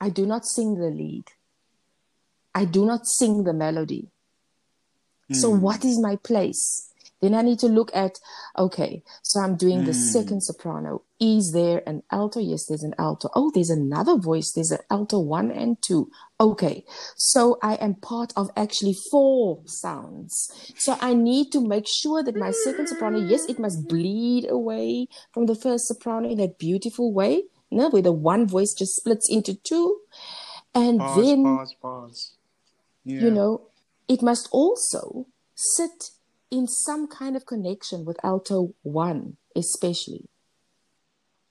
I 0.00 0.08
do 0.08 0.26
not 0.26 0.44
sing 0.44 0.74
the 0.74 0.90
lead. 0.90 1.24
I 2.54 2.64
do 2.64 2.86
not 2.86 3.06
sing 3.06 3.44
the 3.44 3.52
melody. 3.52 4.08
So 5.32 5.52
hmm. 5.52 5.60
what 5.60 5.84
is 5.84 6.00
my 6.00 6.16
place? 6.16 6.92
Then 7.20 7.34
I 7.34 7.42
need 7.42 7.58
to 7.60 7.66
look 7.66 7.90
at, 7.94 8.18
okay, 8.58 9.02
so 9.22 9.40
I'm 9.40 9.56
doing 9.56 9.84
the 9.84 9.92
hmm. 9.92 9.98
second 9.98 10.42
soprano. 10.42 11.02
Is 11.18 11.52
there 11.52 11.82
an 11.86 12.02
alto? 12.12 12.40
Yes, 12.40 12.66
there's 12.66 12.82
an 12.82 12.94
alto. 12.98 13.30
Oh, 13.34 13.50
there's 13.54 13.70
another 13.70 14.18
voice. 14.18 14.52
There's 14.52 14.70
an 14.70 14.80
alto 14.90 15.18
one 15.18 15.50
and 15.50 15.80
two. 15.80 16.10
Okay. 16.38 16.84
So 17.16 17.58
I 17.62 17.74
am 17.76 17.94
part 17.94 18.34
of 18.36 18.50
actually 18.54 18.94
four 19.10 19.62
sounds. 19.64 20.50
So 20.76 20.98
I 21.00 21.14
need 21.14 21.52
to 21.52 21.66
make 21.66 21.86
sure 21.88 22.22
that 22.22 22.36
my 22.36 22.50
second 22.50 22.88
soprano, 22.88 23.18
yes, 23.18 23.46
it 23.46 23.58
must 23.58 23.88
bleed 23.88 24.46
away 24.50 25.08
from 25.32 25.46
the 25.46 25.54
first 25.54 25.86
soprano 25.86 26.28
in 26.28 26.36
that 26.36 26.58
beautiful 26.58 27.14
way. 27.14 27.44
No, 27.70 27.88
where 27.90 28.02
the 28.02 28.12
one 28.12 28.46
voice 28.46 28.72
just 28.72 28.96
splits 28.96 29.28
into 29.28 29.54
two. 29.54 30.00
And 30.74 31.00
Pause, 31.00 31.24
then 31.24 31.42
pause, 31.42 31.74
pause. 31.80 32.32
Yeah. 33.04 33.22
you 33.22 33.30
know, 33.30 33.68
it 34.08 34.22
must 34.22 34.48
also 34.52 35.26
sit 35.54 36.10
in 36.50 36.68
some 36.68 37.08
kind 37.08 37.36
of 37.36 37.46
connection 37.46 38.04
with 38.04 38.18
alto 38.22 38.74
one, 38.82 39.36
especially. 39.54 40.28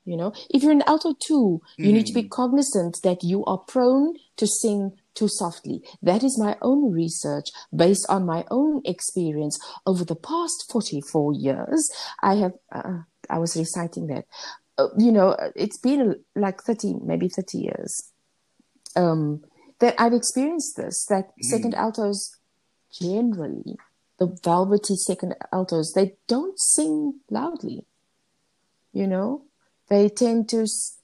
You 0.05 0.17
know, 0.17 0.33
if 0.51 0.61
you're 0.61 0.71
in 0.71 0.83
alto 0.85 1.15
two, 1.19 1.61
you 1.77 1.91
need 1.91 2.05
to 2.05 2.13
be 2.13 2.29
cognizant 2.29 2.99
that 3.03 3.23
you 3.23 3.43
are 3.45 3.57
prone 3.57 4.13
to 4.37 4.45
sing 4.45 4.91
too 5.15 5.27
softly. 5.27 5.81
That 6.03 6.23
is 6.23 6.37
my 6.37 6.57
own 6.61 6.91
research 6.91 7.49
based 7.75 8.05
on 8.07 8.23
my 8.23 8.45
own 8.51 8.83
experience 8.85 9.57
over 9.87 10.05
the 10.05 10.15
past 10.15 10.65
44 10.71 11.33
years. 11.33 11.89
I 12.21 12.35
have, 12.35 12.53
uh, 12.71 12.99
I 13.31 13.39
was 13.39 13.57
reciting 13.57 14.05
that. 14.07 14.25
Uh, 14.77 14.87
you 14.97 15.11
know, 15.11 15.35
it's 15.55 15.77
been 15.77 16.15
like 16.35 16.61
30, 16.61 16.95
maybe 17.03 17.29
30 17.29 17.57
years 17.57 18.11
um, 18.95 19.41
that 19.79 19.95
I've 19.97 20.13
experienced 20.13 20.75
this 20.77 21.05
that 21.05 21.31
second 21.41 21.75
altos 21.75 22.35
generally, 22.91 23.77
the 24.19 24.37
velvety 24.43 24.95
second 24.95 25.35
altos, 25.51 25.93
they 25.93 26.15
don't 26.27 26.59
sing 26.59 27.21
loudly. 27.29 27.85
You 28.93 29.07
know, 29.07 29.43
they 29.89 30.09
tend 30.09 30.49
to, 30.49 30.61
s- 30.63 30.97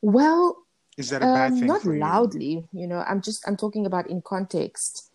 well, 0.00 0.64
Is 0.96 1.10
that 1.10 1.22
a 1.22 1.26
bad 1.26 1.52
um, 1.52 1.58
thing 1.58 1.68
not 1.68 1.82
for 1.82 1.94
you? 1.94 2.00
loudly. 2.00 2.64
You 2.72 2.86
know, 2.86 3.04
I'm 3.06 3.20
just 3.22 3.46
I'm 3.46 3.56
talking 3.56 3.86
about 3.86 4.08
in 4.08 4.22
context. 4.22 5.10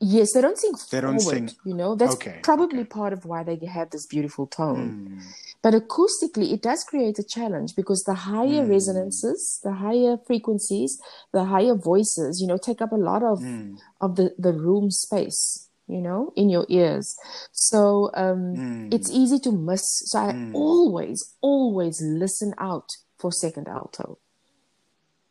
Yes, 0.00 0.32
they 0.32 0.40
don't 0.40 0.58
sing 0.58 0.74
They 0.90 1.00
don't 1.00 1.20
forward. 1.20 1.50
sing- 1.50 1.56
You 1.64 1.74
know, 1.74 1.94
that's 1.94 2.14
Okay, 2.16 2.40
probably 2.42 2.84
part 2.84 3.12
of 3.12 3.24
why 3.24 3.44
they 3.44 3.58
have 3.66 3.90
this 3.90 4.06
beautiful 4.06 4.46
tone. 4.46 4.90
Hmm. 4.90 5.18
But 5.62 5.74
acoustically, 5.74 6.52
it 6.52 6.60
does 6.60 6.82
create 6.82 7.20
a 7.20 7.24
challenge 7.24 7.76
because 7.76 8.02
the 8.02 8.14
higher 8.14 8.64
hmm. 8.64 8.70
resonances, 8.70 9.60
the 9.62 9.72
higher 9.72 10.16
frequencies, 10.26 11.00
the 11.32 11.44
higher 11.44 11.76
voices, 11.76 12.40
you 12.40 12.48
know, 12.48 12.58
take 12.58 12.82
up 12.82 12.90
a 12.90 12.96
lot 12.96 13.22
of 13.22 13.38
hmm. 13.40 13.76
of 14.00 14.16
the 14.16 14.34
the 14.38 14.52
room 14.52 14.90
space, 14.90 15.68
you 15.86 16.00
know, 16.00 16.32
in 16.34 16.50
your 16.50 16.66
ears. 16.68 17.16
So 17.52 18.10
um, 18.14 18.56
hmm. 18.56 18.88
it's 18.90 19.10
easy 19.10 19.38
to 19.40 19.52
miss. 19.52 20.02
So 20.10 20.18
I 20.18 20.50
always, 20.52 21.34
always 21.40 22.02
listen 22.02 22.54
out 22.58 22.90
for 23.16 23.30
second 23.30 23.68
alto 23.68 24.18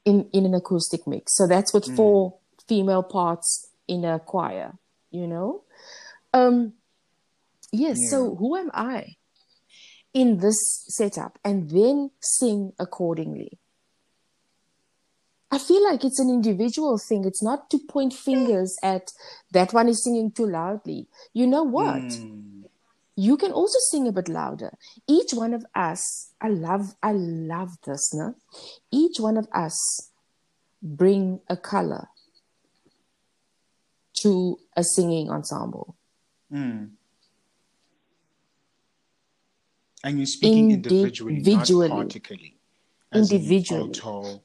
in 0.05 0.29
in 0.31 0.45
an 0.45 0.53
acoustic 0.53 1.05
mix. 1.05 1.35
So 1.35 1.45
that's 1.45 1.73
with 1.73 1.93
four 1.93 2.37
female 2.69 3.03
parts 3.03 3.69
in 3.85 4.05
a 4.05 4.17
choir, 4.17 4.77
you 5.11 5.27
know. 5.27 5.63
Um, 6.33 6.73
yes. 7.73 8.09
So 8.09 8.35
who 8.35 8.55
am 8.55 8.71
I? 8.73 9.17
In 10.13 10.37
this 10.37 10.85
setup 10.87 11.39
and 11.43 11.69
then 11.69 12.11
sing 12.19 12.73
accordingly. 12.79 13.57
I 15.51 15.57
feel 15.57 15.83
like 15.83 16.05
it's 16.05 16.19
an 16.19 16.29
individual 16.29 16.97
thing. 16.97 17.25
It's 17.25 17.43
not 17.43 17.69
to 17.71 17.79
point 17.89 18.13
fingers 18.13 18.77
at 18.81 19.11
that 19.51 19.73
one 19.73 19.89
is 19.89 20.03
singing 20.03 20.31
too 20.31 20.45
loudly. 20.45 21.07
You 21.33 21.45
know 21.45 21.63
what? 21.63 22.01
Mm. 22.03 22.63
You 23.17 23.35
can 23.35 23.51
also 23.51 23.77
sing 23.89 24.07
a 24.07 24.13
bit 24.13 24.29
louder. 24.29 24.71
Each 25.07 25.33
one 25.33 25.53
of 25.53 25.65
us, 25.75 26.31
I 26.39 26.47
love, 26.47 26.95
I 27.03 27.11
love 27.11 27.77
this, 27.85 28.13
no? 28.13 28.35
Each 28.91 29.19
one 29.19 29.35
of 29.37 29.47
us 29.53 30.09
bring 30.81 31.41
a 31.49 31.57
color 31.57 32.07
to 34.21 34.57
a 34.77 34.83
singing 34.83 35.29
ensemble. 35.29 35.97
Mm. 36.51 36.91
And 40.03 40.17
you're 40.17 40.25
speaking 40.25 40.71
individually, 40.71 41.37
Individually. 41.37 41.89
not 41.89 42.07
particularly. 42.07 42.57
As 43.13 43.29
in 43.29 43.37
individually. 43.37 43.91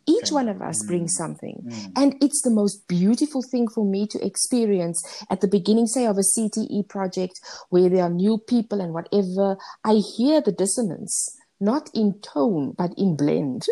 Each 0.07 0.31
one 0.33 0.49
of 0.49 0.61
us 0.61 0.85
brings 0.85 1.15
mm. 1.15 1.19
something. 1.19 1.63
Mm. 1.65 1.93
And 1.97 2.17
it's 2.21 2.43
the 2.43 2.51
most 2.51 2.89
beautiful 2.89 3.43
thing 3.43 3.69
for 3.69 3.85
me 3.85 4.07
to 4.09 4.25
experience 4.27 5.25
at 5.31 5.41
the 5.41 5.49
beginning, 5.49 5.87
say, 5.87 6.05
of 6.07 6.19
a 6.19 6.23
CTE 6.23 6.89
project 6.89 7.41
where 7.71 7.89
there 7.89 8.03
are 8.03 8.11
new 8.11 8.39
people 8.39 8.81
and 8.81 8.93
whatever. 8.93 9.57
I 9.85 9.95
hear 10.17 10.41
the 10.41 10.53
dissonance, 10.53 11.39
not 11.61 11.91
in 11.95 12.21
tone, 12.21 12.75
but 12.77 12.91
in 12.97 13.17
blend. 13.17 13.67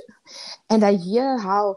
And 0.70 0.84
I 0.84 0.94
hear 0.94 1.38
how 1.38 1.76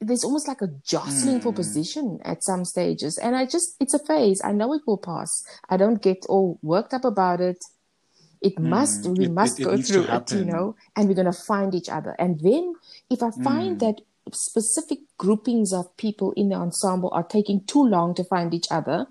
there's 0.00 0.24
almost 0.24 0.46
like 0.46 0.60
a 0.60 0.68
jostling 0.84 1.40
for 1.40 1.52
mm. 1.52 1.56
position 1.56 2.18
at 2.24 2.44
some 2.44 2.66
stages. 2.66 3.16
And 3.16 3.36
I 3.36 3.46
just, 3.46 3.76
it's 3.80 3.94
a 3.94 4.04
phase. 4.04 4.42
I 4.44 4.52
know 4.52 4.74
it 4.74 4.82
will 4.86 4.98
pass. 4.98 5.42
I 5.70 5.78
don't 5.78 6.02
get 6.02 6.26
all 6.28 6.58
worked 6.62 6.92
up 6.92 7.06
about 7.06 7.40
it. 7.40 7.56
It 8.40 8.58
must, 8.58 9.04
mm, 9.04 9.18
we 9.18 9.24
It- 9.26 9.32
must 9.32 9.58
it- 9.58 9.62
it 9.62 9.64
go 9.66 9.76
to 9.76 9.82
through 9.82 10.04
it, 10.04 10.32
you 10.32 10.44
know, 10.44 10.74
and 10.96 11.08
we're 11.08 11.14
going 11.14 11.26
to 11.26 11.32
find 11.32 11.74
each 11.74 11.88
other. 11.88 12.16
And 12.18 12.40
then 12.40 12.74
if 13.10 13.22
I 13.22 13.30
find 13.30 13.76
mm. 13.76 13.80
that 13.80 14.00
specific 14.34 14.98
groupings 15.18 15.72
of 15.72 15.96
people 15.96 16.32
in 16.32 16.48
the 16.48 16.54
ensemble 16.54 17.10
are 17.12 17.22
taking 17.22 17.64
too 17.64 17.82
long 17.82 18.14
to 18.14 18.24
find 18.24 18.54
each 18.54 18.66
other, 18.70 19.06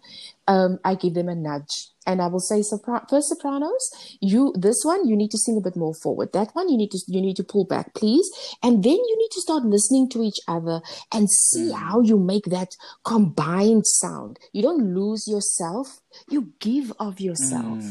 um, 0.48 0.80
I 0.84 0.96
give 0.96 1.14
them 1.14 1.30
a 1.30 1.36
nudge. 1.36 1.90
And 2.06 2.22
I 2.22 2.28
will 2.28 2.40
say, 2.40 2.62
sopra- 2.62 3.08
first 3.08 3.30
sopranos, 3.30 4.18
you 4.20 4.54
this 4.58 4.82
one 4.84 5.08
you 5.08 5.16
need 5.16 5.30
to 5.32 5.38
sing 5.38 5.58
a 5.58 5.62
bit 5.62 5.76
more 5.76 5.94
forward. 5.94 6.34
That 6.34 6.56
one 6.56 6.70
you 6.70 6.78
need 6.78 6.90
to 6.92 7.00
you 7.08 7.22
need 7.22 7.36
to 7.36 7.44
pull 7.44 7.66
back, 7.66 7.94
please. 7.94 8.28
And 8.64 8.84
then 8.84 8.96
you 8.96 9.18
need 9.20 9.32
to 9.32 9.42
start 9.42 9.64
listening 9.64 10.10
to 10.10 10.24
each 10.24 10.40
other 10.48 10.82
and 11.14 11.30
see 11.30 11.70
mm. 11.70 11.74
how 11.74 12.02
you 12.02 12.18
make 12.18 12.46
that 12.46 12.76
combined 13.04 13.86
sound. 13.86 14.40
You 14.54 14.64
don't 14.64 14.96
lose 14.96 15.28
yourself; 15.28 16.00
you 16.30 16.54
give 16.60 16.92
of 17.00 17.20
yourself. 17.20 17.84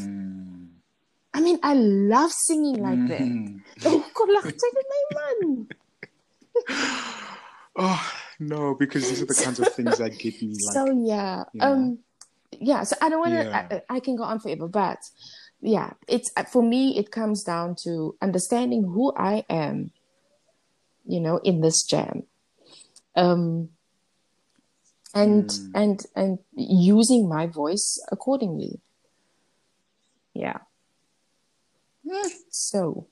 I 1.34 1.40
mean, 1.40 1.58
I 1.62 1.74
love 1.74 2.32
singing 2.32 2.82
like 2.82 3.06
that. 3.08 3.20
Oh, 3.84 4.04
sy 4.42 4.68
met 4.74 4.84
my 4.90 5.34
man. 5.40 5.68
Oh, 7.80 8.12
no, 8.40 8.74
because 8.74 9.08
these 9.08 9.22
are 9.22 9.26
the 9.26 9.34
kinds 9.34 9.60
of 9.60 9.68
things 9.74 9.98
that 9.98 10.18
get 10.18 10.42
me 10.42 10.48
like. 10.48 10.74
so 10.74 10.90
yeah, 10.90 11.44
you 11.52 11.60
know. 11.60 11.66
um, 11.66 11.98
yeah. 12.50 12.82
So 12.82 12.96
I 13.00 13.08
don't 13.08 13.20
want 13.20 13.34
to. 13.34 13.46
Yeah. 13.48 13.68
I, 13.88 13.96
I 13.96 14.00
can 14.00 14.16
go 14.16 14.24
on 14.24 14.40
forever, 14.40 14.66
but 14.66 14.98
yeah, 15.60 15.92
it's 16.08 16.28
uh, 16.36 16.42
for 16.42 16.60
me. 16.60 16.98
It 16.98 17.12
comes 17.12 17.44
down 17.44 17.76
to 17.84 18.16
understanding 18.20 18.82
who 18.82 19.12
I 19.16 19.44
am. 19.48 19.92
You 21.06 21.20
know, 21.20 21.38
in 21.38 21.60
this 21.60 21.84
jam, 21.84 22.24
um, 23.14 23.68
and 25.14 25.48
Hmm. 25.48 25.70
and 25.76 26.00
and 26.16 26.38
using 26.56 27.28
my 27.28 27.46
voice 27.46 28.02
accordingly. 28.10 28.80
Yeah. 30.34 30.58
So. 32.50 33.08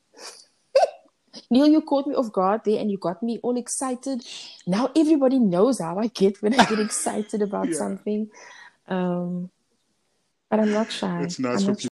Neil, 1.51 1.68
you 1.68 1.82
caught 1.82 2.07
me 2.07 2.14
off 2.14 2.32
guard 2.32 2.62
there 2.64 2.80
and 2.80 2.90
you 2.90 2.99
got 2.99 3.22
me 3.22 3.38
all 3.42 3.57
excited. 3.57 4.24
Now 4.66 4.90
everybody 4.97 5.38
knows 5.38 5.80
how 5.80 5.99
I 5.99 6.07
get 6.09 6.42
when 6.42 6.59
I 6.59 6.64
get 6.64 6.80
excited 6.80 7.42
about 7.49 7.68
Yeah. 7.68 7.74
something. 7.74 8.30
Um, 8.88 9.51
but 10.51 10.61
I'm 10.61 10.72
not 10.72 10.90
shy. 10.90 11.22
It's 11.22 11.38
nice 11.38 11.62
I'm 11.66 11.74
for 11.74 11.80
people. 11.80 11.90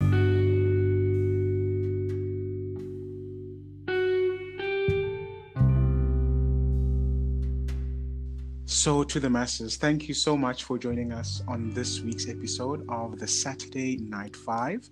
So, 8.66 9.04
to 9.04 9.20
the 9.20 9.30
masses, 9.30 9.76
thank 9.76 10.08
you 10.08 10.14
so 10.14 10.36
much 10.36 10.64
for 10.64 10.76
joining 10.76 11.12
us 11.12 11.40
on 11.46 11.72
this 11.72 12.00
week's 12.00 12.28
episode 12.28 12.84
of 12.88 13.18
the 13.18 13.28
Saturday 13.28 13.98
Night 13.98 14.34
Five. 14.34 14.88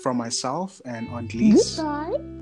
From 0.00 0.16
myself 0.16 0.80
and 0.84 1.08
Aunt 1.10 1.34
Lise. 1.34 1.76
Goodbye. 1.76 2.39